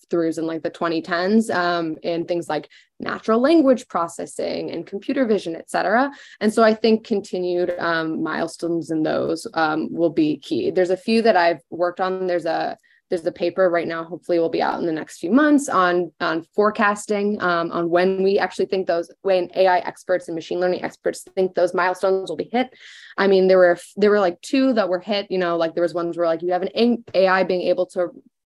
breakthroughs 0.09 0.39
in 0.39 0.47
like 0.47 0.63
the 0.63 0.71
2010s 0.71 1.55
um, 1.55 1.97
in 2.03 2.25
things 2.25 2.49
like 2.49 2.69
natural 3.01 3.41
language 3.41 3.87
processing 3.89 4.71
and 4.71 4.87
computer 4.87 5.25
vision 5.25 5.55
et 5.55 5.71
cetera. 5.71 6.11
And 6.41 6.53
so 6.53 6.63
i 6.63 6.75
think 6.75 7.07
continued 7.07 7.75
um, 7.79 8.23
milestones 8.23 8.91
in 8.91 9.03
those 9.03 9.47
um, 9.55 9.89
will 9.93 10.11
be 10.11 10.39
key. 10.39 10.71
There's 10.71 10.91
a 10.91 10.97
few 10.97 11.23
that 11.23 11.37
i've 11.37 11.61
worked 11.71 12.01
on. 12.01 12.27
There's 12.27 12.47
a 12.47 12.77
there's 13.09 13.25
a 13.25 13.33
paper 13.33 13.71
right 13.71 13.89
now 13.89 14.05
hopefully 14.05 14.39
will 14.39 14.51
be 14.51 14.61
out 14.61 14.79
in 14.81 14.87
the 14.87 14.93
next 14.93 15.19
few 15.19 15.31
months 15.31 15.69
on 15.69 16.13
on 16.21 16.43
forecasting 16.55 17.41
um, 17.41 17.71
on 17.73 17.89
when 17.89 18.23
we 18.23 18.39
actually 18.39 18.67
think 18.67 18.87
those 18.87 19.11
when 19.23 19.51
ai 19.55 19.79
experts 19.79 20.29
and 20.29 20.35
machine 20.35 20.61
learning 20.61 20.85
experts 20.85 21.25
think 21.35 21.55
those 21.55 21.75
milestones 21.75 22.29
will 22.29 22.37
be 22.37 22.51
hit. 22.53 22.75
I 23.17 23.27
mean 23.27 23.49
there 23.49 23.59
were 23.59 23.79
there 23.97 24.11
were 24.11 24.21
like 24.21 24.41
two 24.43 24.73
that 24.75 24.89
were 24.89 25.01
hit 25.01 25.31
you 25.31 25.39
know 25.39 25.57
like 25.57 25.75
there 25.75 25.83
was 25.83 25.95
ones 25.95 26.17
where 26.17 26.27
like 26.27 26.43
you 26.43 26.53
have 26.53 26.63
an 26.63 27.05
ai 27.15 27.45
being 27.45 27.63
able 27.63 27.87
to 27.87 28.11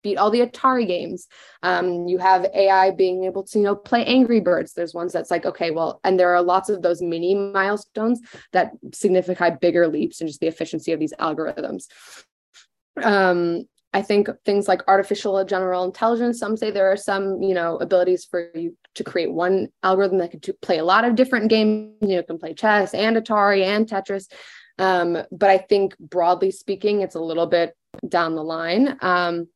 beat 0.03 0.17
all 0.17 0.29
the 0.29 0.41
Atari 0.41 0.87
games. 0.87 1.27
Um, 1.63 2.07
you 2.07 2.17
have 2.17 2.45
AI 2.53 2.91
being 2.91 3.23
able 3.25 3.43
to, 3.43 3.59
you 3.59 3.65
know, 3.65 3.75
play 3.75 4.05
Angry 4.05 4.39
Birds. 4.39 4.73
There's 4.73 4.93
ones 4.93 5.13
that's 5.13 5.31
like, 5.31 5.45
okay, 5.45 5.71
well, 5.71 5.99
and 6.03 6.19
there 6.19 6.33
are 6.33 6.41
lots 6.41 6.69
of 6.69 6.81
those 6.81 7.01
mini 7.01 7.35
milestones 7.35 8.21
that 8.53 8.71
signify 8.93 9.49
bigger 9.51 9.87
leaps 9.87 10.21
and 10.21 10.27
just 10.27 10.39
the 10.39 10.47
efficiency 10.47 10.91
of 10.91 10.99
these 10.99 11.13
algorithms. 11.19 11.87
Um, 13.01 13.65
I 13.93 14.01
think 14.01 14.29
things 14.45 14.67
like 14.67 14.83
artificial 14.87 15.43
general 15.43 15.83
intelligence, 15.83 16.39
some 16.39 16.55
say 16.55 16.71
there 16.71 16.91
are 16.91 16.97
some, 16.97 17.41
you 17.41 17.53
know, 17.53 17.77
abilities 17.77 18.23
for 18.23 18.49
you 18.55 18.77
to 18.95 19.03
create 19.03 19.31
one 19.31 19.67
algorithm 19.83 20.19
that 20.19 20.31
could 20.31 20.61
play 20.61 20.77
a 20.77 20.85
lot 20.85 21.03
of 21.03 21.15
different 21.15 21.49
games, 21.49 21.93
you 22.01 22.15
know, 22.15 22.23
can 22.23 22.37
play 22.37 22.53
chess 22.53 22.93
and 22.93 23.17
Atari 23.17 23.65
and 23.65 23.87
Tetris. 23.87 24.31
Um, 24.79 25.17
but 25.31 25.49
I 25.49 25.57
think 25.57 25.97
broadly 25.99 26.51
speaking, 26.51 27.01
it's 27.01 27.15
a 27.15 27.19
little 27.19 27.47
bit 27.47 27.75
down 28.07 28.35
the 28.35 28.43
line. 28.43 28.97
Um, 29.01 29.47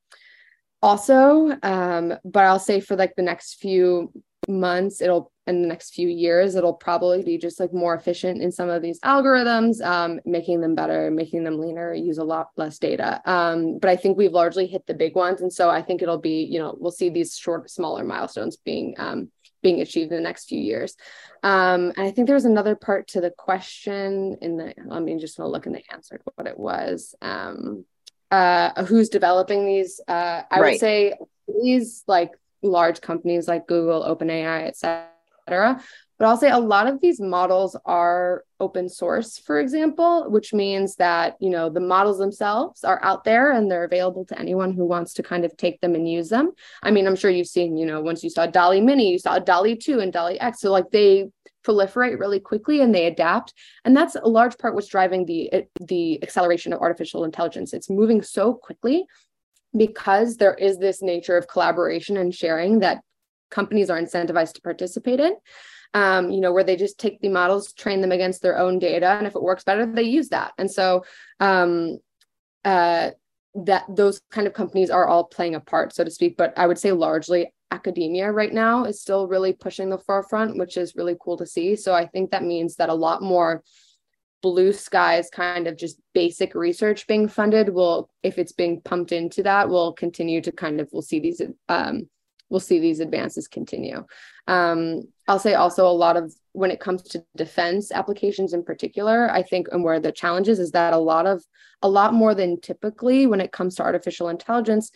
also, 0.86 1.58
um, 1.64 2.14
but 2.24 2.46
I'll 2.46 2.60
say 2.60 2.80
for 2.80 2.96
like 2.96 3.16
the 3.16 3.24
next 3.24 3.56
few 3.56 4.12
months, 4.48 5.02
it'll 5.02 5.32
in 5.48 5.62
the 5.62 5.68
next 5.68 5.94
few 5.94 6.08
years 6.08 6.56
it'll 6.56 6.74
probably 6.74 7.24
be 7.24 7.38
just 7.38 7.60
like 7.60 7.74
more 7.74 7.96
efficient 7.96 8.42
in 8.42 8.52
some 8.52 8.70
of 8.70 8.82
these 8.82 9.00
algorithms 9.02 9.80
um, 9.84 10.20
making 10.26 10.60
them 10.62 10.74
better 10.74 11.12
making 11.12 11.44
them 11.44 11.60
leaner 11.60 11.94
use 11.94 12.18
a 12.18 12.24
lot 12.24 12.48
less 12.56 12.80
data. 12.80 13.22
Um, 13.26 13.78
but 13.80 13.90
i 13.90 13.96
think 13.96 14.18
we've 14.18 14.32
largely 14.32 14.68
hit 14.68 14.86
the 14.86 14.94
big 14.94 15.16
ones. 15.16 15.42
And 15.42 15.52
so 15.52 15.70
i 15.70 15.82
think 15.82 16.02
it'll 16.02 16.20
be 16.20 16.44
you 16.44 16.60
know 16.60 16.76
we'll 16.80 16.92
see 16.92 17.10
these 17.10 17.36
short 17.36 17.70
smaller 17.70 18.04
milestones 18.04 18.58
being 18.58 18.96
um, 18.98 19.32
being 19.62 19.82
achieved 19.82 20.12
in 20.12 20.18
the 20.18 20.24
next 20.24 20.46
few 20.46 20.60
years. 20.60 20.96
Um, 21.44 21.94
and 21.96 22.08
i 22.08 22.12
think 22.12 22.28
there 22.28 22.36
was 22.36 22.46
another 22.46 22.76
part 22.76 23.08
to 23.10 23.22
the 23.22 23.32
question 23.32 24.38
in 24.42 24.58
the 24.58 24.74
i 24.92 25.00
mean 25.00 25.20
just 25.20 25.36
to 25.38 25.48
look 25.48 25.66
in 25.66 25.74
the 25.74 25.84
answer 25.92 26.18
to 26.18 26.32
what 26.36 26.48
it 26.48 26.60
was. 26.60 27.16
Um, 27.22 27.86
uh, 28.32 28.84
who's 28.86 29.10
developing 29.10 29.66
these 29.66 30.02
uh, 30.08 30.42
i 30.52 30.60
right. 30.60 30.72
would 30.72 30.80
say 30.80 31.14
these 31.62 32.04
like 32.08 32.32
large 32.62 33.02
companies 33.02 33.48
like 33.48 33.68
google 33.68 34.04
openai 34.04 34.68
et 34.68 34.76
cetera 34.76 35.10
cetera. 35.48 35.82
But 36.18 36.28
I'll 36.28 36.38
say 36.38 36.50
a 36.50 36.58
lot 36.58 36.88
of 36.88 37.02
these 37.02 37.20
models 37.20 37.76
are 37.86 38.46
open 38.62 38.88
source, 38.88 39.38
for 39.38 39.60
example, 39.60 40.30
which 40.30 40.54
means 40.54 40.96
that, 40.96 41.36
you 41.42 41.50
know, 41.50 41.70
the 41.70 41.82
models 41.82 42.20
themselves 42.20 42.86
are 42.86 43.04
out 43.04 43.26
there 43.26 43.52
and 43.52 43.70
they're 43.70 43.84
available 43.84 44.24
to 44.28 44.40
anyone 44.40 44.72
who 44.72 44.86
wants 44.86 45.14
to 45.16 45.24
kind 45.24 45.44
of 45.44 45.58
take 45.58 45.82
them 45.82 45.94
and 45.94 46.10
use 46.10 46.30
them. 46.30 46.52
I 46.82 46.92
mean, 46.92 47.06
I'm 47.06 47.18
sure 47.18 47.30
you've 47.30 47.48
seen, 47.48 47.76
you 47.76 47.86
know, 47.86 48.00
once 48.00 48.24
you 48.24 48.30
saw 48.30 48.46
DALL-E 48.46 48.80
Mini, 48.80 49.12
you 49.12 49.20
saw 49.20 49.40
DALL-E 49.40 49.76
2 49.76 50.00
and 50.00 50.14
Dolly 50.14 50.40
X. 50.40 50.62
So 50.62 50.72
like 50.72 50.90
they 50.90 51.30
proliferate 51.66 52.20
really 52.20 52.40
quickly 52.40 52.82
and 52.82 52.94
they 52.94 53.08
adapt. 53.08 53.54
And 53.84 53.96
that's 53.96 54.16
a 54.16 54.28
large 54.28 54.58
part 54.58 54.76
what's 54.76 54.88
driving 54.88 55.26
the 55.26 55.66
the 55.80 56.22
acceleration 56.24 56.74
of 56.74 56.82
artificial 56.82 57.24
intelligence. 57.24 57.74
It's 57.74 57.90
moving 57.90 58.22
so 58.22 58.54
quickly 58.54 59.06
because 59.76 60.38
there 60.38 60.54
is 60.54 60.78
this 60.78 61.02
nature 61.02 61.38
of 61.38 61.48
collaboration 61.48 62.18
and 62.18 62.34
sharing 62.34 62.80
that 62.80 63.02
companies 63.52 63.90
are 63.90 64.02
incentivized 64.02 64.54
to 64.54 64.62
participate 64.62 65.20
in 65.20 65.36
um, 65.94 66.30
you 66.30 66.42
know 66.42 66.52
where 66.52 66.64
they 66.64 66.76
just 66.76 67.00
take 67.00 67.20
the 67.22 67.30
models 67.30 67.74
train 67.74 68.02
them 68.02 68.12
against 68.12 68.42
their 68.42 68.58
own 68.58 68.80
data 68.80 69.08
and 69.08 69.28
if 69.28 69.36
it 69.36 69.42
works 69.42 69.64
better 69.64 69.86
they 69.86 70.04
use 70.04 70.30
that. 70.30 70.54
And 70.58 70.70
so 70.70 71.04
um, 71.40 71.98
uh, 72.64 73.12
that 73.56 73.86
those 73.90 74.20
kind 74.32 74.48
of 74.48 74.54
companies 74.54 74.90
are 74.90 75.08
all 75.08 75.24
playing 75.24 75.56
a 75.56 75.60
part 75.60 75.96
so 75.96 76.04
to 76.04 76.12
speak 76.12 76.36
but 76.36 76.54
i 76.58 76.68
would 76.68 76.78
say 76.78 76.92
largely 76.92 77.54
academia 77.76 78.32
right 78.32 78.54
now 78.54 78.86
is 78.86 79.02
still 79.02 79.28
really 79.28 79.54
pushing 79.54 79.90
the 79.90 79.98
forefront, 79.98 80.58
which 80.58 80.78
is 80.78 80.96
really 80.96 81.16
cool 81.20 81.38
to 81.38 81.46
see. 81.46 81.76
So 81.76 81.94
I 81.94 82.06
think 82.08 82.32
that 82.32 82.44
means 82.44 82.76
that 82.78 82.90
a 82.90 82.94
lot 82.94 83.22
more 83.22 83.64
blue 84.42 84.72
skies 84.72 85.28
kind 85.32 85.68
of 85.68 85.76
just 85.76 86.00
basic 86.14 86.54
research 86.54 87.08
being 87.08 87.28
funded 87.28 87.68
will 87.70 88.10
if 88.22 88.38
it's 88.38 88.52
being 88.52 88.80
pumped 88.80 89.12
into 89.12 89.42
that 89.42 89.70
will 89.70 89.92
continue 89.94 90.40
to 90.40 90.52
kind 90.52 90.80
of 90.80 90.88
we'll 90.92 91.02
see 91.02 91.20
these 91.20 91.42
um 91.68 92.08
we'll 92.50 92.60
see 92.60 92.80
these 92.80 93.00
advances 93.00 93.48
continue 93.48 94.06
um 94.48 95.02
i'll 95.28 95.40
say 95.40 95.56
also 95.56 95.88
a 95.88 96.00
lot 96.06 96.16
of 96.16 96.32
when 96.52 96.70
it 96.70 96.80
comes 96.80 97.02
to 97.02 97.26
defense 97.36 97.92
applications 97.92 98.54
in 98.54 98.64
particular 98.64 99.32
i 99.32 99.42
think 99.42 99.68
and 99.72 99.84
where 99.84 100.00
the 100.00 100.12
challenges 100.12 100.60
is 100.60 100.70
that 100.70 100.94
a 100.94 101.06
lot 101.14 101.26
of 101.26 101.44
a 101.82 101.90
lot 101.90 102.14
more 102.14 102.36
than 102.36 102.62
typically 102.62 103.26
when 103.26 103.42
it 103.42 103.52
comes 103.52 103.74
to 103.74 103.84
artificial 103.84 104.30
intelligence 104.30 104.92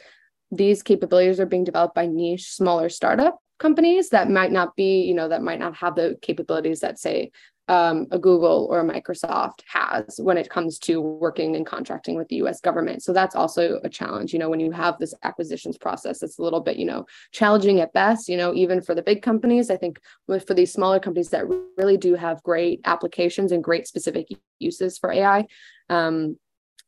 these 0.52 0.84
capabilities 0.84 1.39
are 1.39 1.45
being 1.45 1.64
developed 1.64 1.95
by 1.95 2.06
niche 2.06 2.52
smaller 2.52 2.89
startup 2.89 3.39
companies 3.60 4.10
that 4.10 4.30
might 4.30 4.52
not 4.52 4.76
be 4.76 5.02
you 5.04 5.14
know 5.14 5.28
that 5.28 5.43
might 5.43 5.60
not 5.60 5.76
have 5.76 5.95
the 5.95 6.18
capabilities 6.22 6.80
that 6.80 6.97
say 6.97 7.32
um, 7.68 8.08
a 8.10 8.18
google 8.18 8.68
or 8.72 8.80
a 8.80 8.84
microsoft 8.84 9.62
has 9.68 10.20
when 10.20 10.38
it 10.38 10.50
comes 10.50 10.80
to 10.80 11.00
working 11.00 11.56
and 11.56 11.68
contracting 11.68 12.16
with 12.16 12.28
the 12.30 12.38
us 12.38 12.60
government. 12.62 13.04
So 13.04 13.14
that's 13.14 13.36
also 13.36 13.80
a 13.84 13.89
challenge 13.89 14.34
you 14.34 14.39
know 14.39 14.50
when 14.50 14.60
you 14.60 14.72
have 14.72 14.97
this 14.97 15.14
acquisitions 15.22 15.78
process 15.78 16.24
it's 16.24 16.39
a 16.39 16.41
little 16.41 16.62
bit 16.62 16.78
you 16.78 16.86
know 16.86 17.06
challenging 17.32 17.80
at 17.80 17.93
best 17.93 18.28
you 18.28 18.38
know 18.38 18.56
even 18.56 18.82
for 18.82 18.95
the 18.95 19.04
big 19.04 19.22
companies. 19.22 19.70
I 19.70 19.78
think 19.78 20.00
for 20.26 20.56
these 20.56 20.74
smaller 20.74 21.00
companies 21.00 21.30
that 21.30 21.45
really 21.78 21.97
do 21.97 22.16
have 22.16 22.41
great 22.41 22.82
applications 22.86 23.52
and 23.52 23.64
great 23.64 23.88
specific 23.88 24.28
uses 24.58 24.97
for 24.97 25.12
ai 25.12 25.45
um, 25.89 26.38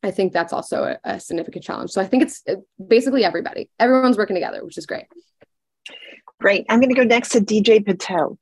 I 0.02 0.10
think 0.10 0.32
that's 0.32 0.52
also 0.52 0.84
a, 0.84 0.98
a 1.04 1.20
significant 1.20 1.64
challenge. 1.64 1.90
So 1.90 2.00
I 2.00 2.06
think 2.06 2.24
it's 2.24 2.44
basically 2.88 3.24
everybody. 3.24 3.70
Everyone's 3.78 4.18
working 4.18 4.34
together, 4.34 4.64
which 4.64 4.76
is 4.76 4.86
great. 4.86 5.06
Great. 6.40 6.66
I'm 6.68 6.80
going 6.80 6.92
to 6.92 6.96
go 6.96 7.04
next 7.04 7.30
to 7.30 7.40
DJ 7.40 7.84
Patil. 7.84 8.36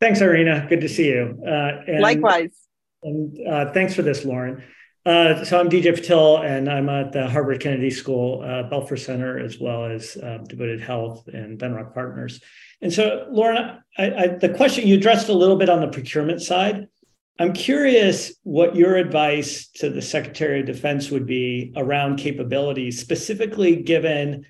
Thanks, 0.00 0.20
Irina. 0.20 0.66
Good 0.68 0.82
to 0.82 0.88
see 0.88 1.08
you. 1.08 1.42
Uh, 1.44 1.82
and, 1.86 2.00
Likewise. 2.00 2.54
And 3.02 3.36
uh, 3.48 3.72
thanks 3.72 3.94
for 3.94 4.02
this, 4.02 4.24
Lauren. 4.24 4.62
Uh, 5.06 5.42
so 5.44 5.58
I'm 5.58 5.70
DJ 5.70 5.94
Patil, 5.94 6.44
and 6.44 6.68
I'm 6.68 6.88
at 6.88 7.12
the 7.12 7.28
Harvard 7.28 7.60
Kennedy 7.60 7.90
School, 7.90 8.42
uh, 8.42 8.68
Belfer 8.68 8.98
Center, 8.98 9.38
as 9.38 9.58
well 9.58 9.86
as 9.86 10.16
uh, 10.18 10.38
Devoted 10.46 10.80
Health 10.80 11.26
and 11.28 11.58
Venrock 11.58 11.94
Partners. 11.94 12.40
And 12.80 12.92
so, 12.92 13.26
Lauren, 13.30 13.78
I, 13.96 14.10
I, 14.10 14.26
the 14.28 14.50
question 14.50 14.86
you 14.86 14.96
addressed 14.96 15.28
a 15.28 15.34
little 15.34 15.56
bit 15.56 15.68
on 15.68 15.80
the 15.80 15.88
procurement 15.88 16.42
side. 16.42 16.88
I'm 17.40 17.52
curious 17.52 18.34
what 18.42 18.74
your 18.74 18.96
advice 18.96 19.68
to 19.76 19.90
the 19.90 20.02
Secretary 20.02 20.60
of 20.60 20.66
Defense 20.66 21.10
would 21.10 21.26
be 21.26 21.72
around 21.76 22.16
capabilities, 22.16 23.00
specifically 23.00 23.76
given 23.76 24.44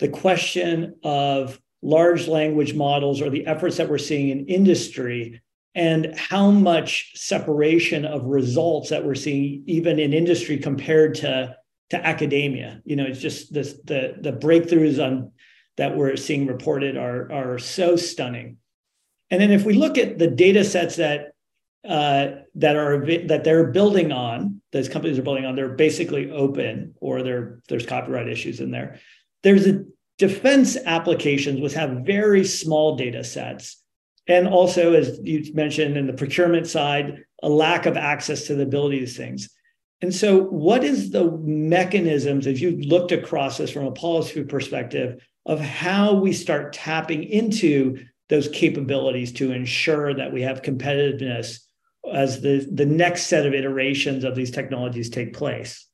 the 0.00 0.08
question 0.08 0.96
of 1.04 1.60
large 1.82 2.28
language 2.28 2.74
models 2.74 3.20
or 3.20 3.30
the 3.30 3.46
efforts 3.46 3.76
that 3.76 3.88
we're 3.88 3.98
seeing 3.98 4.30
in 4.30 4.46
industry 4.46 5.40
and 5.74 6.14
how 6.18 6.50
much 6.50 7.12
separation 7.14 8.04
of 8.04 8.24
results 8.24 8.90
that 8.90 9.04
we're 9.04 9.14
seeing 9.14 9.62
even 9.66 9.98
in 9.98 10.12
industry 10.12 10.58
compared 10.58 11.14
to 11.14 11.54
to 11.90 12.06
academia 12.06 12.80
you 12.84 12.96
know 12.96 13.04
it's 13.04 13.20
just 13.20 13.52
this 13.52 13.74
the 13.84 14.14
the 14.20 14.32
breakthroughs 14.32 15.02
on 15.02 15.30
that 15.76 15.96
we're 15.96 16.16
seeing 16.16 16.46
reported 16.46 16.96
are, 16.96 17.32
are 17.32 17.58
so 17.58 17.96
stunning. 17.96 18.58
And 19.30 19.40
then 19.40 19.50
if 19.50 19.64
we 19.64 19.74
look 19.74 19.96
at 19.98 20.18
the 20.18 20.28
data 20.28 20.64
sets 20.64 20.96
that 20.96 21.32
uh, 21.88 22.42
that 22.54 22.76
are 22.76 23.04
that 23.26 23.42
they're 23.42 23.72
building 23.72 24.12
on, 24.12 24.60
those 24.70 24.88
companies 24.88 25.18
are 25.18 25.22
building 25.22 25.44
on, 25.44 25.56
they're 25.56 25.70
basically 25.70 26.30
open 26.30 26.94
or 27.00 27.22
there's 27.22 27.86
copyright 27.86 28.28
issues 28.28 28.60
in 28.60 28.70
there. 28.70 29.00
There's 29.42 29.66
a 29.66 29.84
defense 30.18 30.76
applications 30.76 31.60
which 31.60 31.72
have 31.72 32.04
very 32.04 32.44
small 32.44 32.94
data 32.94 33.24
sets. 33.24 33.82
And 34.28 34.46
also, 34.46 34.92
as 34.92 35.18
you 35.24 35.52
mentioned 35.54 35.96
in 35.96 36.06
the 36.06 36.12
procurement 36.12 36.68
side, 36.68 37.24
a 37.42 37.48
lack 37.48 37.86
of 37.86 37.96
access 37.96 38.44
to 38.44 38.54
the 38.54 38.62
ability 38.62 39.02
of 39.02 39.10
things. 39.10 39.50
And 40.00 40.14
so, 40.14 40.42
what 40.44 40.84
is 40.84 41.10
the 41.10 41.30
mechanisms, 41.42 42.46
if 42.46 42.60
you've 42.60 42.84
looked 42.84 43.10
across 43.10 43.58
this 43.58 43.72
from 43.72 43.86
a 43.86 43.92
policy 43.92 44.44
perspective, 44.44 45.20
of 45.46 45.60
how 45.60 46.14
we 46.14 46.32
start 46.32 46.72
tapping 46.72 47.24
into 47.24 47.98
those 48.28 48.48
capabilities 48.48 49.32
to 49.32 49.52
ensure 49.52 50.14
that 50.14 50.32
we 50.32 50.42
have 50.42 50.62
competitiveness 50.62 51.58
as 52.12 52.40
the, 52.40 52.66
the 52.72 52.86
next 52.86 53.26
set 53.26 53.46
of 53.46 53.54
iterations 53.54 54.24
of 54.24 54.34
these 54.34 54.50
technologies 54.50 55.10
take 55.10 55.34
place? 55.34 55.86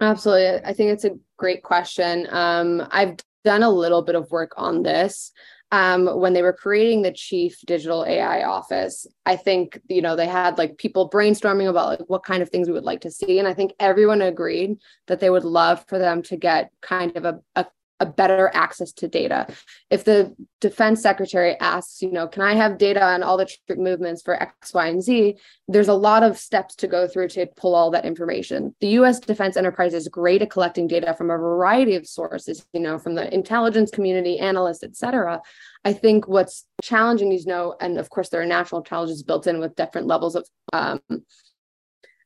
Absolutely. 0.00 0.64
I 0.64 0.72
think 0.72 0.90
it's 0.90 1.04
a 1.04 1.16
great 1.36 1.62
question. 1.62 2.26
Um, 2.30 2.86
I've 2.90 3.16
done 3.44 3.62
a 3.62 3.70
little 3.70 4.02
bit 4.02 4.14
of 4.14 4.30
work 4.30 4.52
on 4.56 4.82
this. 4.82 5.32
Um, 5.72 6.06
when 6.20 6.34
they 6.34 6.42
were 6.42 6.52
creating 6.52 7.02
the 7.02 7.12
chief 7.12 7.58
digital 7.66 8.04
AI 8.04 8.44
office, 8.44 9.06
I 9.26 9.34
think, 9.34 9.80
you 9.88 10.02
know, 10.02 10.14
they 10.14 10.26
had 10.26 10.56
like 10.56 10.78
people 10.78 11.10
brainstorming 11.10 11.68
about 11.68 11.88
like 11.88 12.08
what 12.08 12.24
kind 12.24 12.42
of 12.42 12.48
things 12.48 12.68
we 12.68 12.74
would 12.74 12.84
like 12.84 13.00
to 13.00 13.10
see. 13.10 13.38
And 13.38 13.48
I 13.48 13.54
think 13.54 13.72
everyone 13.80 14.22
agreed 14.22 14.76
that 15.08 15.18
they 15.18 15.30
would 15.30 15.44
love 15.44 15.84
for 15.88 15.98
them 15.98 16.22
to 16.24 16.36
get 16.36 16.70
kind 16.80 17.16
of 17.16 17.24
a, 17.24 17.40
a 17.56 17.66
a 18.00 18.06
better 18.06 18.50
access 18.54 18.92
to 18.92 19.08
data. 19.08 19.46
If 19.88 20.04
the 20.04 20.34
defense 20.60 21.00
secretary 21.00 21.58
asks, 21.60 22.02
you 22.02 22.10
know, 22.10 22.26
can 22.26 22.42
I 22.42 22.54
have 22.54 22.76
data 22.76 23.02
on 23.02 23.22
all 23.22 23.36
the 23.36 23.46
troop 23.46 23.78
movements 23.78 24.22
for 24.22 24.34
X, 24.34 24.74
Y, 24.74 24.86
and 24.88 25.02
Z? 25.02 25.36
There's 25.68 25.88
a 25.88 25.94
lot 25.94 26.22
of 26.22 26.36
steps 26.36 26.74
to 26.76 26.88
go 26.88 27.06
through 27.06 27.28
to 27.28 27.46
pull 27.46 27.74
all 27.74 27.90
that 27.92 28.04
information. 28.04 28.74
The 28.80 28.88
US 28.98 29.20
defense 29.20 29.56
enterprise 29.56 29.94
is 29.94 30.08
great 30.08 30.42
at 30.42 30.50
collecting 30.50 30.88
data 30.88 31.14
from 31.14 31.30
a 31.30 31.38
variety 31.38 31.94
of 31.94 32.06
sources, 32.06 32.66
you 32.72 32.80
know, 32.80 32.98
from 32.98 33.14
the 33.14 33.32
intelligence 33.32 33.90
community, 33.90 34.38
analysts, 34.38 34.82
et 34.82 34.96
cetera. 34.96 35.40
I 35.84 35.92
think 35.92 36.26
what's 36.26 36.66
challenging 36.82 37.30
is, 37.32 37.46
you 37.46 37.52
know, 37.52 37.76
and 37.80 37.98
of 37.98 38.10
course 38.10 38.28
there 38.28 38.42
are 38.42 38.46
natural 38.46 38.82
challenges 38.82 39.22
built 39.22 39.46
in 39.46 39.60
with 39.60 39.76
different 39.76 40.08
levels 40.08 40.34
of 40.34 40.48
um, 40.72 41.00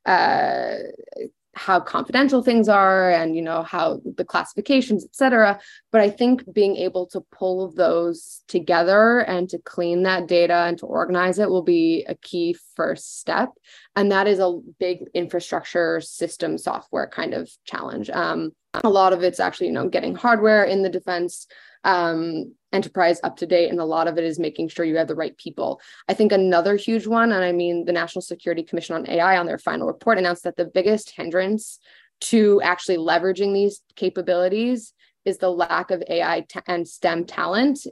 uh, 0.06 0.76
how 1.58 1.80
confidential 1.80 2.42
things 2.42 2.68
are 2.68 3.10
and 3.10 3.34
you 3.34 3.42
know 3.42 3.62
how 3.62 4.00
the 4.16 4.24
classifications 4.24 5.04
et 5.04 5.14
cetera. 5.14 5.58
But 5.92 6.00
i 6.00 6.10
think 6.10 6.50
being 6.52 6.76
able 6.76 7.06
to 7.08 7.20
pull 7.32 7.70
those 7.72 8.42
together 8.48 9.20
and 9.20 9.48
to 9.50 9.58
clean 9.58 10.04
that 10.04 10.28
data 10.28 10.64
and 10.66 10.78
to 10.78 10.86
organize 10.86 11.38
it 11.38 11.50
will 11.50 11.62
be 11.62 12.04
a 12.08 12.14
key 12.14 12.56
first 12.76 13.18
step. 13.18 13.50
And 13.96 14.12
that 14.12 14.26
is 14.26 14.38
a 14.38 14.58
big 14.78 15.04
infrastructure 15.14 16.00
system 16.00 16.58
software 16.58 17.08
kind 17.08 17.34
of 17.34 17.50
challenge. 17.64 18.08
Um, 18.10 18.52
a 18.84 18.88
lot 18.88 19.12
of 19.12 19.22
it's 19.22 19.40
actually 19.40 19.66
you 19.66 19.72
know 19.72 19.88
getting 19.88 20.14
hardware 20.14 20.64
in 20.64 20.82
the 20.82 20.88
defense 20.88 21.46
um, 21.84 22.54
enterprise 22.72 23.20
up 23.22 23.36
to 23.36 23.46
date 23.46 23.70
and 23.70 23.80
a 23.80 23.84
lot 23.84 24.08
of 24.08 24.18
it 24.18 24.24
is 24.24 24.38
making 24.38 24.68
sure 24.68 24.84
you 24.84 24.96
have 24.96 25.08
the 25.08 25.14
right 25.14 25.36
people. 25.36 25.80
I 26.08 26.14
think 26.14 26.32
another 26.32 26.76
huge 26.76 27.06
one 27.06 27.32
and 27.32 27.44
i 27.44 27.52
mean 27.52 27.84
the 27.84 27.92
national 27.92 28.22
security 28.22 28.62
commission 28.62 28.94
on 28.94 29.08
ai 29.08 29.36
on 29.36 29.46
their 29.46 29.58
final 29.58 29.86
report 29.86 30.18
announced 30.18 30.44
that 30.44 30.56
the 30.56 30.64
biggest 30.64 31.10
hindrance 31.16 31.78
to 32.20 32.60
actually 32.62 32.98
leveraging 32.98 33.54
these 33.54 33.80
capabilities 33.96 34.92
is 35.24 35.38
the 35.38 35.50
lack 35.50 35.90
of 35.90 36.02
ai 36.08 36.44
t- 36.48 36.60
and 36.66 36.86
stem 36.86 37.24
talent 37.24 37.86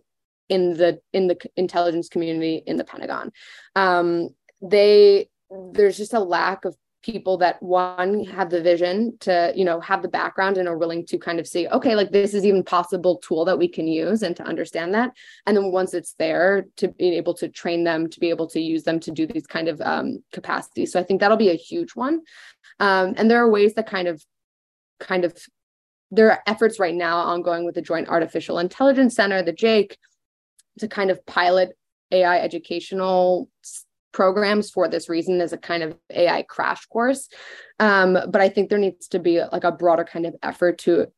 in 0.49 0.75
the 0.75 1.01
in 1.13 1.27
the 1.27 1.37
intelligence 1.57 2.09
community 2.09 2.63
in 2.67 2.77
the 2.77 2.85
pentagon. 2.85 3.33
Um, 3.75 4.31
they 4.63 5.29
there's 5.73 5.97
just 5.97 6.15
a 6.15 6.21
lack 6.21 6.65
of 6.65 6.77
people 7.07 7.37
that 7.37 7.63
one 7.63 8.25
have 8.25 8.51
the 8.51 8.61
vision 8.61 9.17
to 9.21 9.53
you 9.55 9.65
know 9.65 9.79
have 9.79 10.03
the 10.03 10.09
background 10.09 10.59
and 10.59 10.69
are 10.69 10.77
willing 10.77 11.07
to 11.07 11.17
kind 11.17 11.39
of 11.39 11.47
see 11.47 11.69
okay 11.69 11.95
like 11.95 12.11
this 12.11 12.35
is 12.35 12.45
even 12.45 12.65
possible 12.65 13.19
tool 13.19 13.45
that 13.45 13.59
we 13.59 13.69
can 13.69 13.87
use 13.87 14.23
and 14.23 14.35
to 14.35 14.43
understand 14.43 14.93
that. 14.93 15.13
And 15.47 15.57
then 15.57 15.71
once 15.71 15.95
it's 15.95 16.15
there 16.15 16.67
to 16.79 16.89
be 16.89 17.17
able 17.17 17.35
to 17.35 17.49
train 17.49 17.85
them 17.85 18.11
to 18.11 18.19
be 18.19 18.29
able 18.29 18.49
to 18.49 18.61
use 18.61 18.83
them 18.83 18.99
to 19.01 19.13
do 19.13 19.25
these 19.25 19.47
kind 19.47 19.69
of 19.69 19.81
um, 19.81 20.23
capacities. 20.33 20.93
So 20.93 20.99
i 20.99 21.05
think 21.05 21.21
that'll 21.21 21.37
be 21.37 21.51
a 21.51 21.55
huge 21.55 21.93
one. 21.95 22.23
Um, 22.81 23.15
and 23.17 23.31
there 23.31 23.41
are 23.43 23.51
ways 23.51 23.75
that 23.75 23.89
kind 23.89 24.09
of 24.09 24.25
kind 24.99 25.25
of 25.25 25.33
there 26.11 26.31
are 26.33 26.43
efforts 26.47 26.81
right 26.81 26.95
now 26.95 27.19
ongoing 27.19 27.65
with 27.65 27.77
the 27.77 27.83
joint 27.83 28.09
artificial 28.09 28.59
intelligence 28.59 29.15
center 29.15 29.43
the 29.43 29.53
JAIC 29.53 29.97
to 30.81 30.89
kind 30.89 31.11
of 31.11 31.25
pilot 31.27 31.71
ai 32.13 32.39
educational 32.39 33.49
programs 34.17 34.71
for 34.71 34.89
this 34.89 35.11
reason 35.11 35.43
as 35.43 35.53
a 35.53 35.59
kind 35.59 35.83
of 35.83 35.95
AI 36.11 36.41
crash 36.49 36.87
course. 36.87 37.29
Um, 37.79 38.19
but 38.31 38.41
I 38.41 38.49
think 38.49 38.71
there 38.71 38.79
needs 38.79 39.09
to 39.09 39.19
be 39.19 39.43
like 39.53 39.65
a 39.65 39.71
broader 39.71 40.05
kind 40.05 40.25
of 40.25 40.35
effort 40.43 40.79
to 40.79 41.09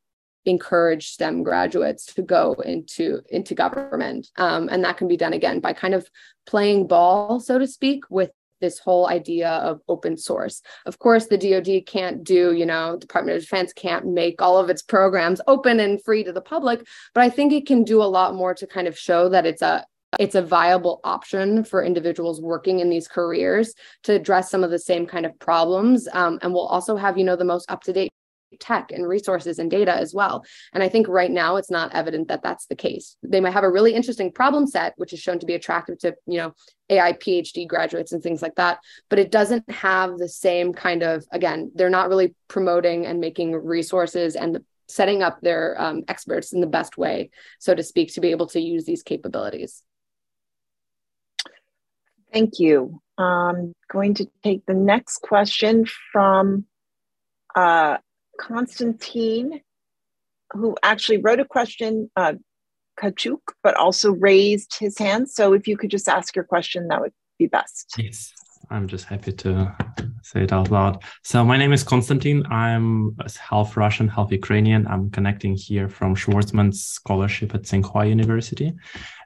encourage 0.45 1.11
STEM 1.11 1.43
graduates 1.43 2.05
to 2.15 2.21
go 2.21 2.55
into 2.65 3.21
into 3.29 3.55
government, 3.55 4.27
um, 4.35 4.67
and 4.69 4.83
that 4.83 4.97
can 4.97 5.07
be 5.07 5.15
done 5.15 5.31
again 5.31 5.61
by 5.61 5.71
kind 5.71 5.93
of 5.93 6.09
playing 6.45 6.87
ball, 6.87 7.39
so 7.39 7.57
to 7.57 7.67
speak, 7.67 8.01
with 8.09 8.31
this 8.59 8.79
whole 8.79 9.07
idea 9.07 9.49
of 9.49 9.79
open 9.87 10.17
source. 10.17 10.61
Of 10.85 10.99
course, 10.99 11.27
the 11.27 11.37
DoD 11.37 11.85
can't 11.85 12.21
do, 12.21 12.51
you 12.51 12.65
know, 12.65 12.97
Department 12.97 13.37
of 13.37 13.43
Defense 13.43 13.71
can't 13.71 14.07
make 14.07 14.41
all 14.41 14.57
of 14.57 14.69
its 14.69 14.81
programs 14.81 15.39
open 15.47 15.79
and 15.79 16.03
free 16.03 16.25
to 16.25 16.33
the 16.33 16.41
public, 16.41 16.85
but 17.13 17.23
I 17.23 17.29
think 17.29 17.53
it 17.53 17.65
can 17.65 17.85
do 17.85 18.01
a 18.01 18.13
lot 18.17 18.35
more 18.35 18.53
to 18.55 18.67
kind 18.67 18.89
of 18.89 18.99
show 18.99 19.29
that 19.29 19.45
it's 19.45 19.61
a 19.61 19.85
it's 20.17 20.35
a 20.35 20.41
viable 20.41 21.01
option 21.03 21.63
for 21.63 21.83
individuals 21.83 22.41
working 22.41 22.79
in 22.79 22.89
these 22.89 23.07
careers 23.07 23.73
to 24.03 24.13
address 24.13 24.49
some 24.49 24.63
of 24.63 24.71
the 24.71 24.79
same 24.79 25.05
kind 25.05 25.25
of 25.25 25.37
problems 25.39 26.07
um, 26.13 26.39
and 26.41 26.53
we'll 26.53 26.65
also 26.65 26.95
have 26.95 27.17
you 27.17 27.23
know 27.23 27.35
the 27.35 27.45
most 27.45 27.69
up-to-date 27.69 28.11
tech 28.59 28.91
and 28.91 29.07
resources 29.07 29.59
and 29.59 29.69
data 29.69 29.93
as 29.93 30.13
well. 30.13 30.43
And 30.73 30.81
I 30.81 30.89
think 30.89 31.07
right 31.07 31.29
now 31.29 31.57
it's 31.57 31.69
not 31.69 31.93
evident 31.93 32.27
that 32.29 32.41
that's 32.41 32.65
the 32.65 32.75
case. 32.75 33.15
They 33.21 33.39
might 33.39 33.53
have 33.53 33.63
a 33.63 33.69
really 33.69 33.93
interesting 33.93 34.31
problem 34.31 34.65
set, 34.67 34.93
which 34.97 35.13
is 35.13 35.19
shown 35.19 35.39
to 35.39 35.45
be 35.45 35.53
attractive 35.53 35.99
to, 35.99 36.15
you 36.25 36.37
know, 36.37 36.53
AI 36.89 37.13
PhD 37.13 37.67
graduates 37.67 38.11
and 38.11 38.23
things 38.23 38.41
like 38.41 38.55
that, 38.55 38.79
but 39.09 39.19
it 39.19 39.31
doesn't 39.31 39.69
have 39.69 40.17
the 40.17 40.29
same 40.29 40.73
kind 40.73 41.03
of, 41.03 41.23
again, 41.31 41.71
they're 41.75 41.89
not 41.89 42.09
really 42.09 42.33
promoting 42.47 43.05
and 43.05 43.19
making 43.19 43.53
resources 43.53 44.35
and 44.35 44.55
the, 44.55 44.65
setting 44.87 45.21
up 45.21 45.39
their 45.41 45.79
um, 45.79 46.03
experts 46.07 46.51
in 46.51 46.61
the 46.61 46.67
best 46.67 46.97
way, 46.97 47.29
so 47.59 47.75
to 47.75 47.83
speak, 47.83 48.11
to 48.13 48.21
be 48.21 48.31
able 48.31 48.47
to 48.47 48.59
use 48.59 48.85
these 48.85 49.03
capabilities. 49.03 49.83
Thank 52.31 52.59
you. 52.59 53.01
I'm 53.17 53.73
going 53.91 54.13
to 54.15 54.27
take 54.43 54.65
the 54.65 54.73
next 54.73 55.21
question 55.21 55.85
from 56.11 56.65
uh, 57.55 57.97
Constantine, 58.39 59.61
who 60.51 60.77
actually 60.83 61.17
wrote 61.17 61.39
a 61.39 61.45
question, 61.45 62.09
uh, 62.15 62.33
Kachuk, 62.99 63.39
but 63.63 63.75
also 63.75 64.11
raised 64.11 64.77
his 64.79 64.97
hand. 64.97 65.29
So 65.29 65.53
if 65.53 65.67
you 65.67 65.77
could 65.77 65.91
just 65.91 66.07
ask 66.07 66.35
your 66.35 66.45
question, 66.45 66.87
that 66.87 67.01
would 67.01 67.13
be 67.37 67.47
best. 67.47 67.93
Yes, 67.97 68.31
I'm 68.69 68.87
just 68.87 69.05
happy 69.05 69.31
to 69.31 69.75
say 70.21 70.43
it 70.43 70.53
out 70.53 70.69
loud. 70.69 71.03
So 71.23 71.43
my 71.43 71.57
name 71.57 71.73
is 71.73 71.83
Konstantin. 71.83 72.45
I'm 72.51 73.17
half 73.37 73.75
Russian, 73.75 74.07
half 74.07 74.31
Ukrainian. 74.31 74.85
I'm 74.87 75.09
connecting 75.09 75.55
here 75.55 75.89
from 75.89 76.15
Schwarzman's 76.15 76.83
scholarship 76.83 77.55
at 77.55 77.63
Tsinghua 77.63 78.07
University. 78.07 78.73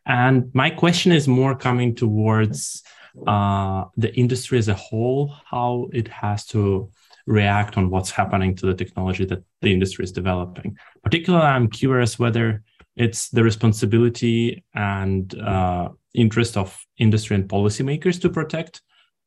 And 0.06 0.54
my 0.54 0.70
question 0.70 1.12
is 1.12 1.28
more 1.28 1.56
coming 1.56 1.96
towards 1.96 2.84
uh, 3.28 3.86
the 3.96 4.14
industry 4.16 4.58
as 4.58 4.68
a 4.68 4.74
whole, 4.74 5.34
how 5.46 5.90
it 5.94 6.08
has 6.08 6.46
to 6.48 6.92
react 7.26 7.78
on 7.78 7.90
what's 7.90 8.12
happening 8.12 8.56
to 8.56 8.66
the 8.66 8.74
technology 8.74 9.26
that 9.26 9.44
the 9.62 9.72
industry 9.72 10.04
is 10.04 10.12
developing. 10.12 10.78
Particularly, 11.04 11.46
I'm 11.46 11.70
curious 11.70 12.20
whether 12.20 12.64
it's 12.96 13.30
the 13.30 13.44
responsibility 13.44 14.64
and 14.74 15.40
uh, 15.40 15.90
interest 16.14 16.58
of 16.58 16.86
industry 16.98 17.36
and 17.36 17.48
policymakers 17.48 18.22
to 18.22 18.30
protect 18.30 18.82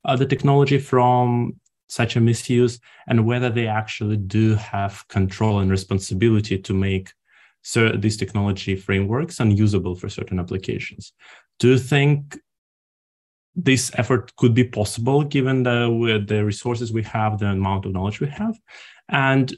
uh, 0.04 0.16
the 0.16 0.26
technology 0.26 0.78
from 0.78 1.54
such 1.88 2.16
a 2.16 2.20
misuse 2.20 2.80
and 3.08 3.26
whether 3.26 3.48
they 3.50 3.66
actually 3.66 4.16
do 4.16 4.54
have 4.56 5.06
control 5.08 5.60
and 5.60 5.70
responsibility 5.70 6.58
to 6.58 6.74
make 6.74 7.12
so 7.66 7.88
these 7.88 8.16
technology 8.16 8.76
frameworks 8.76 9.40
unusable 9.40 9.96
for 9.96 10.08
certain 10.08 10.38
applications. 10.38 11.12
Do 11.58 11.70
you 11.70 11.78
think 11.78 12.38
this 13.56 13.90
effort 13.94 14.36
could 14.36 14.54
be 14.54 14.62
possible 14.62 15.24
given 15.24 15.64
the 15.64 16.24
the 16.28 16.44
resources 16.44 16.92
we 16.92 17.02
have, 17.02 17.38
the 17.38 17.46
amount 17.46 17.84
of 17.84 17.92
knowledge 17.92 18.20
we 18.20 18.28
have, 18.28 18.54
and 19.08 19.52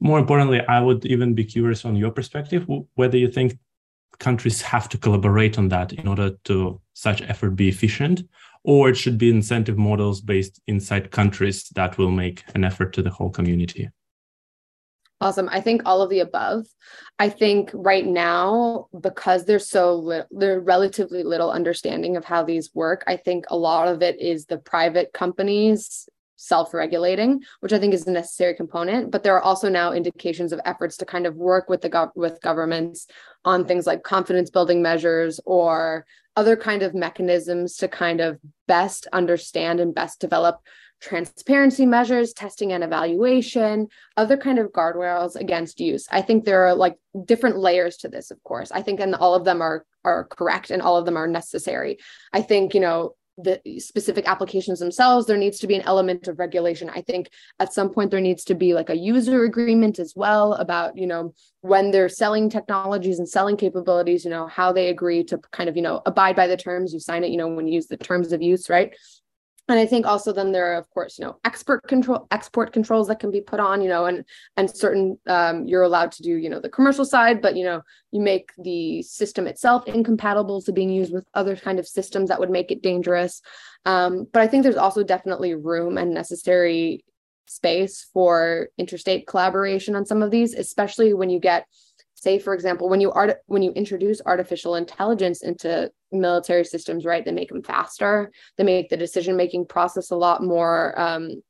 more 0.00 0.18
importantly, 0.18 0.60
I 0.68 0.80
would 0.80 1.06
even 1.06 1.32
be 1.34 1.44
curious 1.44 1.86
on 1.86 1.96
your 1.96 2.10
perspective 2.10 2.66
whether 2.94 3.16
you 3.16 3.28
think 3.28 3.58
countries 4.18 4.60
have 4.60 4.86
to 4.90 4.98
collaborate 4.98 5.56
on 5.56 5.68
that 5.68 5.94
in 5.94 6.06
order 6.08 6.32
to 6.44 6.78
such 6.92 7.22
effort 7.22 7.52
be 7.56 7.70
efficient, 7.70 8.20
or 8.64 8.90
it 8.90 8.98
should 8.98 9.16
be 9.16 9.30
incentive 9.30 9.78
models 9.78 10.20
based 10.20 10.60
inside 10.66 11.10
countries 11.10 11.70
that 11.70 11.96
will 11.96 12.10
make 12.10 12.44
an 12.54 12.64
effort 12.64 12.92
to 12.92 13.02
the 13.02 13.14
whole 13.16 13.30
community. 13.30 13.88
Awesome. 15.22 15.50
I 15.50 15.60
think 15.60 15.82
all 15.84 16.00
of 16.00 16.08
the 16.08 16.20
above. 16.20 16.66
I 17.18 17.28
think 17.28 17.70
right 17.74 18.06
now, 18.06 18.86
because 18.98 19.44
there's 19.44 19.68
so 19.68 19.94
little, 19.96 20.26
there's 20.30 20.64
relatively 20.64 21.22
little 21.22 21.50
understanding 21.50 22.16
of 22.16 22.24
how 22.24 22.42
these 22.42 22.70
work, 22.74 23.04
I 23.06 23.16
think 23.16 23.44
a 23.50 23.56
lot 23.56 23.88
of 23.88 24.00
it 24.02 24.18
is 24.18 24.46
the 24.46 24.56
private 24.56 25.12
companies 25.12 26.08
self-regulating, 26.36 27.42
which 27.60 27.74
I 27.74 27.78
think 27.78 27.92
is 27.92 28.06
a 28.06 28.10
necessary 28.10 28.54
component. 28.54 29.10
But 29.10 29.22
there 29.22 29.36
are 29.36 29.42
also 29.42 29.68
now 29.68 29.92
indications 29.92 30.54
of 30.54 30.60
efforts 30.64 30.96
to 30.96 31.04
kind 31.04 31.26
of 31.26 31.36
work 31.36 31.68
with 31.68 31.82
the 31.82 31.90
gov- 31.90 32.16
with 32.16 32.40
governments 32.40 33.06
on 33.44 33.66
things 33.66 33.86
like 33.86 34.02
confidence 34.02 34.48
building 34.48 34.80
measures 34.80 35.38
or 35.44 36.06
other 36.36 36.56
kind 36.56 36.82
of 36.82 36.94
mechanisms 36.94 37.76
to 37.76 37.88
kind 37.88 38.22
of 38.22 38.38
best 38.66 39.06
understand 39.12 39.80
and 39.80 39.94
best 39.94 40.18
develop 40.18 40.60
transparency 41.00 41.86
measures, 41.86 42.32
testing 42.32 42.72
and 42.72 42.84
evaluation, 42.84 43.88
other 44.16 44.36
kind 44.36 44.58
of 44.58 44.72
guardrails 44.72 45.34
against 45.34 45.80
use. 45.80 46.06
I 46.10 46.22
think 46.22 46.44
there 46.44 46.66
are 46.66 46.74
like 46.74 46.96
different 47.24 47.58
layers 47.58 47.96
to 47.98 48.08
this, 48.08 48.30
of 48.30 48.42
course. 48.44 48.70
I 48.70 48.82
think 48.82 49.00
and 49.00 49.14
all 49.14 49.34
of 49.34 49.44
them 49.44 49.60
are 49.62 49.84
are 50.04 50.24
correct 50.24 50.70
and 50.70 50.82
all 50.82 50.96
of 50.96 51.04
them 51.04 51.16
are 51.16 51.26
necessary. 51.26 51.98
I 52.32 52.42
think, 52.42 52.74
you 52.74 52.80
know, 52.80 53.14
the 53.42 53.60
specific 53.78 54.28
applications 54.28 54.80
themselves, 54.80 55.26
there 55.26 55.36
needs 55.36 55.58
to 55.60 55.66
be 55.66 55.74
an 55.74 55.82
element 55.82 56.28
of 56.28 56.38
regulation. 56.38 56.90
I 56.90 57.00
think 57.00 57.30
at 57.58 57.72
some 57.72 57.90
point 57.90 58.10
there 58.10 58.20
needs 58.20 58.44
to 58.44 58.54
be 58.54 58.74
like 58.74 58.90
a 58.90 58.96
user 58.96 59.44
agreement 59.44 59.98
as 59.98 60.14
well 60.14 60.54
about, 60.54 60.96
you 60.96 61.06
know, 61.06 61.34
when 61.62 61.90
they're 61.90 62.08
selling 62.08 62.50
technologies 62.50 63.18
and 63.18 63.28
selling 63.28 63.56
capabilities, 63.56 64.24
you 64.24 64.30
know, 64.30 64.46
how 64.46 64.72
they 64.72 64.88
agree 64.88 65.24
to 65.24 65.38
kind 65.52 65.68
of, 65.68 65.76
you 65.76 65.82
know, 65.82 66.02
abide 66.06 66.36
by 66.36 66.46
the 66.46 66.56
terms, 66.56 66.92
you 66.92 67.00
sign 67.00 67.24
it, 67.24 67.30
you 67.30 67.36
know, 67.36 67.48
when 67.48 67.66
you 67.66 67.74
use 67.74 67.86
the 67.86 67.96
terms 67.96 68.32
of 68.32 68.42
use, 68.42 68.68
right? 68.68 68.94
And 69.70 69.78
i 69.78 69.86
think 69.86 70.06
also 70.06 70.32
then 70.32 70.52
there 70.52 70.72
are 70.72 70.78
of 70.78 70.88
course 70.90 71.18
you 71.18 71.24
know 71.24 71.36
export 71.44 71.86
control 71.86 72.26
export 72.30 72.72
controls 72.72 73.08
that 73.08 73.20
can 73.20 73.30
be 73.30 73.40
put 73.40 73.60
on 73.60 73.80
you 73.80 73.88
know 73.88 74.06
and 74.06 74.24
and 74.56 74.70
certain 74.70 75.18
um, 75.28 75.66
you're 75.66 75.82
allowed 75.82 76.12
to 76.12 76.22
do 76.22 76.36
you 76.36 76.48
know 76.48 76.60
the 76.60 76.68
commercial 76.68 77.04
side 77.04 77.40
but 77.40 77.56
you 77.56 77.64
know 77.64 77.82
you 78.10 78.20
make 78.20 78.50
the 78.58 79.02
system 79.02 79.46
itself 79.46 79.86
incompatible 79.86 80.60
to 80.60 80.72
being 80.72 80.90
used 80.90 81.12
with 81.12 81.26
other 81.34 81.56
kind 81.56 81.78
of 81.78 81.86
systems 81.86 82.28
that 82.28 82.40
would 82.40 82.50
make 82.50 82.70
it 82.70 82.82
dangerous. 82.82 83.40
Um, 83.86 84.26
but 84.32 84.42
i 84.42 84.46
think 84.46 84.62
there's 84.62 84.76
also 84.76 85.02
definitely 85.02 85.54
room 85.54 85.96
and 85.96 86.12
necessary 86.12 87.04
space 87.46 88.06
for 88.12 88.68
interstate 88.78 89.26
collaboration 89.26 89.96
on 89.96 90.06
some 90.06 90.22
of 90.22 90.30
these 90.30 90.54
especially 90.54 91.14
when 91.14 91.30
you 91.30 91.40
get 91.40 91.66
say 92.20 92.38
for 92.38 92.54
example 92.54 92.88
when 92.88 93.00
you 93.00 93.10
art 93.10 93.38
when 93.46 93.62
you 93.62 93.72
introduce 93.72 94.20
artificial 94.24 94.76
intelligence 94.76 95.42
into 95.42 95.90
military 96.12 96.64
systems 96.64 97.04
right 97.04 97.24
they 97.24 97.32
make 97.32 97.48
them 97.48 97.62
faster 97.62 98.30
they 98.56 98.64
make 98.64 98.88
the 98.88 98.96
decision 98.96 99.36
making 99.36 99.66
process 99.66 100.10
a 100.10 100.16
lot 100.16 100.42
more 100.42 100.98
um, 101.00 101.42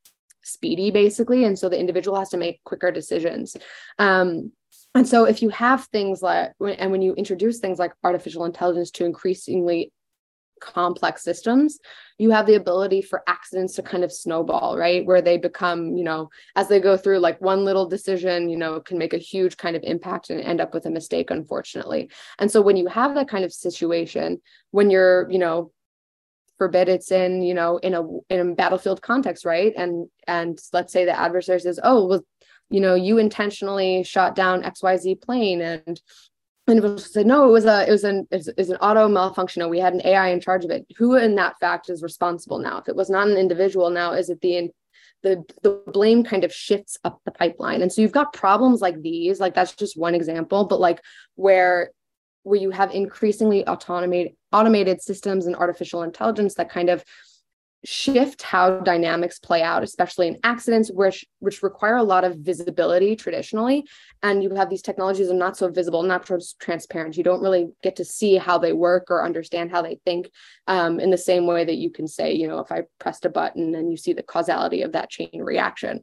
speedy 0.42 0.90
basically 0.90 1.44
and 1.44 1.58
so 1.58 1.68
the 1.68 1.78
individual 1.78 2.18
has 2.18 2.30
to 2.30 2.36
make 2.36 2.62
quicker 2.64 2.90
decisions. 2.90 3.56
Um, 3.98 4.52
and 4.94 5.06
so 5.06 5.24
if 5.24 5.42
you 5.42 5.50
have 5.50 5.84
things 5.86 6.22
like 6.22 6.52
and 6.60 6.90
when 6.90 7.02
you 7.02 7.14
introduce 7.14 7.58
things 7.58 7.78
like 7.78 7.92
artificial 8.02 8.44
intelligence 8.44 8.90
to 8.92 9.04
increasingly 9.04 9.92
complex 10.60 11.22
systems, 11.22 11.78
you 12.18 12.30
have 12.30 12.46
the 12.46 12.54
ability 12.54 13.02
for 13.02 13.22
accidents 13.26 13.74
to 13.74 13.82
kind 13.82 14.04
of 14.04 14.12
snowball, 14.12 14.76
right? 14.76 15.04
Where 15.06 15.22
they 15.22 15.38
become, 15.38 15.96
you 15.96 16.04
know, 16.04 16.30
as 16.54 16.68
they 16.68 16.78
go 16.78 16.96
through, 16.96 17.18
like 17.18 17.40
one 17.40 17.64
little 17.64 17.86
decision, 17.86 18.48
you 18.48 18.56
know, 18.56 18.80
can 18.80 18.98
make 18.98 19.14
a 19.14 19.18
huge 19.18 19.56
kind 19.56 19.74
of 19.74 19.82
impact 19.82 20.30
and 20.30 20.40
end 20.40 20.60
up 20.60 20.74
with 20.74 20.86
a 20.86 20.90
mistake, 20.90 21.30
unfortunately. 21.30 22.10
And 22.38 22.50
so 22.50 22.60
when 22.60 22.76
you 22.76 22.86
have 22.88 23.14
that 23.14 23.28
kind 23.28 23.44
of 23.44 23.52
situation, 23.52 24.40
when 24.70 24.90
you're, 24.90 25.30
you 25.30 25.38
know, 25.38 25.72
forbid 26.58 26.90
it's 26.90 27.10
in, 27.10 27.40
you 27.40 27.54
know, 27.54 27.78
in 27.78 27.94
a 27.94 28.02
in 28.28 28.50
a 28.50 28.54
battlefield 28.54 29.00
context, 29.00 29.46
right? 29.46 29.72
And 29.76 30.08
and 30.26 30.58
let's 30.74 30.92
say 30.92 31.06
the 31.06 31.18
adversary 31.18 31.60
says, 31.60 31.80
oh, 31.82 32.06
well, 32.06 32.24
you 32.68 32.80
know, 32.80 32.94
you 32.94 33.18
intentionally 33.18 34.04
shot 34.04 34.34
down 34.34 34.62
XYZ 34.62 35.20
plane 35.22 35.60
and 35.60 36.00
individual 36.70 36.98
said 36.98 37.26
no 37.26 37.48
it 37.48 37.52
was 37.52 37.64
a 37.64 37.86
it 37.88 37.90
was 37.90 38.04
an 38.04 38.26
it 38.30 38.54
was 38.56 38.70
an 38.70 38.76
auto 38.76 39.08
malfunction 39.08 39.68
we 39.68 39.78
had 39.78 39.94
an 39.94 40.04
ai 40.04 40.28
in 40.28 40.40
charge 40.40 40.64
of 40.64 40.70
it. 40.70 40.86
Who 40.96 41.16
in 41.16 41.34
that 41.36 41.58
fact 41.60 41.90
is 41.90 42.02
responsible 42.02 42.58
now? 42.58 42.78
If 42.78 42.88
it 42.88 42.96
was 42.96 43.10
not 43.10 43.28
an 43.28 43.36
individual 43.36 43.90
now 43.90 44.12
is 44.12 44.30
it 44.30 44.40
the 44.40 44.70
the 45.22 45.44
the 45.62 45.82
blame 45.92 46.24
kind 46.24 46.44
of 46.44 46.52
shifts 46.52 46.96
up 47.04 47.20
the 47.24 47.32
pipeline. 47.32 47.82
And 47.82 47.92
so 47.92 48.00
you've 48.00 48.12
got 48.12 48.32
problems 48.32 48.80
like 48.80 49.00
these 49.02 49.40
like 49.40 49.54
that's 49.54 49.74
just 49.74 49.98
one 49.98 50.14
example 50.14 50.64
but 50.64 50.80
like 50.80 51.00
where 51.34 51.90
where 52.42 52.58
you 52.58 52.70
have 52.70 52.90
increasingly 52.92 53.66
automated 53.66 54.32
automated 54.52 55.02
systems 55.02 55.46
and 55.46 55.56
artificial 55.56 56.02
intelligence 56.02 56.54
that 56.54 56.70
kind 56.70 56.88
of 56.88 57.04
shift 57.84 58.42
how 58.42 58.78
dynamics 58.80 59.38
play 59.38 59.62
out 59.62 59.82
especially 59.82 60.28
in 60.28 60.38
accidents 60.44 60.90
which 60.92 61.24
which 61.38 61.62
require 61.62 61.96
a 61.96 62.02
lot 62.02 62.24
of 62.24 62.36
visibility 62.36 63.16
traditionally. 63.16 63.86
And 64.22 64.42
you 64.42 64.54
have 64.54 64.68
these 64.68 64.82
technologies 64.82 65.30
are 65.30 65.34
not 65.34 65.56
so 65.56 65.68
visible 65.68 66.02
not 66.02 66.26
so 66.26 66.38
transparent. 66.60 67.16
You 67.16 67.24
don't 67.24 67.40
really 67.40 67.68
get 67.82 67.96
to 67.96 68.04
see 68.04 68.36
how 68.36 68.58
they 68.58 68.74
work 68.74 69.10
or 69.10 69.24
understand 69.24 69.70
how 69.70 69.80
they 69.80 69.98
think 70.04 70.30
um, 70.66 71.00
in 71.00 71.10
the 71.10 71.18
same 71.18 71.46
way 71.46 71.64
that 71.64 71.76
you 71.76 71.90
can 71.90 72.06
say 72.06 72.34
you 72.34 72.46
know 72.46 72.58
if 72.58 72.70
i 72.70 72.82
pressed 72.98 73.24
a 73.24 73.30
button 73.30 73.74
and 73.74 73.90
you 73.90 73.96
see 73.96 74.12
the 74.12 74.22
causality 74.22 74.82
of 74.82 74.92
that 74.92 75.10
chain 75.10 75.40
reaction. 75.40 76.02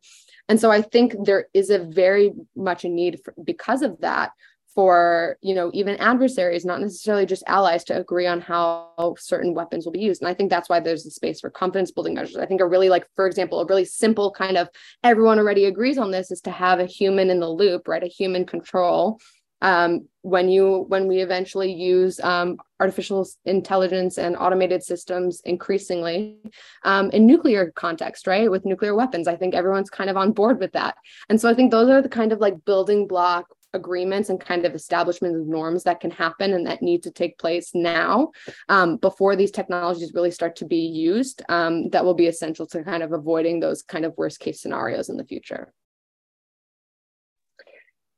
And 0.50 0.60
so 0.60 0.72
i 0.72 0.82
think 0.82 1.16
there 1.26 1.48
is 1.54 1.70
a 1.70 1.80
very 1.80 2.34
much 2.56 2.86
a 2.86 2.90
need 2.90 3.20
for, 3.24 3.36
because 3.44 3.84
of 3.84 4.00
that 4.02 4.32
for 4.78 5.40
you 5.42 5.56
know 5.56 5.72
even 5.74 5.96
adversaries 5.96 6.64
not 6.64 6.80
necessarily 6.80 7.26
just 7.26 7.42
allies 7.48 7.84
to 7.84 7.98
agree 7.98 8.28
on 8.28 8.40
how 8.40 9.16
certain 9.18 9.56
weapons 9.56 9.86
will 9.86 9.92
be 9.92 10.00
used. 10.00 10.22
And 10.22 10.30
i 10.30 10.36
think 10.36 10.52
that's 10.52 10.70
why 10.70 10.80
there's 10.80 11.04
a 11.08 11.10
space 11.10 11.40
for 11.40 11.50
confidence 11.50 11.90
building 11.90 12.14
measures. 12.14 12.38
I 12.38 12.46
think 12.46 12.62
are 12.62 12.70
really 12.70 12.90
like 12.90 13.08
for 13.16 13.26
example 13.26 13.60
a 13.60 13.66
really 13.66 13.86
simple 13.86 14.30
kind 14.32 14.56
of 14.56 14.70
everyone 15.04 15.40
already 15.40 15.66
agrees 15.66 15.98
on 15.98 16.12
this 16.12 16.30
is 16.30 16.42
to 16.42 16.52
have 16.52 16.80
a 16.80 16.86
human 16.86 17.32
in 17.32 17.40
the 17.40 17.50
loop 17.50 17.88
right? 17.88 18.04
A 18.04 18.08
human 18.08 18.46
control. 18.46 19.20
Um, 19.64 20.08
when 20.22 20.50
you 20.50 20.86
when 20.90 21.08
we 21.08 21.22
eventually 21.22 21.74
use 21.74 22.20
um, 22.20 22.58
artificial 22.80 23.28
intelligence 23.46 24.20
and 24.20 24.38
automated 24.38 24.84
systems 24.84 25.42
increasingly 25.44 26.38
um, 26.84 27.10
in 27.10 27.26
nuclear 27.26 27.72
context 27.72 28.28
right? 28.28 28.52
With 28.52 28.64
nuclear 28.64 28.94
weapons 28.94 29.28
i 29.28 29.36
think 29.36 29.56
everyone's 29.56 29.90
kind 29.90 30.12
of 30.12 30.18
on 30.18 30.34
board 30.34 30.60
with 30.60 30.74
that. 30.74 30.94
And 31.30 31.42
so 31.42 31.50
i 31.50 31.56
think 31.56 31.72
those 31.72 31.90
are 31.90 32.04
the 32.04 32.18
kind 32.20 32.32
of 32.32 32.40
like 32.40 32.64
building 32.64 33.08
block 33.08 33.48
agreements 33.74 34.30
and 34.30 34.40
kind 34.40 34.66
of 34.66 34.74
establishment 34.74 35.36
of 35.36 35.46
norms 35.46 35.84
that 35.84 36.00
can 36.00 36.12
happen 36.12 36.54
and 36.54 36.66
that 36.66 36.82
need 36.82 37.04
to 37.04 37.12
take 37.12 37.38
place 37.38 37.72
now 37.74 38.32
um, 38.70 38.98
before 38.98 39.36
these 39.36 39.52
technologies 39.52 40.14
really 40.14 40.32
start 40.32 40.56
to 40.56 40.66
be 40.66 40.86
used 40.88 41.44
um, 41.50 41.90
that 41.90 42.06
will 42.06 42.14
be 42.14 42.28
essential 42.28 42.66
to 42.66 42.84
kind 42.84 43.04
of 43.04 43.12
avoiding 43.12 43.60
those 43.60 43.82
kind 43.82 44.06
of 44.06 44.14
worst 44.18 44.40
case 44.40 44.62
scenarios 44.62 45.10
in 45.10 45.18
the 45.18 45.26
future 45.26 45.74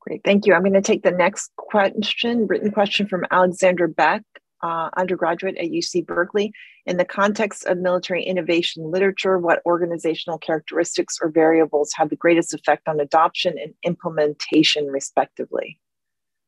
Great, 0.02 0.22
thank 0.24 0.46
you. 0.46 0.54
I'm 0.54 0.62
going 0.62 0.74
to 0.74 0.82
take 0.82 1.04
the 1.04 1.12
next 1.12 1.52
question, 1.58 2.48
written 2.48 2.72
question 2.72 3.06
from 3.06 3.26
Alexander 3.32 3.88
Beck, 3.88 4.24
uh, 4.62 4.90
undergraduate 4.96 5.58
at 5.58 5.66
UC 5.70 6.06
Berkeley. 6.06 6.52
In 6.86 6.98
the 6.98 7.06
context 7.06 7.66
of 7.66 7.78
military 7.78 8.24
innovation 8.24 8.90
literature, 8.90 9.38
what 9.38 9.62
organizational 9.66 10.38
characteristics 10.38 11.18
or 11.22 11.30
variables 11.30 11.92
have 11.96 12.10
the 12.10 12.16
greatest 12.16 12.54
effect 12.54 12.88
on 12.88 13.00
adoption 13.00 13.58
and 13.58 13.74
implementation, 13.84 14.88
respectively? 14.88 15.80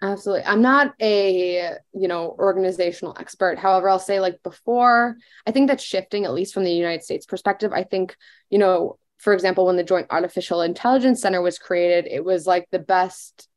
Absolutely. 0.03 0.45
I'm 0.45 0.63
not 0.63 0.95
a, 0.99 1.75
you 1.93 2.07
know, 2.07 2.35
organizational 2.39 3.15
expert. 3.19 3.59
However, 3.59 3.87
I'll 3.87 3.99
say 3.99 4.19
like 4.19 4.41
before, 4.41 5.15
I 5.45 5.51
think 5.51 5.67
that's 5.67 5.83
shifting 5.83 6.25
at 6.25 6.33
least 6.33 6.55
from 6.55 6.63
the 6.63 6.71
United 6.71 7.03
States 7.03 7.27
perspective. 7.27 7.71
I 7.71 7.83
think, 7.83 8.15
you 8.49 8.57
know, 8.57 8.97
for 9.19 9.33
example, 9.33 9.67
when 9.67 9.77
the 9.77 9.83
Joint 9.83 10.07
Artificial 10.09 10.61
Intelligence 10.63 11.21
Center 11.21 11.41
was 11.43 11.59
created, 11.59 12.07
it 12.07 12.25
was 12.25 12.47
like 12.47 12.67
the 12.71 12.79
best 12.79 13.47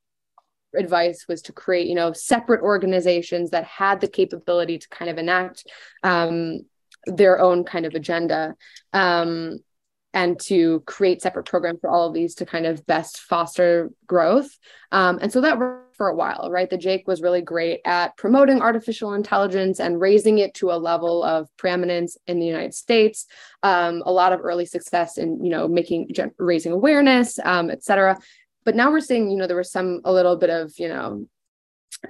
advice 0.77 1.27
was 1.29 1.43
to 1.43 1.53
create, 1.53 1.87
you 1.87 1.95
know, 1.95 2.13
separate 2.13 2.63
organizations 2.63 3.51
that 3.51 3.65
had 3.65 4.01
the 4.01 4.09
capability 4.09 4.79
to 4.79 4.89
kind 4.89 5.11
of 5.11 5.19
enact 5.19 5.67
um, 6.03 6.61
their 7.07 7.41
own 7.41 7.65
kind 7.65 7.87
of 7.87 7.95
agenda. 7.95 8.55
Um, 8.93 9.59
and 10.17 10.39
to 10.39 10.79
create 10.87 11.21
separate 11.21 11.45
programs 11.45 11.81
for 11.81 11.91
all 11.91 12.07
of 12.07 12.15
these 12.15 12.37
to 12.37 12.47
kind 12.47 12.67
of 12.67 12.87
best 12.87 13.19
foster 13.19 13.91
growth. 14.07 14.49
Um, 14.93 15.19
and 15.21 15.33
so 15.33 15.41
that 15.41 15.59
worked 15.59 15.97
for 15.97 16.07
a 16.07 16.15
while, 16.15 16.51
right? 16.53 16.71
The 16.71 16.79
JAIC 16.79 17.09
was 17.09 17.21
really 17.21 17.41
great 17.41 17.81
at 17.85 18.17
promoting 18.17 18.63
artificial 18.63 19.15
intelligence 19.15 19.81
and 19.81 20.01
raising 20.01 20.39
it 20.39 20.55
to 20.55 20.71
a 20.71 20.79
level 20.79 21.25
of 21.25 21.49
preeminence 21.57 22.17
in 22.29 22.39
the 22.39 22.47
United 22.47 22.75
States. 22.75 23.27
Um, 23.65 24.05
a 24.07 24.13
lot 24.13 24.33
of 24.33 24.39
early 24.41 24.67
success 24.67 25.19
in, 25.19 25.45
you 25.45 25.51
know, 25.51 25.67
making 25.67 26.11
raising 26.39 26.71
awareness, 26.71 27.41
um, 27.45 27.69
et 27.69 27.83
cetera. 27.83 28.17
But 28.65 28.77
now 28.77 28.91
we're 28.91 29.01
seeing, 29.01 29.31
you 29.31 29.37
know, 29.37 29.47
there 29.47 29.57
was 29.57 29.71
some 29.71 30.01
a 30.05 30.13
little 30.13 30.37
bit 30.37 30.51
of, 30.51 30.73
you 30.79 30.89
know, 30.89 31.27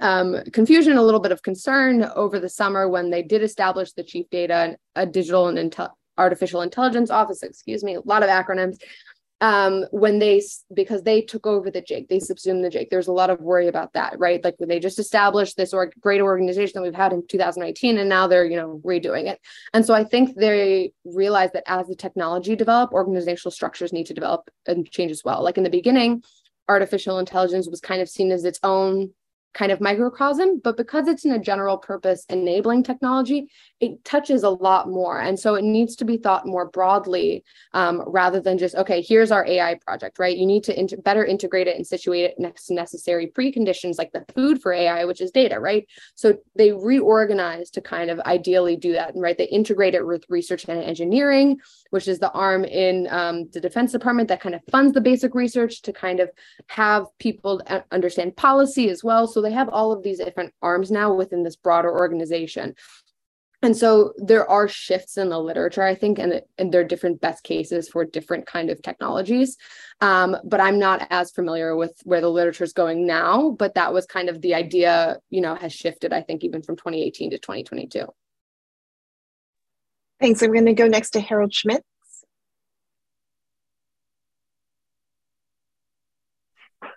um, 0.01 0.41
confusion, 0.51 0.97
a 0.97 1.03
little 1.03 1.19
bit 1.19 1.31
of 1.31 1.43
concern 1.43 2.03
over 2.15 2.39
the 2.39 2.49
summer 2.49 2.87
when 2.89 3.09
they 3.09 3.23
did 3.23 3.43
establish 3.43 3.93
the 3.93 4.03
chief 4.03 4.29
data, 4.29 4.77
a 4.95 5.05
digital 5.05 5.47
and 5.47 5.57
intel 5.57 5.91
artificial 6.17 6.61
intelligence 6.61 7.09
office, 7.09 7.43
excuse 7.43 7.83
me, 7.83 7.95
a 7.95 8.01
lot 8.01 8.23
of 8.23 8.29
acronyms. 8.29 8.77
Um, 9.41 9.85
when 9.91 10.17
they 10.17 10.41
because 10.73 11.03
they 11.03 11.21
took 11.21 11.45
over 11.45 11.69
the 11.69 11.81
JAIC, 11.81 12.07
they 12.07 12.19
subsumed 12.19 12.63
the 12.63 12.69
JAIC. 12.69 12.89
There's 12.89 13.09
a 13.09 13.11
lot 13.11 13.29
of 13.29 13.41
worry 13.41 13.67
about 13.67 13.91
that, 13.91 14.17
right? 14.17 14.41
Like 14.41 14.55
when 14.59 14.69
they 14.69 14.79
just 14.79 14.97
established 14.97 15.57
this 15.57 15.73
or 15.73 15.91
great 15.99 16.21
organization 16.21 16.71
that 16.75 16.83
we've 16.83 16.95
had 16.95 17.11
in 17.11 17.27
2019, 17.27 17.97
and 17.97 18.07
now 18.07 18.27
they're 18.27 18.45
you 18.45 18.55
know 18.55 18.81
redoing 18.85 19.29
it. 19.29 19.41
And 19.73 19.85
so 19.85 19.93
I 19.93 20.05
think 20.05 20.37
they 20.37 20.93
realize 21.03 21.51
that 21.51 21.63
as 21.67 21.87
the 21.87 21.95
technology 21.95 22.55
develop, 22.55 22.93
organizational 22.93 23.51
structures 23.51 23.91
need 23.91 24.05
to 24.05 24.13
develop 24.13 24.49
and 24.67 24.89
change 24.89 25.11
as 25.11 25.23
well. 25.25 25.43
Like 25.43 25.57
in 25.57 25.65
the 25.65 25.69
beginning, 25.69 26.23
artificial 26.67 27.19
intelligence 27.19 27.67
was 27.67 27.79
kind 27.81 28.01
of 28.01 28.09
seen 28.09 28.31
as 28.31 28.45
its 28.45 28.59
own 28.63 29.11
kind 29.55 29.71
of 29.71 29.79
microcosm, 29.79 30.59
but 30.59 30.75
because 30.75 31.07
it's 31.07 31.23
in 31.23 31.31
a 31.31 31.39
general 31.39 31.77
purpose 31.77 32.25
enabling 32.29 32.83
technology, 32.83 33.49
it 33.79 34.03
touches 34.03 34.43
a 34.43 34.49
lot 34.49 34.89
more. 34.89 35.19
And 35.21 35.39
so 35.39 35.55
it 35.55 35.63
needs 35.63 35.95
to 35.95 36.05
be 36.05 36.17
thought 36.17 36.45
more 36.45 36.69
broadly 36.69 37.43
um, 37.73 38.03
rather 38.05 38.41
than 38.41 38.57
just, 38.57 38.75
okay, 38.75 39.01
here's 39.01 39.31
our 39.31 39.47
AI 39.47 39.79
project, 39.85 40.19
right? 40.19 40.35
You 40.35 40.45
need 40.45 40.65
to 40.65 40.77
inter- 40.77 40.97
better 40.97 41.25
integrate 41.25 41.67
it 41.67 41.77
and 41.77 41.87
situate 41.87 42.25
it 42.25 42.35
next 42.37 42.65
to 42.65 42.73
necessary 42.73 43.27
preconditions 43.27 43.97
like 43.97 44.11
the 44.11 44.25
food 44.35 44.61
for 44.61 44.73
AI, 44.73 45.05
which 45.05 45.21
is 45.21 45.31
data, 45.31 45.57
right? 45.57 45.87
So 46.15 46.37
they 46.55 46.73
reorganize 46.73 47.69
to 47.71 47.81
kind 47.81 48.09
of 48.09 48.19
ideally 48.21 48.75
do 48.75 48.91
that, 48.91 49.13
right? 49.15 49.37
They 49.37 49.45
integrate 49.45 49.95
it 49.95 50.05
with 50.05 50.25
research 50.27 50.65
and 50.67 50.83
engineering, 50.83 51.59
which 51.91 52.09
is 52.09 52.19
the 52.19 52.31
arm 52.31 52.65
in 52.65 53.07
um, 53.09 53.49
the 53.53 53.61
Defense 53.61 53.93
Department 53.93 54.27
that 54.27 54.41
kind 54.41 54.53
of 54.53 54.61
funds 54.69 54.93
the 54.93 55.01
basic 55.01 55.33
research 55.33 55.81
to 55.83 55.93
kind 55.93 56.19
of 56.19 56.29
have 56.67 57.05
people 57.19 57.61
understand 57.91 58.35
policy 58.35 58.89
as 58.89 59.01
well. 59.01 59.27
So 59.27 59.44
they 59.45 59.53
have 59.53 59.69
all 59.69 59.91
of 59.91 60.03
these 60.03 60.19
different 60.19 60.53
arms 60.61 60.91
now 60.91 61.13
within 61.13 61.43
this 61.43 61.55
broader 61.55 61.91
organization. 61.91 62.75
And 63.61 63.75
so 63.75 64.13
there 64.17 64.47
are 64.47 64.67
shifts 64.67 65.17
in 65.17 65.29
the 65.29 65.39
literature, 65.39 65.81
I 65.81 65.95
think, 65.95 66.19
and, 66.19 66.41
and 66.57 66.71
there 66.71 66.81
are 66.81 66.85
different 66.85 67.21
best 67.21 67.43
cases 67.43 67.87
for 67.87 68.05
different 68.05 68.45
kind 68.45 68.69
of 68.69 68.81
technologies. 68.81 69.57
Um, 70.01 70.37
but 70.43 70.59
I'm 70.59 70.77
not 70.77 71.07
as 71.09 71.31
familiar 71.31 71.75
with 71.75 71.93
where 72.03 72.21
the 72.21 72.29
literature 72.29 72.63
is 72.63 72.73
going 72.73 73.07
now. 73.07 73.51
But 73.57 73.75
that 73.75 73.93
was 73.93 74.05
kind 74.05 74.29
of 74.29 74.41
the 74.41 74.53
idea, 74.53 75.17
you 75.29 75.41
know, 75.41 75.55
has 75.55 75.73
shifted, 75.73 76.13
I 76.13 76.21
think, 76.21 76.43
even 76.43 76.61
from 76.61 76.75
2018 76.75 77.31
to 77.31 77.39
2022. 77.39 78.05
Thanks. 80.19 80.41
I'm 80.41 80.53
going 80.53 80.65
to 80.65 80.73
go 80.73 80.87
next 80.87 81.11
to 81.11 81.19
Harold 81.19 81.53
Schmitz. 81.53 81.83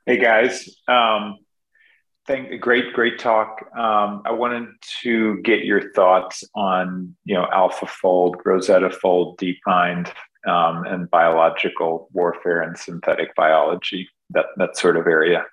Hey 0.08 0.16
guys, 0.16 0.66
um, 0.88 1.36
Thank, 2.28 2.60
great, 2.60 2.92
great 2.92 3.18
talk. 3.18 3.62
Um, 3.74 4.20
I 4.26 4.32
wanted 4.32 4.68
to 5.00 5.40
get 5.40 5.64
your 5.64 5.92
thoughts 5.92 6.44
on, 6.54 7.16
you 7.24 7.34
know, 7.34 7.46
AlphaFold, 7.54 8.42
RoseTTAFold, 8.44 9.38
DeepMind, 9.38 10.12
um, 10.46 10.84
and 10.84 11.10
biological 11.10 12.10
warfare 12.12 12.60
and 12.60 12.76
synthetic 12.76 13.34
biology, 13.34 14.10
that, 14.28 14.44
that 14.58 14.76
sort 14.76 14.98
of 14.98 15.06
area. 15.06 15.46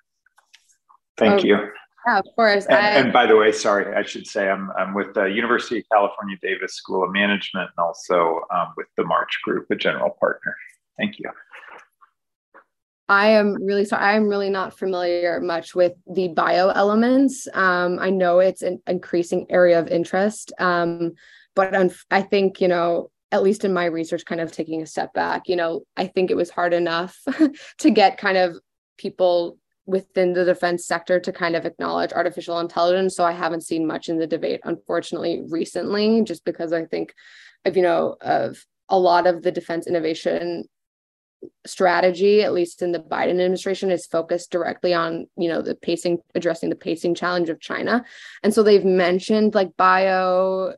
Thank 1.16 1.40
oh, 1.40 1.46
you. 1.46 1.68
Yeah, 2.06 2.18
of 2.18 2.26
course. 2.36 2.66
And, 2.66 2.76
I... 2.76 2.90
and, 2.90 3.10
by 3.10 3.24
the 3.24 3.38
way, 3.38 3.52
sorry, 3.52 3.96
I 3.96 4.02
should 4.02 4.26
say 4.26 4.50
I'm, 4.50 4.70
I'm 4.78 4.92
with 4.92 5.14
the 5.14 5.24
University 5.24 5.78
of 5.78 5.84
California 5.90 6.36
Davis 6.42 6.74
School 6.74 7.02
of 7.02 7.10
Management 7.10 7.70
and 7.74 7.84
also 7.86 8.42
um, 8.54 8.74
with 8.76 8.88
the 8.98 9.04
March 9.04 9.40
Group, 9.44 9.66
a 9.70 9.76
general 9.76 10.10
partner. 10.20 10.54
Thank 10.98 11.18
you. 11.18 11.30
I 13.08 13.28
am 13.28 13.62
really 13.62 13.84
sorry. 13.84 14.04
I'm 14.04 14.28
really 14.28 14.50
not 14.50 14.76
familiar 14.76 15.40
much 15.40 15.74
with 15.74 15.92
the 16.12 16.28
bio 16.28 16.70
elements. 16.70 17.46
Um, 17.54 17.98
I 18.00 18.10
know 18.10 18.40
it's 18.40 18.62
an 18.62 18.82
increasing 18.86 19.46
area 19.48 19.78
of 19.78 19.88
interest, 19.88 20.52
um, 20.58 21.12
but 21.54 21.74
I 22.10 22.22
think 22.22 22.60
you 22.60 22.68
know, 22.68 23.10
at 23.30 23.42
least 23.42 23.64
in 23.64 23.72
my 23.72 23.84
research, 23.84 24.24
kind 24.24 24.40
of 24.40 24.50
taking 24.50 24.82
a 24.82 24.86
step 24.86 25.12
back. 25.14 25.42
You 25.46 25.56
know, 25.56 25.82
I 25.96 26.06
think 26.06 26.30
it 26.30 26.36
was 26.36 26.50
hard 26.50 26.74
enough 26.74 27.16
to 27.78 27.90
get 27.90 28.18
kind 28.18 28.36
of 28.36 28.56
people 28.98 29.58
within 29.86 30.32
the 30.32 30.44
defense 30.44 30.84
sector 30.84 31.20
to 31.20 31.32
kind 31.32 31.54
of 31.54 31.64
acknowledge 31.64 32.12
artificial 32.12 32.58
intelligence. 32.58 33.14
So 33.14 33.24
I 33.24 33.32
haven't 33.32 33.62
seen 33.62 33.86
much 33.86 34.08
in 34.08 34.18
the 34.18 34.26
debate, 34.26 34.60
unfortunately, 34.64 35.42
recently, 35.48 36.24
just 36.24 36.44
because 36.44 36.72
I 36.72 36.86
think 36.86 37.14
of 37.64 37.76
you 37.76 37.82
know 37.82 38.16
of 38.20 38.64
a 38.88 38.98
lot 38.98 39.28
of 39.28 39.42
the 39.42 39.52
defense 39.52 39.86
innovation 39.86 40.64
strategy 41.66 42.42
at 42.42 42.52
least 42.52 42.82
in 42.82 42.92
the 42.92 42.98
biden 42.98 43.30
administration 43.30 43.90
is 43.90 44.06
focused 44.06 44.50
directly 44.50 44.94
on 44.94 45.26
you 45.36 45.48
know 45.48 45.62
the 45.62 45.74
pacing 45.74 46.18
addressing 46.34 46.70
the 46.70 46.76
pacing 46.76 47.14
challenge 47.14 47.48
of 47.48 47.60
china 47.60 48.04
and 48.42 48.54
so 48.54 48.62
they've 48.62 48.84
mentioned 48.84 49.54
like 49.54 49.76
bio 49.76 50.72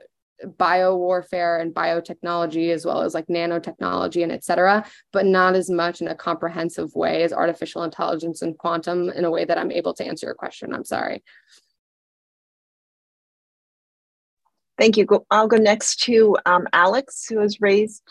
bio 0.57 0.97
warfare 0.97 1.59
and 1.59 1.75
biotechnology 1.75 2.73
as 2.73 2.85
well 2.85 3.03
as 3.03 3.15
like 3.15 3.27
nanotechnology 3.27 4.23
and 4.23 4.33
et 4.33 4.45
cetera 4.45 4.85
but 5.13 5.27
not 5.27 5.55
as 5.55 5.71
much 5.71 6.01
in 6.01 6.09
a 6.09 6.15
comprehensive 6.15 6.95
way 6.95 7.23
as 7.23 7.33
artificial 7.33 7.83
intelligence 7.83 8.43
and 8.43 8.59
quantum 8.59 9.09
in 9.11 9.25
a 9.25 9.31
way 9.31 9.45
that 9.45 9.59
i'm 9.59 9.73
able 9.73 9.95
to 9.95 10.05
answer 10.05 10.27
your 10.27 10.35
question 10.35 10.75
i'm 10.75 10.85
sorry 10.85 11.23
Thank 14.79 14.97
you. 14.97 15.07
I'll 15.29 15.49
go 15.49 15.57
next 15.57 15.97
to 16.05 16.37
um, 16.47 16.69
Alex, 16.73 17.27
who 17.29 17.41
has 17.41 17.61
raised. 17.61 18.03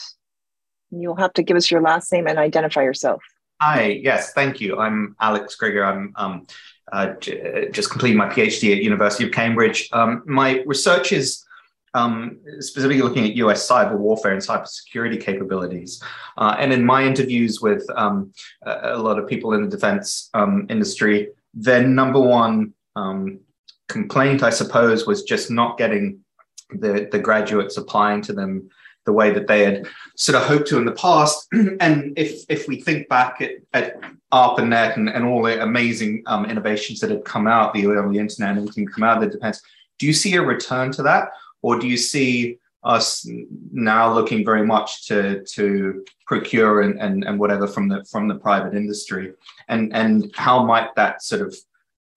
You'll 0.91 1.15
have 1.15 1.33
to 1.33 1.43
give 1.43 1.57
us 1.57 1.69
your 1.69 1.81
last 1.81 2.11
name 2.11 2.27
and 2.27 2.39
identify 2.39 2.83
yourself. 2.83 3.21
Hi, 3.61 3.99
yes, 4.03 4.33
thank 4.33 4.61
you. 4.61 4.77
I'm 4.77 5.15
Alex 5.19 5.57
Grigor. 5.59 5.85
I'm 5.85 6.13
um, 6.15 6.47
uh, 6.91 7.13
j- 7.19 7.69
just 7.71 7.89
completing 7.89 8.17
my 8.17 8.29
PhD 8.29 8.75
at 8.75 8.83
University 8.83 9.25
of 9.25 9.31
Cambridge. 9.31 9.89
Um, 9.91 10.23
my 10.25 10.63
research 10.65 11.11
is 11.11 11.43
um, 11.93 12.39
specifically 12.59 13.01
looking 13.01 13.25
at 13.25 13.35
US 13.37 13.67
cyber 13.67 13.97
warfare 13.97 14.33
and 14.33 14.41
cybersecurity 14.41 15.19
capabilities. 15.19 16.01
Uh, 16.37 16.55
and 16.59 16.71
in 16.71 16.85
my 16.85 17.03
interviews 17.03 17.61
with 17.61 17.85
um, 17.95 18.31
a, 18.63 18.93
a, 18.93 18.97
lot 18.97 19.17
of 19.17 19.27
people 19.27 19.53
in 19.53 19.63
the 19.63 19.69
defense 19.69 20.29
um, 20.33 20.67
industry, 20.69 21.29
their 21.53 21.85
number 21.85 22.19
one 22.19 22.73
um, 22.95 23.39
complaint, 23.87 24.43
I 24.43 24.51
suppose, 24.51 25.07
was 25.07 25.23
just 25.23 25.49
not 25.49 25.77
getting 25.77 26.19
the, 26.69 27.07
the 27.11 27.19
graduates 27.19 27.77
applying 27.77 28.21
to 28.23 28.33
them 28.33 28.69
the 29.07 29.13
way 29.13 29.31
that 29.31 29.47
they 29.47 29.63
had 29.63 29.87
sort 30.15 30.39
of 30.39 30.47
hoped 30.47 30.67
to 30.67 30.77
in 30.77 30.85
the 30.85 30.91
past. 30.91 31.47
and 31.79 32.13
if 32.15 32.43
if 32.49 32.67
we 32.67 32.79
think 32.79 33.09
back 33.09 33.41
at, 33.41 33.53
at 33.73 33.99
ARPANET 34.31 34.97
and, 34.97 35.09
and 35.09 35.25
all 35.25 35.41
the 35.41 35.63
amazing 35.63 36.21
um, 36.27 36.45
innovations 36.45 36.99
that 36.99 37.09
had 37.09 37.25
come 37.25 37.47
out, 37.47 37.73
the 37.73 37.87
early 37.87 38.19
internet 38.19 38.51
and 38.51 38.59
everything 38.59 38.85
come 38.85 39.03
out 39.03 39.17
of 39.17 39.23
the 39.23 39.35
defense, 39.35 39.61
do 39.97 40.05
you 40.05 40.13
see 40.13 40.35
a 40.35 40.41
return 40.41 40.91
to 40.91 41.01
that? 41.03 41.29
Or 41.63 41.79
do 41.79 41.87
you 41.87 41.97
see 41.97 42.59
us 42.83 43.27
now 43.71 44.13
looking 44.13 44.45
very 44.45 44.65
much 44.65 45.07
to 45.07 45.43
to 45.55 46.05
procure 46.27 46.81
and, 46.81 47.01
and, 47.01 47.23
and 47.23 47.39
whatever 47.39 47.65
from 47.65 47.87
the 47.87 48.05
from 48.11 48.27
the 48.27 48.35
private 48.35 48.75
industry? 48.75 49.33
And 49.69 49.95
and 49.95 50.31
how 50.35 50.65
might 50.65 50.93
that 50.95 51.23
sort 51.23 51.41
of 51.41 51.55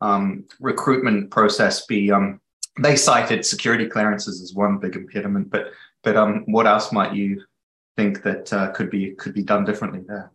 um, 0.03 0.45
recruitment 0.59 1.31
process 1.31 1.87
be 1.87 2.11
um, 2.11 2.41
they 2.81 2.97
cited 2.97 3.45
security 3.45 3.87
clearances 3.87 4.41
as 4.43 4.55
one 4.55 4.79
big 4.79 4.97
impediment, 4.97 5.51
but 5.51 5.73
but 6.03 6.17
um, 6.17 6.45
what 6.47 6.67
else 6.67 6.93
might 6.93 7.15
you 7.15 7.43
think 7.97 8.23
that 8.23 8.53
uh, 8.53 8.71
could 8.73 8.91
be 8.91 9.13
could 9.13 9.35
be 9.35 9.43
done 9.43 9.65
differently 9.65 10.01
there? 10.07 10.33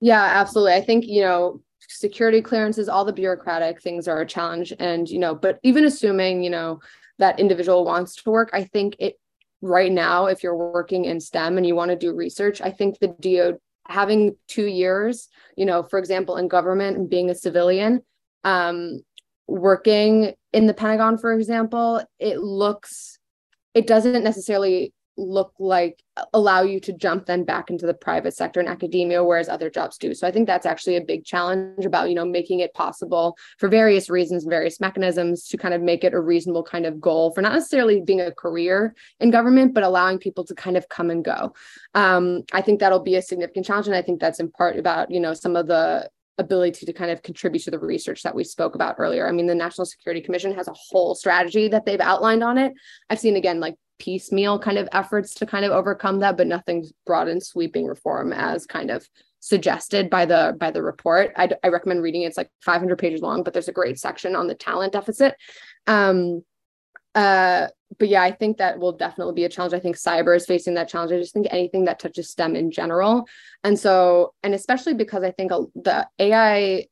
Yeah, 0.00 0.22
absolutely. 0.22 0.74
I 0.74 0.80
think 0.80 1.06
you 1.06 1.22
know 1.22 1.60
security 1.88 2.42
clearances, 2.42 2.88
all 2.88 3.04
the 3.04 3.12
bureaucratic 3.12 3.80
things 3.80 4.08
are 4.08 4.20
a 4.20 4.26
challenge, 4.26 4.72
and 4.78 5.08
you 5.08 5.18
know, 5.18 5.34
but 5.34 5.58
even 5.62 5.84
assuming 5.84 6.42
you 6.42 6.50
know 6.50 6.80
that 7.18 7.40
individual 7.40 7.84
wants 7.84 8.16
to 8.16 8.30
work, 8.30 8.50
I 8.52 8.64
think 8.64 8.96
it 8.98 9.18
right 9.60 9.90
now, 9.90 10.26
if 10.26 10.42
you're 10.42 10.56
working 10.56 11.04
in 11.04 11.20
STEM 11.20 11.56
and 11.56 11.66
you 11.66 11.74
want 11.74 11.90
to 11.90 11.96
do 11.96 12.14
research, 12.14 12.60
I 12.60 12.70
think 12.70 12.98
the 12.98 13.08
DO 13.08 13.58
having 13.88 14.36
two 14.46 14.66
years, 14.66 15.28
you 15.56 15.66
know, 15.66 15.82
for 15.82 15.98
example, 15.98 16.36
in 16.36 16.48
government 16.48 16.96
and 16.96 17.10
being 17.10 17.30
a 17.30 17.34
civilian, 17.34 18.02
um, 18.44 19.00
working 19.46 20.34
in 20.52 20.66
the 20.66 20.74
Pentagon, 20.74 21.18
for 21.18 21.32
example, 21.32 22.02
it 22.18 22.38
looks, 22.38 23.18
it 23.74 23.86
doesn't 23.86 24.22
necessarily 24.22 24.92
look 25.18 25.52
like 25.58 26.02
allow 26.32 26.62
you 26.62 26.78
to 26.78 26.92
jump 26.92 27.26
then 27.26 27.44
back 27.44 27.70
into 27.70 27.86
the 27.86 27.92
private 27.92 28.32
sector 28.34 28.60
and 28.60 28.68
academia 28.68 29.22
whereas 29.22 29.48
other 29.48 29.68
jobs 29.68 29.98
do 29.98 30.14
so 30.14 30.26
i 30.26 30.30
think 30.30 30.46
that's 30.46 30.64
actually 30.64 30.96
a 30.96 31.00
big 31.00 31.24
challenge 31.24 31.84
about 31.84 32.08
you 32.08 32.14
know 32.14 32.24
making 32.24 32.60
it 32.60 32.72
possible 32.72 33.36
for 33.58 33.68
various 33.68 34.08
reasons 34.08 34.44
and 34.44 34.50
various 34.50 34.80
mechanisms 34.80 35.44
to 35.48 35.56
kind 35.56 35.74
of 35.74 35.82
make 35.82 36.04
it 36.04 36.14
a 36.14 36.20
reasonable 36.20 36.62
kind 36.62 36.86
of 36.86 37.00
goal 37.00 37.32
for 37.32 37.42
not 37.42 37.52
necessarily 37.52 38.00
being 38.00 38.20
a 38.20 38.32
career 38.32 38.94
in 39.18 39.30
government 39.30 39.74
but 39.74 39.82
allowing 39.82 40.18
people 40.18 40.44
to 40.44 40.54
kind 40.54 40.76
of 40.76 40.88
come 40.88 41.10
and 41.10 41.24
go 41.24 41.52
um, 41.94 42.42
i 42.52 42.62
think 42.62 42.78
that'll 42.78 43.00
be 43.00 43.16
a 43.16 43.22
significant 43.22 43.66
challenge 43.66 43.88
and 43.88 43.96
i 43.96 44.02
think 44.02 44.20
that's 44.20 44.40
in 44.40 44.50
part 44.50 44.78
about 44.78 45.10
you 45.10 45.20
know 45.20 45.34
some 45.34 45.56
of 45.56 45.66
the 45.66 46.08
ability 46.38 46.86
to 46.86 46.92
kind 46.92 47.10
of 47.10 47.22
contribute 47.22 47.64
to 47.64 47.70
the 47.70 47.78
research 47.78 48.22
that 48.22 48.34
we 48.34 48.44
spoke 48.44 48.76
about 48.76 48.94
earlier. 48.98 49.28
I 49.28 49.32
mean, 49.32 49.48
the 49.48 49.56
National 49.56 49.84
Security 49.84 50.20
Commission 50.20 50.54
has 50.54 50.68
a 50.68 50.74
whole 50.74 51.16
strategy 51.16 51.66
that 51.66 51.84
they've 51.84 52.00
outlined 52.00 52.44
on 52.44 52.58
it. 52.58 52.72
I've 53.10 53.18
seen 53.18 53.34
again 53.34 53.58
like 53.58 53.74
piecemeal 53.98 54.58
kind 54.58 54.78
of 54.78 54.88
efforts 54.92 55.34
to 55.34 55.46
kind 55.46 55.64
of 55.64 55.72
overcome 55.72 56.20
that, 56.20 56.36
but 56.36 56.46
nothing's 56.46 56.92
brought 57.06 57.28
in 57.28 57.40
sweeping 57.40 57.86
reform 57.86 58.32
as 58.32 58.66
kind 58.66 58.90
of 58.90 59.08
suggested 59.40 60.10
by 60.10 60.24
the 60.24 60.56
by 60.58 60.70
the 60.70 60.82
report. 60.82 61.32
I, 61.36 61.50
I 61.62 61.68
recommend 61.68 62.02
reading 62.02 62.22
it. 62.22 62.26
It's 62.26 62.36
like 62.36 62.50
500 62.62 62.98
pages 62.98 63.22
long, 63.22 63.42
but 63.42 63.52
there's 63.52 63.68
a 63.68 63.72
great 63.72 63.98
section 63.98 64.34
on 64.34 64.46
the 64.46 64.54
talent 64.54 64.92
deficit. 64.92 65.36
Um, 65.86 66.42
uh, 67.14 67.68
but 67.98 68.08
yeah, 68.08 68.22
I 68.22 68.32
think 68.32 68.58
that 68.58 68.78
will 68.78 68.92
definitely 68.92 69.34
be 69.34 69.44
a 69.44 69.48
challenge. 69.48 69.74
I 69.74 69.80
think 69.80 69.96
cyber 69.96 70.36
is 70.36 70.46
facing 70.46 70.74
that 70.74 70.88
challenge. 70.88 71.10
I 71.10 71.18
just 71.18 71.32
think 71.32 71.46
anything 71.50 71.86
that 71.86 71.98
touches 71.98 72.30
STEM 72.30 72.54
in 72.54 72.70
general. 72.70 73.26
And 73.64 73.78
so, 73.78 74.34
and 74.42 74.54
especially 74.54 74.94
because 74.94 75.24
I 75.24 75.30
think 75.30 75.50
the 75.50 76.06
AI, 76.18 76.86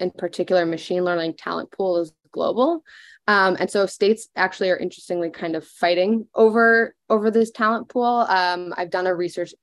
in 0.00 0.10
particular, 0.10 0.64
machine 0.64 1.04
learning 1.04 1.34
talent 1.34 1.70
pool 1.70 1.98
is 1.98 2.12
global. 2.32 2.82
Um, 3.28 3.56
and 3.60 3.70
so 3.70 3.86
states 3.86 4.28
actually 4.34 4.70
are 4.70 4.76
interestingly 4.76 5.30
kind 5.30 5.54
of 5.54 5.64
fighting 5.64 6.26
over 6.34 6.96
over 7.08 7.30
this 7.30 7.50
talent 7.50 7.88
pool. 7.88 8.26
Um, 8.28 8.74
I've 8.76 8.90
done 8.90 9.06
a 9.06 9.14
research 9.14 9.54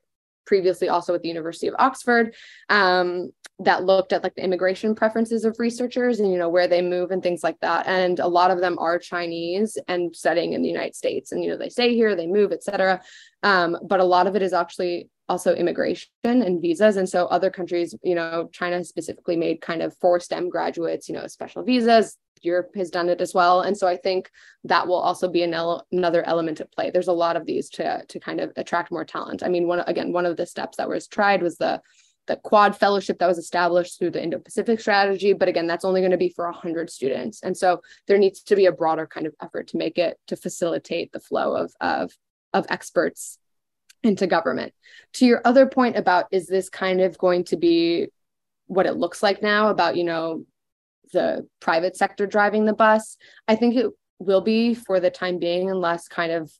previously 0.45 0.87
also 0.87 1.11
with 1.11 1.23
the 1.23 1.27
University 1.27 1.67
of 1.67 1.75
Oxford 1.79 2.35
um, 2.69 3.31
that 3.59 3.83
looked 3.83 4.13
at 4.13 4.23
like 4.23 4.35
the 4.35 4.43
immigration 4.43 4.93
preferences 4.93 5.45
of 5.45 5.55
researchers 5.59 6.19
and 6.19 6.31
you 6.31 6.37
know 6.37 6.49
where 6.49 6.67
they 6.67 6.81
move 6.81 7.09
and 7.09 7.23
things 7.23 7.43
like 7.43 7.59
that 7.61 7.87
and 7.87 8.19
a 8.19 8.27
lot 8.27 8.51
of 8.51 8.59
them 8.59 8.77
are 8.79 8.99
chinese 8.99 9.77
and 9.87 10.13
studying 10.13 10.51
in 10.51 10.61
the 10.61 10.67
united 10.67 10.93
states 10.93 11.31
and 11.31 11.41
you 11.41 11.49
know 11.49 11.57
they 11.57 11.69
stay 11.69 11.95
here 11.95 12.15
they 12.15 12.27
move 12.27 12.51
etc 12.51 13.01
um, 13.43 13.77
but 13.83 14.01
a 14.01 14.03
lot 14.03 14.27
of 14.27 14.35
it 14.35 14.41
is 14.41 14.51
actually 14.51 15.09
also 15.27 15.53
immigration 15.55 16.09
and 16.23 16.61
visas 16.61 16.97
and 16.97 17.09
so 17.09 17.25
other 17.27 17.49
countries 17.49 17.95
you 18.03 18.15
know 18.15 18.49
china 18.51 18.83
specifically 18.83 19.35
made 19.35 19.59
kind 19.61 19.81
of 19.81 19.95
for 19.97 20.19
stem 20.19 20.49
graduates 20.49 21.09
you 21.09 21.15
know 21.15 21.25
special 21.27 21.63
visas 21.63 22.17
Europe 22.41 22.75
has 22.75 22.89
done 22.89 23.09
it 23.09 23.21
as 23.21 23.33
well. 23.33 23.61
And 23.61 23.75
so 23.75 23.87
I 23.87 23.97
think 23.97 24.29
that 24.63 24.87
will 24.87 24.99
also 24.99 25.27
be 25.27 25.41
an 25.43 25.53
another 25.91 26.23
element 26.23 26.61
at 26.61 26.71
play. 26.71 26.91
There's 26.91 27.07
a 27.07 27.13
lot 27.13 27.35
of 27.35 27.45
these 27.45 27.69
to, 27.71 28.05
to 28.07 28.19
kind 28.19 28.39
of 28.39 28.51
attract 28.55 28.91
more 28.91 29.03
talent. 29.03 29.41
I 29.43 29.49
mean, 29.49 29.67
one 29.67 29.79
again, 29.87 30.13
one 30.13 30.25
of 30.25 30.37
the 30.37 30.45
steps 30.45 30.77
that 30.77 30.87
was 30.87 31.07
tried 31.07 31.41
was 31.41 31.57
the 31.57 31.81
the 32.27 32.37
quad 32.37 32.75
fellowship 32.75 33.19
that 33.19 33.27
was 33.27 33.37
established 33.37 33.99
through 33.99 34.09
the 34.09 34.23
Indo-Pacific 34.23 34.79
strategy. 34.79 35.33
But 35.33 35.47
again, 35.47 35.67
that's 35.67 35.85
only 35.85 36.01
going 36.01 36.09
to 36.09 36.17
be 36.17 36.29
for 36.29 36.45
100 36.45 36.89
students. 36.89 37.43
And 37.43 37.55
so 37.55 37.81
there 38.07 38.17
needs 38.17 38.41
to 38.43 38.55
be 38.55 38.65
a 38.65 38.71
broader 38.71 39.05
kind 39.05 39.27
of 39.27 39.35
effort 39.43 39.67
to 39.69 39.77
make 39.77 39.99
it 39.99 40.17
to 40.27 40.35
facilitate 40.35 41.11
the 41.11 41.19
flow 41.19 41.55
of, 41.55 41.73
of, 41.79 42.11
of 42.51 42.65
experts 42.69 43.37
into 44.03 44.27
government. 44.27 44.73
To 45.13 45.25
your 45.25 45.41
other 45.45 45.65
point 45.65 45.97
about 45.97 46.25
is 46.31 46.47
this 46.47 46.69
kind 46.69 47.01
of 47.01 47.17
going 47.17 47.45
to 47.45 47.57
be 47.57 48.07
what 48.67 48.85
it 48.85 48.97
looks 48.97 49.21
like 49.21 49.41
now 49.41 49.69
about, 49.69 49.95
you 49.95 50.03
know, 50.03 50.45
the 51.13 51.47
private 51.59 51.95
sector 51.95 52.25
driving 52.25 52.65
the 52.65 52.73
bus. 52.73 53.17
I 53.47 53.55
think 53.55 53.75
it 53.75 53.91
will 54.19 54.41
be 54.41 54.73
for 54.73 54.99
the 54.99 55.09
time 55.09 55.39
being, 55.39 55.69
unless 55.69 56.07
kind 56.07 56.31
of 56.31 56.51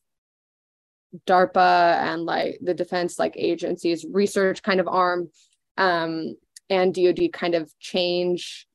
DARPA 1.26 1.96
and 1.96 2.24
like 2.24 2.60
the 2.62 2.74
defense 2.74 3.18
like 3.18 3.36
agencies 3.38 4.06
research 4.10 4.62
kind 4.62 4.80
of 4.80 4.88
arm 4.88 5.30
um, 5.78 6.36
and 6.70 6.94
DoD 6.94 7.32
kind 7.32 7.56
of 7.56 7.72
change 7.80 8.68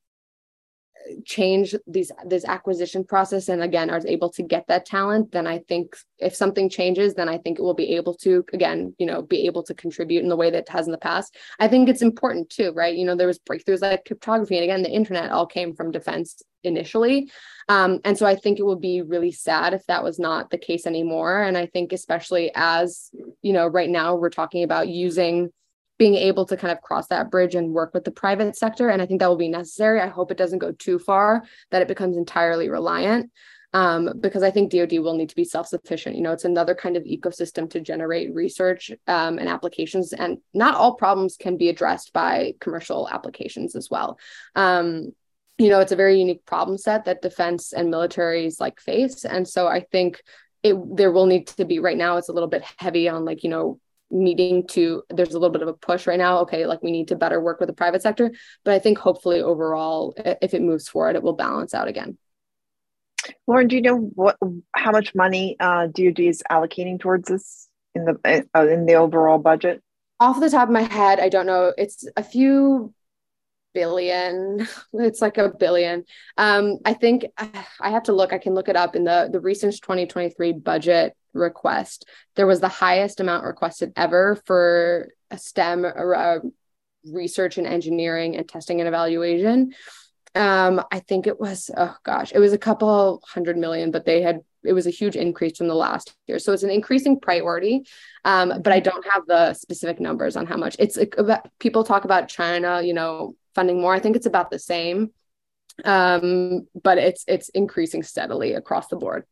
change 1.25 1.75
these 1.87 2.11
this 2.25 2.45
acquisition 2.45 3.03
process 3.03 3.49
and 3.49 3.61
again 3.61 3.89
are 3.89 4.01
able 4.07 4.29
to 4.29 4.43
get 4.43 4.65
that 4.67 4.85
talent 4.85 5.31
then 5.31 5.47
i 5.47 5.57
think 5.67 5.95
if 6.19 6.35
something 6.35 6.69
changes 6.69 7.13
then 7.13 7.29
i 7.29 7.37
think 7.37 7.59
it 7.59 7.61
will 7.61 7.73
be 7.73 7.95
able 7.95 8.13
to 8.13 8.45
again 8.53 8.93
you 8.97 9.05
know 9.05 9.21
be 9.21 9.45
able 9.45 9.63
to 9.63 9.73
contribute 9.73 10.23
in 10.23 10.29
the 10.29 10.35
way 10.35 10.49
that 10.49 10.59
it 10.59 10.69
has 10.69 10.85
in 10.85 10.91
the 10.91 10.97
past. 10.97 11.35
I 11.59 11.67
think 11.67 11.89
it's 11.89 12.01
important 12.01 12.49
too 12.49 12.71
right? 12.73 12.95
You 12.95 13.05
know 13.05 13.15
there 13.15 13.27
was 13.27 13.39
breakthroughs 13.39 13.81
like 13.81 14.05
cryptography 14.05 14.55
and 14.55 14.63
again 14.63 14.83
the 14.83 14.89
internet 14.89 15.31
all 15.31 15.45
came 15.45 15.75
from 15.75 15.91
defense 15.91 16.41
initially. 16.63 17.31
Um, 17.69 17.99
and 18.05 18.17
so 18.17 18.25
i 18.25 18.35
think 18.35 18.59
it 18.59 18.65
would 18.65 18.81
be 18.81 19.01
really 19.01 19.31
sad 19.31 19.73
if 19.73 19.85
that 19.87 20.03
was 20.03 20.19
not 20.19 20.49
the 20.49 20.57
case 20.57 20.85
anymore. 20.85 21.41
And 21.41 21.57
i 21.57 21.65
think 21.65 21.93
especially 21.93 22.51
as 22.55 23.09
you 23.41 23.53
know 23.53 23.67
right 23.67 23.89
now 23.89 24.15
we're 24.15 24.29
talking 24.29 24.63
about 24.63 24.87
using 24.87 25.51
being 26.01 26.15
able 26.15 26.47
to 26.47 26.57
kind 26.57 26.71
of 26.71 26.81
cross 26.81 27.05
that 27.09 27.29
bridge 27.29 27.53
and 27.53 27.73
work 27.73 27.93
with 27.93 28.03
the 28.03 28.09
private 28.09 28.57
sector. 28.57 28.89
And 28.89 29.03
I 29.03 29.05
think 29.05 29.19
that 29.19 29.29
will 29.29 29.35
be 29.35 29.47
necessary. 29.47 30.01
I 30.01 30.07
hope 30.07 30.31
it 30.31 30.37
doesn't 30.37 30.57
go 30.57 30.71
too 30.71 30.97
far 30.97 31.43
that 31.69 31.83
it 31.83 31.87
becomes 31.87 32.17
entirely 32.17 32.69
reliant. 32.69 33.29
Um, 33.71 34.09
because 34.19 34.41
I 34.41 34.49
think 34.49 34.71
DoD 34.71 34.93
will 34.93 35.13
need 35.13 35.29
to 35.29 35.35
be 35.35 35.43
self-sufficient. 35.43 36.15
You 36.15 36.23
know, 36.23 36.31
it's 36.31 36.43
another 36.43 36.73
kind 36.73 36.97
of 36.97 37.03
ecosystem 37.03 37.69
to 37.69 37.79
generate 37.79 38.33
research 38.33 38.89
um, 39.05 39.37
and 39.37 39.47
applications, 39.47 40.11
and 40.11 40.39
not 40.55 40.73
all 40.73 40.95
problems 40.95 41.37
can 41.37 41.55
be 41.55 41.69
addressed 41.69 42.13
by 42.13 42.55
commercial 42.59 43.07
applications 43.07 43.75
as 43.75 43.87
well. 43.91 44.17
Um, 44.55 45.11
you 45.59 45.69
know, 45.69 45.81
it's 45.81 45.91
a 45.91 45.95
very 46.03 46.19
unique 46.19 46.47
problem 46.47 46.79
set 46.79 47.05
that 47.05 47.21
defense 47.21 47.73
and 47.73 47.93
militaries 47.93 48.59
like 48.59 48.79
face, 48.79 49.23
and 49.23 49.47
so 49.47 49.67
I 49.67 49.81
think 49.91 50.23
it 50.63 50.75
there 50.97 51.11
will 51.11 51.27
need 51.27 51.45
to 51.47 51.63
be 51.63 51.77
right 51.77 51.95
now. 51.95 52.17
It's 52.17 52.29
a 52.29 52.33
little 52.33 52.49
bit 52.49 52.63
heavy 52.77 53.07
on 53.07 53.23
like 53.23 53.43
you 53.43 53.51
know 53.51 53.79
needing 54.11 54.67
to 54.67 55.03
there's 55.09 55.33
a 55.33 55.39
little 55.39 55.49
bit 55.49 55.61
of 55.61 55.67
a 55.67 55.73
push 55.73 56.07
right 56.07 56.19
now. 56.19 56.39
Okay 56.39 56.65
like 56.65 56.83
we 56.83 56.91
need 56.91 57.07
to 57.07 57.15
better 57.15 57.39
work 57.41 57.59
with 57.59 57.67
the 57.67 57.73
private 57.73 58.01
sector 58.01 58.31
but 58.63 58.73
i 58.73 58.79
think 58.79 58.97
hopefully 58.97 59.41
overall 59.41 60.13
if 60.41 60.53
it 60.53 60.61
moves 60.61 60.87
forward 60.87 61.15
it 61.15 61.23
will 61.23 61.33
balance 61.33 61.73
out 61.73 61.87
again. 61.87 62.17
Lauren 63.47 63.67
do 63.67 63.75
you 63.75 63.81
know 63.81 63.97
what 64.15 64.37
how 64.75 64.91
much 64.91 65.13
money 65.15 65.55
uh, 65.59 65.87
dod 65.87 66.19
is 66.19 66.43
allocating 66.51 66.99
towards 66.99 67.27
this 67.27 67.67
in 67.95 68.05
the 68.05 68.45
uh, 68.55 68.67
in 68.67 68.85
the 68.85 68.95
overall 68.95 69.37
budget? 69.37 69.81
Off 70.19 70.39
the 70.39 70.49
top 70.49 70.67
of 70.67 70.73
my 70.73 70.83
head 70.83 71.19
i 71.19 71.29
don't 71.29 71.45
know. 71.45 71.73
It's 71.77 72.07
a 72.17 72.23
few 72.23 72.93
billion. 73.73 74.67
It's 74.93 75.21
like 75.21 75.37
a 75.37 75.49
billion. 75.49 76.05
Um, 76.37 76.79
I 76.85 76.93
think 76.93 77.25
I 77.37 77.89
have 77.89 78.03
to 78.03 78.13
look. 78.13 78.33
I 78.33 78.37
can 78.37 78.53
look 78.53 78.69
it 78.69 78.75
up 78.75 78.95
in 78.95 79.03
the 79.03 79.29
the 79.31 79.39
recent 79.39 79.73
2023 79.73 80.53
budget 80.53 81.15
request. 81.33 82.07
There 82.35 82.47
was 82.47 82.59
the 82.59 82.67
highest 82.67 83.19
amount 83.19 83.45
requested 83.45 83.93
ever 83.95 84.41
for 84.45 85.09
a 85.29 85.37
STEM 85.37 85.85
uh, 85.85 86.39
research 87.05 87.57
and 87.57 87.67
engineering 87.67 88.35
and 88.35 88.47
testing 88.47 88.81
and 88.81 88.87
evaluation. 88.87 89.73
Um, 90.33 90.83
I 90.91 90.99
think 90.99 91.27
it 91.27 91.39
was 91.39 91.69
oh 91.75 91.95
gosh, 92.03 92.31
it 92.33 92.39
was 92.39 92.53
a 92.53 92.57
couple 92.57 93.21
hundred 93.27 93.57
million, 93.57 93.91
but 93.91 94.05
they 94.05 94.21
had 94.21 94.41
it 94.63 94.73
was 94.73 94.87
a 94.87 94.91
huge 94.91 95.15
increase 95.15 95.57
from 95.57 95.67
the 95.67 95.75
last 95.75 96.13
year. 96.27 96.39
So 96.39 96.53
it's 96.53 96.63
an 96.63 96.69
increasing 96.69 97.19
priority, 97.19 97.85
um, 98.25 98.61
but 98.61 98.73
I 98.73 98.79
don't 98.79 99.05
have 99.07 99.25
the 99.27 99.53
specific 99.53 99.99
numbers 99.99 100.35
on 100.35 100.45
how 100.45 100.57
much. 100.57 100.75
It's 100.79 100.97
about, 101.17 101.49
people 101.59 101.83
talk 101.83 102.05
about 102.05 102.27
China, 102.27 102.81
you 102.81 102.93
know, 102.93 103.35
funding 103.55 103.81
more. 103.81 103.93
I 103.93 103.99
think 103.99 104.15
it's 104.15 104.25
about 104.25 104.51
the 104.51 104.59
same, 104.59 105.11
um, 105.83 106.67
but 106.83 106.97
it's 106.97 107.23
it's 107.27 107.49
increasing 107.49 108.03
steadily 108.03 108.53
across 108.53 108.87
the 108.87 108.97
board. 108.97 109.25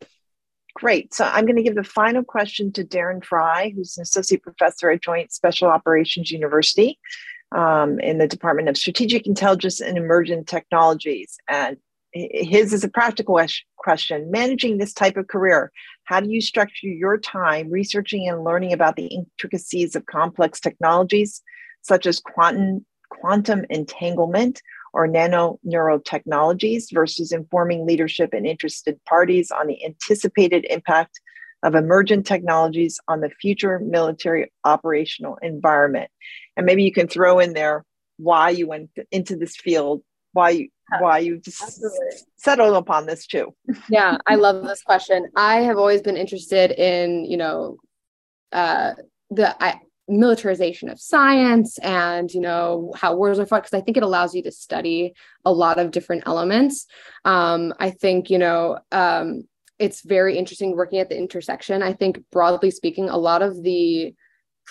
Great. 0.75 1.13
So 1.13 1.25
I'm 1.25 1.45
going 1.45 1.57
to 1.57 1.63
give 1.63 1.75
the 1.75 1.83
final 1.83 2.23
question 2.23 2.71
to 2.73 2.83
Darren 2.83 3.23
Fry, 3.23 3.73
who's 3.75 3.97
an 3.97 4.03
associate 4.03 4.43
professor 4.43 4.89
at 4.89 5.01
Joint 5.01 5.31
Special 5.31 5.67
Operations 5.67 6.31
University 6.31 6.99
um, 7.51 7.99
in 7.99 8.17
the 8.17 8.27
Department 8.27 8.69
of 8.69 8.77
Strategic 8.77 9.27
Intelligence 9.27 9.81
and 9.81 9.97
Emergent 9.97 10.47
Technologies. 10.47 11.37
And 11.47 11.77
his 12.13 12.73
is 12.73 12.83
a 12.83 12.89
practical 12.89 13.39
question. 13.77 14.31
Managing 14.31 14.77
this 14.77 14.93
type 14.93 15.17
of 15.17 15.27
career, 15.27 15.71
how 16.05 16.19
do 16.19 16.29
you 16.29 16.41
structure 16.41 16.87
your 16.87 17.17
time 17.17 17.69
researching 17.69 18.27
and 18.27 18.43
learning 18.43 18.73
about 18.73 18.95
the 18.95 19.07
intricacies 19.07 19.95
of 19.95 20.05
complex 20.05 20.59
technologies 20.59 21.41
such 21.81 22.05
as 22.05 22.19
quantum, 22.19 22.85
quantum 23.09 23.65
entanglement 23.69 24.61
or 24.93 25.07
nano 25.07 25.59
neurotechnologies 25.65 26.85
versus 26.91 27.31
informing 27.31 27.85
leadership 27.85 28.33
and 28.33 28.47
interested 28.47 28.99
parties 29.05 29.51
on 29.51 29.67
the 29.67 29.83
anticipated 29.85 30.65
impact 30.69 31.19
of 31.61 31.75
emergent 31.75 32.25
technologies 32.25 32.99
on 33.07 33.21
the 33.21 33.29
future 33.29 33.79
military 33.79 34.51
operational 34.63 35.37
environment? 35.41 36.09
And 36.57 36.65
maybe 36.65 36.83
you 36.83 36.91
can 36.91 37.07
throw 37.07 37.39
in 37.39 37.53
there 37.53 37.85
why 38.17 38.49
you 38.49 38.67
went 38.67 38.89
into 39.11 39.35
this 39.35 39.55
field, 39.55 40.01
why 40.33 40.49
you 40.51 40.69
why 40.99 41.19
you 41.19 41.37
just 41.37 41.85
settled 42.37 42.75
upon 42.75 43.05
this 43.05 43.27
too. 43.27 43.53
yeah, 43.89 44.17
I 44.25 44.35
love 44.35 44.63
this 44.65 44.81
question. 44.81 45.27
I 45.35 45.57
have 45.57 45.77
always 45.77 46.01
been 46.01 46.17
interested 46.17 46.71
in, 46.71 47.25
you 47.25 47.37
know, 47.37 47.77
uh, 48.51 48.93
the 49.29 49.55
I, 49.63 49.79
militarization 50.07 50.89
of 50.89 50.99
science 50.99 51.77
and 51.79 52.33
you 52.33 52.41
know 52.41 52.91
how 52.95 53.15
wars 53.15 53.37
are 53.37 53.45
fought 53.45 53.63
because 53.63 53.79
I 53.79 53.81
think 53.81 53.95
it 53.95 54.03
allows 54.03 54.33
you 54.33 54.41
to 54.43 54.51
study 54.51 55.13
a 55.45 55.53
lot 55.53 55.79
of 55.79 55.91
different 55.91 56.23
elements. 56.25 56.87
Um, 57.25 57.73
I 57.79 57.91
think 57.91 58.29
you 58.29 58.39
know 58.39 58.79
um, 58.91 59.43
it's 59.77 60.01
very 60.01 60.37
interesting 60.37 60.75
working 60.75 60.99
at 60.99 61.09
the 61.09 61.17
intersection. 61.17 61.83
I 61.83 61.93
think 61.93 62.23
broadly 62.31 62.71
speaking, 62.71 63.09
a 63.09 63.17
lot 63.17 63.41
of 63.43 63.61
the 63.61 64.15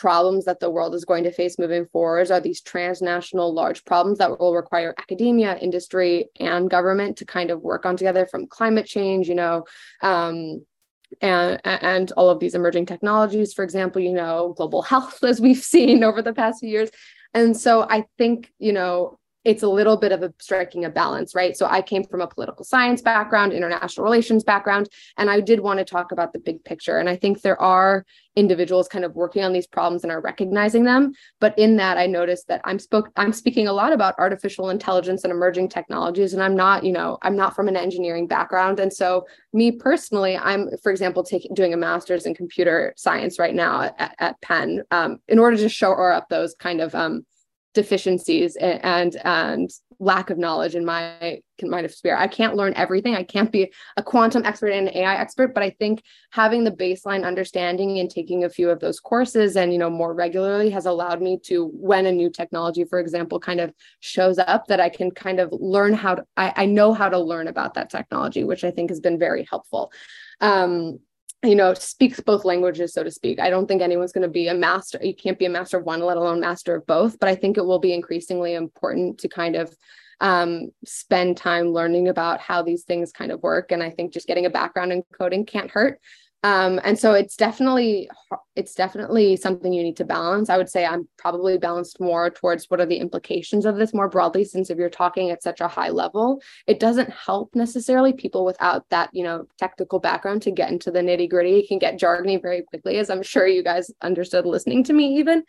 problems 0.00 0.44
that 0.44 0.60
the 0.60 0.70
world 0.70 0.94
is 0.94 1.04
going 1.04 1.24
to 1.24 1.32
face 1.32 1.58
moving 1.58 1.86
forwards 1.86 2.30
are 2.30 2.40
these 2.40 2.60
transnational 2.60 3.52
large 3.52 3.84
problems 3.84 4.18
that 4.18 4.38
will 4.38 4.54
require 4.54 4.94
academia 4.98 5.56
industry 5.58 6.28
and 6.38 6.70
government 6.70 7.16
to 7.16 7.24
kind 7.24 7.50
of 7.50 7.62
work 7.62 7.84
on 7.84 7.96
together 7.96 8.26
from 8.26 8.46
climate 8.46 8.86
change 8.86 9.28
you 9.28 9.34
know 9.34 9.64
um, 10.02 10.64
and 11.20 11.60
and 11.64 12.12
all 12.12 12.30
of 12.30 12.38
these 12.38 12.54
emerging 12.54 12.86
technologies 12.86 13.52
for 13.52 13.64
example 13.64 14.00
you 14.00 14.12
know 14.12 14.54
global 14.56 14.82
health 14.92 15.22
as 15.24 15.40
we've 15.40 15.58
seen 15.58 16.04
over 16.04 16.22
the 16.22 16.32
past 16.32 16.60
few 16.60 16.68
years. 16.68 16.90
And 17.34 17.56
so 17.56 17.82
i 17.82 18.04
think 18.16 18.50
you 18.58 18.72
know 18.72 19.17
it's 19.48 19.62
a 19.62 19.68
little 19.68 19.96
bit 19.96 20.12
of 20.12 20.22
a 20.22 20.30
striking 20.38 20.84
a 20.84 20.90
balance, 20.90 21.34
right? 21.34 21.56
So 21.56 21.64
I 21.64 21.80
came 21.80 22.04
from 22.04 22.20
a 22.20 22.26
political 22.26 22.66
science 22.66 23.00
background, 23.00 23.54
international 23.54 24.04
relations 24.04 24.44
background, 24.44 24.90
and 25.16 25.30
I 25.30 25.40
did 25.40 25.60
want 25.60 25.78
to 25.78 25.86
talk 25.86 26.12
about 26.12 26.34
the 26.34 26.38
big 26.38 26.62
picture. 26.64 26.98
And 26.98 27.08
I 27.08 27.16
think 27.16 27.40
there 27.40 27.58
are 27.58 28.04
individuals 28.36 28.88
kind 28.88 29.06
of 29.06 29.14
working 29.14 29.42
on 29.42 29.54
these 29.54 29.66
problems 29.66 30.02
and 30.02 30.12
are 30.12 30.20
recognizing 30.20 30.84
them. 30.84 31.12
But 31.40 31.58
in 31.58 31.76
that, 31.76 31.96
I 31.96 32.06
noticed 32.06 32.48
that 32.48 32.60
I'm 32.64 32.78
spoke 32.78 33.08
I'm 33.16 33.32
speaking 33.32 33.66
a 33.66 33.72
lot 33.72 33.94
about 33.94 34.14
artificial 34.18 34.68
intelligence 34.68 35.24
and 35.24 35.32
emerging 35.32 35.70
technologies, 35.70 36.34
and 36.34 36.42
I'm 36.42 36.54
not, 36.54 36.84
you 36.84 36.92
know, 36.92 37.16
I'm 37.22 37.34
not 37.34 37.56
from 37.56 37.68
an 37.68 37.76
engineering 37.76 38.26
background. 38.26 38.78
And 38.78 38.92
so 38.92 39.24
me 39.54 39.72
personally, 39.72 40.36
I'm, 40.36 40.68
for 40.82 40.92
example, 40.92 41.22
taking 41.22 41.54
doing 41.54 41.72
a 41.72 41.78
master's 41.78 42.26
in 42.26 42.34
computer 42.34 42.92
science 42.98 43.38
right 43.38 43.54
now 43.54 43.90
at, 43.98 44.14
at 44.18 44.40
Penn 44.42 44.82
um, 44.90 45.20
in 45.26 45.38
order 45.38 45.56
to 45.56 45.70
shore 45.70 46.12
up 46.12 46.28
those 46.28 46.54
kind 46.54 46.82
of 46.82 46.94
um, 46.94 47.24
deficiencies 47.78 48.56
and 48.56 49.16
and 49.24 49.70
lack 50.00 50.30
of 50.30 50.38
knowledge 50.38 50.74
in 50.74 50.84
my 50.84 51.40
mind 51.62 51.86
of 51.86 51.94
spirit. 51.94 52.20
I 52.20 52.26
can't 52.26 52.56
learn 52.56 52.72
everything. 52.74 53.14
I 53.14 53.22
can't 53.22 53.52
be 53.52 53.72
a 53.96 54.02
quantum 54.02 54.44
expert 54.44 54.70
and 54.70 54.88
an 54.88 54.96
AI 54.96 55.14
expert, 55.14 55.54
but 55.54 55.62
I 55.62 55.70
think 55.70 56.02
having 56.30 56.64
the 56.64 56.72
baseline 56.72 57.24
understanding 57.24 58.00
and 58.00 58.10
taking 58.10 58.42
a 58.42 58.50
few 58.50 58.68
of 58.68 58.80
those 58.80 58.98
courses 58.98 59.56
and 59.56 59.72
you 59.72 59.78
know 59.78 59.90
more 59.90 60.12
regularly 60.12 60.70
has 60.70 60.86
allowed 60.86 61.22
me 61.22 61.38
to 61.44 61.66
when 61.72 62.06
a 62.06 62.12
new 62.12 62.30
technology, 62.30 62.82
for 62.82 62.98
example, 62.98 63.38
kind 63.38 63.60
of 63.60 63.72
shows 64.00 64.38
up 64.40 64.66
that 64.66 64.80
I 64.80 64.88
can 64.88 65.12
kind 65.12 65.38
of 65.38 65.52
learn 65.52 65.94
how 65.94 66.16
to 66.16 66.24
I, 66.36 66.52
I 66.56 66.66
know 66.66 66.92
how 66.92 67.08
to 67.08 67.18
learn 67.18 67.46
about 67.46 67.74
that 67.74 67.90
technology, 67.90 68.42
which 68.42 68.64
I 68.64 68.72
think 68.72 68.90
has 68.90 68.98
been 68.98 69.20
very 69.20 69.46
helpful. 69.48 69.92
Um, 70.40 70.98
you 71.44 71.54
know 71.54 71.72
speaks 71.74 72.20
both 72.20 72.44
languages 72.44 72.92
so 72.92 73.04
to 73.04 73.10
speak. 73.10 73.38
I 73.38 73.50
don't 73.50 73.66
think 73.66 73.82
anyone's 73.82 74.12
going 74.12 74.22
to 74.22 74.28
be 74.28 74.48
a 74.48 74.54
master 74.54 74.98
you 75.02 75.14
can't 75.14 75.38
be 75.38 75.44
a 75.44 75.50
master 75.50 75.78
of 75.78 75.84
one 75.84 76.00
let 76.00 76.16
alone 76.16 76.40
master 76.40 76.74
of 76.74 76.86
both 76.86 77.18
but 77.18 77.28
i 77.28 77.34
think 77.34 77.56
it 77.56 77.64
will 77.64 77.78
be 77.78 77.92
increasingly 77.92 78.54
important 78.54 79.18
to 79.18 79.28
kind 79.28 79.56
of 79.56 79.74
um, 80.20 80.72
spend 80.84 81.36
time 81.36 81.68
learning 81.68 82.08
about 82.08 82.40
how 82.40 82.60
these 82.60 82.82
things 82.82 83.12
kind 83.12 83.30
of 83.30 83.40
work 83.42 83.70
and 83.70 83.82
i 83.82 83.90
think 83.90 84.12
just 84.12 84.26
getting 84.26 84.46
a 84.46 84.50
background 84.50 84.92
in 84.92 85.04
coding 85.12 85.46
can't 85.46 85.70
hurt 85.70 86.00
um, 86.44 86.80
and 86.84 86.96
so 86.96 87.14
it's 87.14 87.36
definitely 87.36 88.08
it's 88.54 88.74
definitely 88.74 89.36
something 89.36 89.72
you 89.72 89.82
need 89.82 89.96
to 89.96 90.04
balance. 90.04 90.48
I 90.48 90.56
would 90.56 90.68
say 90.68 90.86
i'm 90.86 91.08
probably 91.16 91.58
balanced 91.58 92.00
more 92.00 92.30
towards 92.30 92.66
what 92.68 92.80
are 92.80 92.86
the 92.86 92.98
implications 92.98 93.66
of 93.66 93.76
this 93.76 93.92
more 93.92 94.08
broadly 94.08 94.44
since 94.44 94.70
if 94.70 94.78
you're 94.78 94.88
talking 94.88 95.30
at 95.30 95.42
such 95.42 95.60
a 95.60 95.68
high 95.68 95.90
level 95.90 96.40
it 96.66 96.78
doesn't 96.80 97.10
help 97.10 97.54
necessarily 97.54 98.12
people 98.12 98.44
without 98.44 98.88
that 98.90 99.10
you 99.12 99.24
know 99.24 99.46
technical 99.58 99.98
background 99.98 100.42
to 100.42 100.50
get 100.50 100.70
into 100.70 100.90
the 100.90 101.00
nitty 101.00 101.28
gritty 101.28 101.58
it 101.58 101.68
can 101.68 101.78
get 101.78 101.98
jargony 101.98 102.40
very 102.40 102.62
quickly 102.62 102.98
as 102.98 103.10
i'm 103.10 103.22
sure 103.22 103.46
you 103.46 103.62
guys 103.62 103.90
understood 104.02 104.46
listening 104.46 104.84
to 104.84 104.92
me 104.92 105.16
even. 105.16 105.42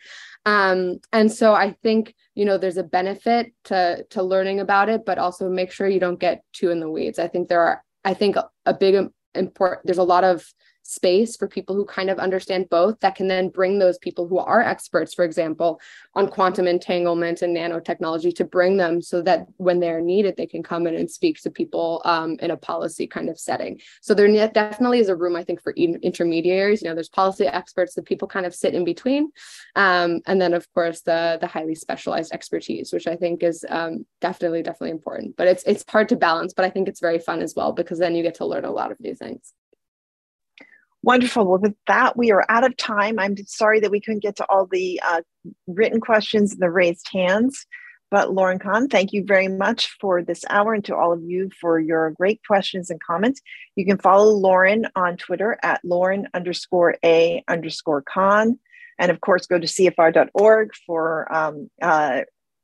Um, 0.46 1.00
and 1.12 1.30
so 1.30 1.54
i 1.54 1.76
think 1.82 2.14
you 2.34 2.44
know 2.44 2.58
there's 2.58 2.78
a 2.78 2.82
benefit 2.82 3.52
to 3.64 4.04
to 4.10 4.22
learning 4.22 4.60
about 4.60 4.88
it 4.88 5.04
but 5.04 5.18
also 5.18 5.48
make 5.48 5.70
sure 5.70 5.88
you 5.88 6.00
don't 6.00 6.18
get 6.18 6.42
too 6.52 6.70
in 6.70 6.80
the 6.80 6.90
weeds. 6.90 7.18
I 7.18 7.28
think 7.28 7.48
there 7.48 7.60
are 7.60 7.84
i 8.04 8.14
think 8.14 8.36
a, 8.36 8.48
a 8.64 8.74
big 8.74 9.10
important 9.34 9.86
there's 9.86 9.98
a 9.98 10.02
lot 10.02 10.24
of 10.24 10.44
space 10.90 11.36
for 11.36 11.46
people 11.46 11.76
who 11.76 11.84
kind 11.84 12.10
of 12.10 12.18
understand 12.18 12.68
both 12.68 12.98
that 12.98 13.14
can 13.14 13.28
then 13.28 13.48
bring 13.48 13.78
those 13.78 13.96
people 13.98 14.26
who 14.26 14.38
are 14.38 14.60
experts, 14.60 15.14
for 15.14 15.24
example, 15.24 15.80
on 16.16 16.26
quantum 16.26 16.66
entanglement 16.66 17.42
and 17.42 17.56
nanotechnology 17.56 18.34
to 18.34 18.44
bring 18.44 18.76
them 18.76 19.00
so 19.00 19.22
that 19.22 19.46
when 19.56 19.78
they're 19.78 20.00
needed, 20.00 20.36
they 20.36 20.46
can 20.46 20.64
come 20.64 20.88
in 20.88 20.96
and 20.96 21.08
speak 21.08 21.40
to 21.40 21.48
people 21.48 22.02
um, 22.04 22.36
in 22.40 22.50
a 22.50 22.56
policy 22.56 23.06
kind 23.06 23.28
of 23.28 23.38
setting. 23.38 23.80
So 24.02 24.14
there 24.14 24.48
definitely 24.48 24.98
is 24.98 25.08
a 25.08 25.14
room, 25.14 25.36
I 25.36 25.44
think, 25.44 25.62
for 25.62 25.72
intermediaries. 25.72 26.82
You 26.82 26.88
know, 26.88 26.94
there's 26.94 27.08
policy 27.08 27.46
experts, 27.46 27.94
that 27.94 28.04
people 28.04 28.26
kind 28.26 28.46
of 28.46 28.54
sit 28.54 28.74
in 28.74 28.84
between. 28.84 29.30
Um, 29.76 30.20
and 30.26 30.40
then, 30.40 30.54
of 30.54 30.66
course, 30.74 31.02
the, 31.02 31.38
the 31.40 31.46
highly 31.46 31.76
specialized 31.76 32.32
expertise, 32.32 32.92
which 32.92 33.06
I 33.06 33.14
think 33.14 33.44
is 33.44 33.64
um, 33.68 34.06
definitely, 34.20 34.62
definitely 34.62 34.90
important. 34.90 35.36
But 35.36 35.46
it's, 35.46 35.62
it's 35.64 35.84
hard 35.88 36.08
to 36.08 36.16
balance, 36.16 36.52
but 36.52 36.64
I 36.64 36.70
think 36.70 36.88
it's 36.88 37.00
very 37.00 37.20
fun 37.20 37.42
as 37.42 37.54
well 37.54 37.72
because 37.72 38.00
then 38.00 38.16
you 38.16 38.24
get 38.24 38.34
to 38.36 38.46
learn 38.46 38.64
a 38.64 38.72
lot 38.72 38.90
of 38.90 38.98
new 38.98 39.14
things. 39.14 39.52
Wonderful. 41.02 41.46
Well, 41.46 41.58
with 41.58 41.76
that, 41.86 42.16
we 42.16 42.30
are 42.30 42.44
out 42.48 42.64
of 42.64 42.76
time. 42.76 43.18
I'm 43.18 43.36
sorry 43.46 43.80
that 43.80 43.90
we 43.90 44.00
couldn't 44.00 44.22
get 44.22 44.36
to 44.36 44.46
all 44.50 44.66
the 44.66 45.00
uh, 45.06 45.22
written 45.66 46.00
questions 46.00 46.52
and 46.52 46.60
the 46.60 46.70
raised 46.70 47.08
hands. 47.10 47.66
But 48.10 48.34
Lauren 48.34 48.58
Kahn, 48.58 48.88
thank 48.88 49.12
you 49.12 49.24
very 49.24 49.48
much 49.48 49.96
for 50.00 50.20
this 50.20 50.44
hour 50.50 50.74
and 50.74 50.84
to 50.86 50.96
all 50.96 51.12
of 51.12 51.22
you 51.22 51.48
for 51.60 51.78
your 51.78 52.10
great 52.10 52.40
questions 52.44 52.90
and 52.90 53.00
comments. 53.00 53.40
You 53.76 53.86
can 53.86 53.98
follow 53.98 54.32
Lauren 54.32 54.86
on 54.96 55.16
Twitter 55.16 55.58
at 55.62 55.80
Lauren 55.84 56.26
underscore 56.34 56.96
A 57.04 57.44
underscore 57.46 58.02
Kahn. 58.02 58.58
And 58.98 59.10
of 59.10 59.20
course, 59.20 59.46
go 59.46 59.58
to 59.58 59.66
CFR.org 59.66 60.70
for 60.86 61.32
um, 61.32 61.70
uh, 61.80 62.22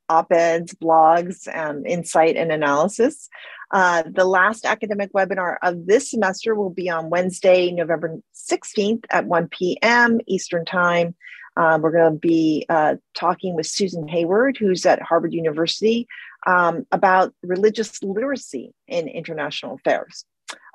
op 0.09 0.31
eds, 0.31 0.73
blogs, 0.73 1.47
and 1.53 1.85
insight 1.85 2.35
and 2.35 2.51
analysis. 2.51 3.29
Uh, 3.71 4.03
the 4.09 4.25
last 4.25 4.65
academic 4.65 5.11
webinar 5.13 5.57
of 5.61 5.85
this 5.85 6.09
semester 6.11 6.55
will 6.55 6.69
be 6.69 6.89
on 6.89 7.09
Wednesday, 7.09 7.71
November 7.71 8.19
16th 8.33 9.03
at 9.11 9.25
1 9.25 9.49
p.m. 9.49 10.19
Eastern 10.25 10.63
Time. 10.63 11.15
Uh, 11.57 11.79
we're 11.81 11.91
going 11.91 12.13
to 12.13 12.19
be 12.19 12.65
uh, 12.69 12.95
talking 13.15 13.55
with 13.55 13.65
Susan 13.65 14.07
Hayward, 14.07 14.57
who's 14.57 14.85
at 14.85 15.01
Harvard 15.01 15.33
University, 15.33 16.07
um, 16.45 16.85
about 16.91 17.33
religious 17.41 18.01
literacy 18.03 18.73
in 18.87 19.07
international 19.07 19.75
affairs. 19.75 20.23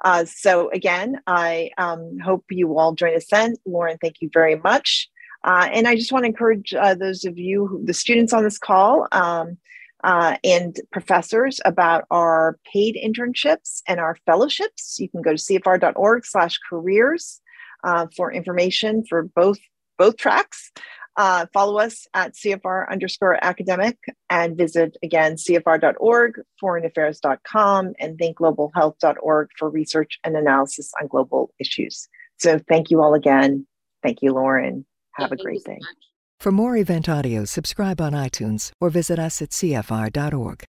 Uh, 0.05 0.25
so, 0.25 0.71
again, 0.71 1.21
I 1.27 1.71
um, 1.79 2.19
hope 2.19 2.45
you 2.51 2.77
all 2.77 2.95
join 2.95 3.15
us 3.15 3.27
then. 3.31 3.55
Lauren, 3.65 3.97
thank 4.03 4.17
you 4.21 4.29
very 4.33 4.57
much. 4.57 5.09
Uh, 5.45 5.69
and 5.73 5.89
I 5.89 5.97
just 5.97 6.13
want 6.13 6.25
to 6.25 6.29
encourage 6.29 6.75
uh, 6.75 6.95
those 6.95 7.25
of 7.25 7.39
you, 7.39 7.67
who, 7.67 7.85
the 7.85 7.95
students 7.95 8.33
on 8.33 8.45
this 8.45 8.59
call, 8.59 9.09
um, 9.13 9.57
uh, 10.05 10.37
and 10.43 10.81
professors 10.91 11.61
about 11.65 12.05
our 12.11 12.59
paid 12.73 12.97
internships 12.97 13.83
and 13.87 14.01
our 14.01 14.17
fellowships. 14.27 14.99
You 14.99 15.09
can 15.09 15.23
go 15.23 15.31
to 15.33 15.37
cfr.org 15.37 16.27
slash 16.27 16.59
careers 16.69 17.41
uh, 17.85 18.07
for 18.17 18.33
information 18.33 19.05
for 19.05 19.23
both 19.23 19.59
both 19.99 20.17
tracks. 20.17 20.73
Uh, 21.17 21.45
follow 21.53 21.79
us 21.79 22.07
at 22.15 22.33
CFR 22.33 22.91
underscore 22.91 23.39
academic 23.45 23.99
and 24.31 24.57
visit 24.57 24.97
again 25.03 25.35
CFR.org, 25.35 26.41
foreignaffairs.com, 26.63 27.93
and 27.99 28.19
thinkglobalhealth.org 28.19 29.49
for 29.59 29.69
research 29.69 30.19
and 30.25 30.37
analysis 30.37 30.91
on 31.01 31.09
global 31.09 31.53
issues. 31.59 32.09
So 32.39 32.59
thank 32.67 32.91
you 32.91 33.03
all 33.03 33.15
again. 33.15 33.67
Thank 34.03 34.23
you, 34.23 34.33
Lauren. 34.33 34.87
Have 35.15 35.31
Thank 35.31 35.41
a 35.41 35.45
great 35.45 35.65
day. 35.65 35.79
much. 35.81 35.97
For 36.41 36.51
more 36.51 36.77
event 36.77 37.09
audio, 37.09 37.45
subscribe 37.45 38.01
on 38.01 38.13
iTunes 38.13 38.73
or 38.81 38.91
visit 38.91 39.19
us 39.19 39.41
at 39.41 39.51
CFR.org. 39.51 40.65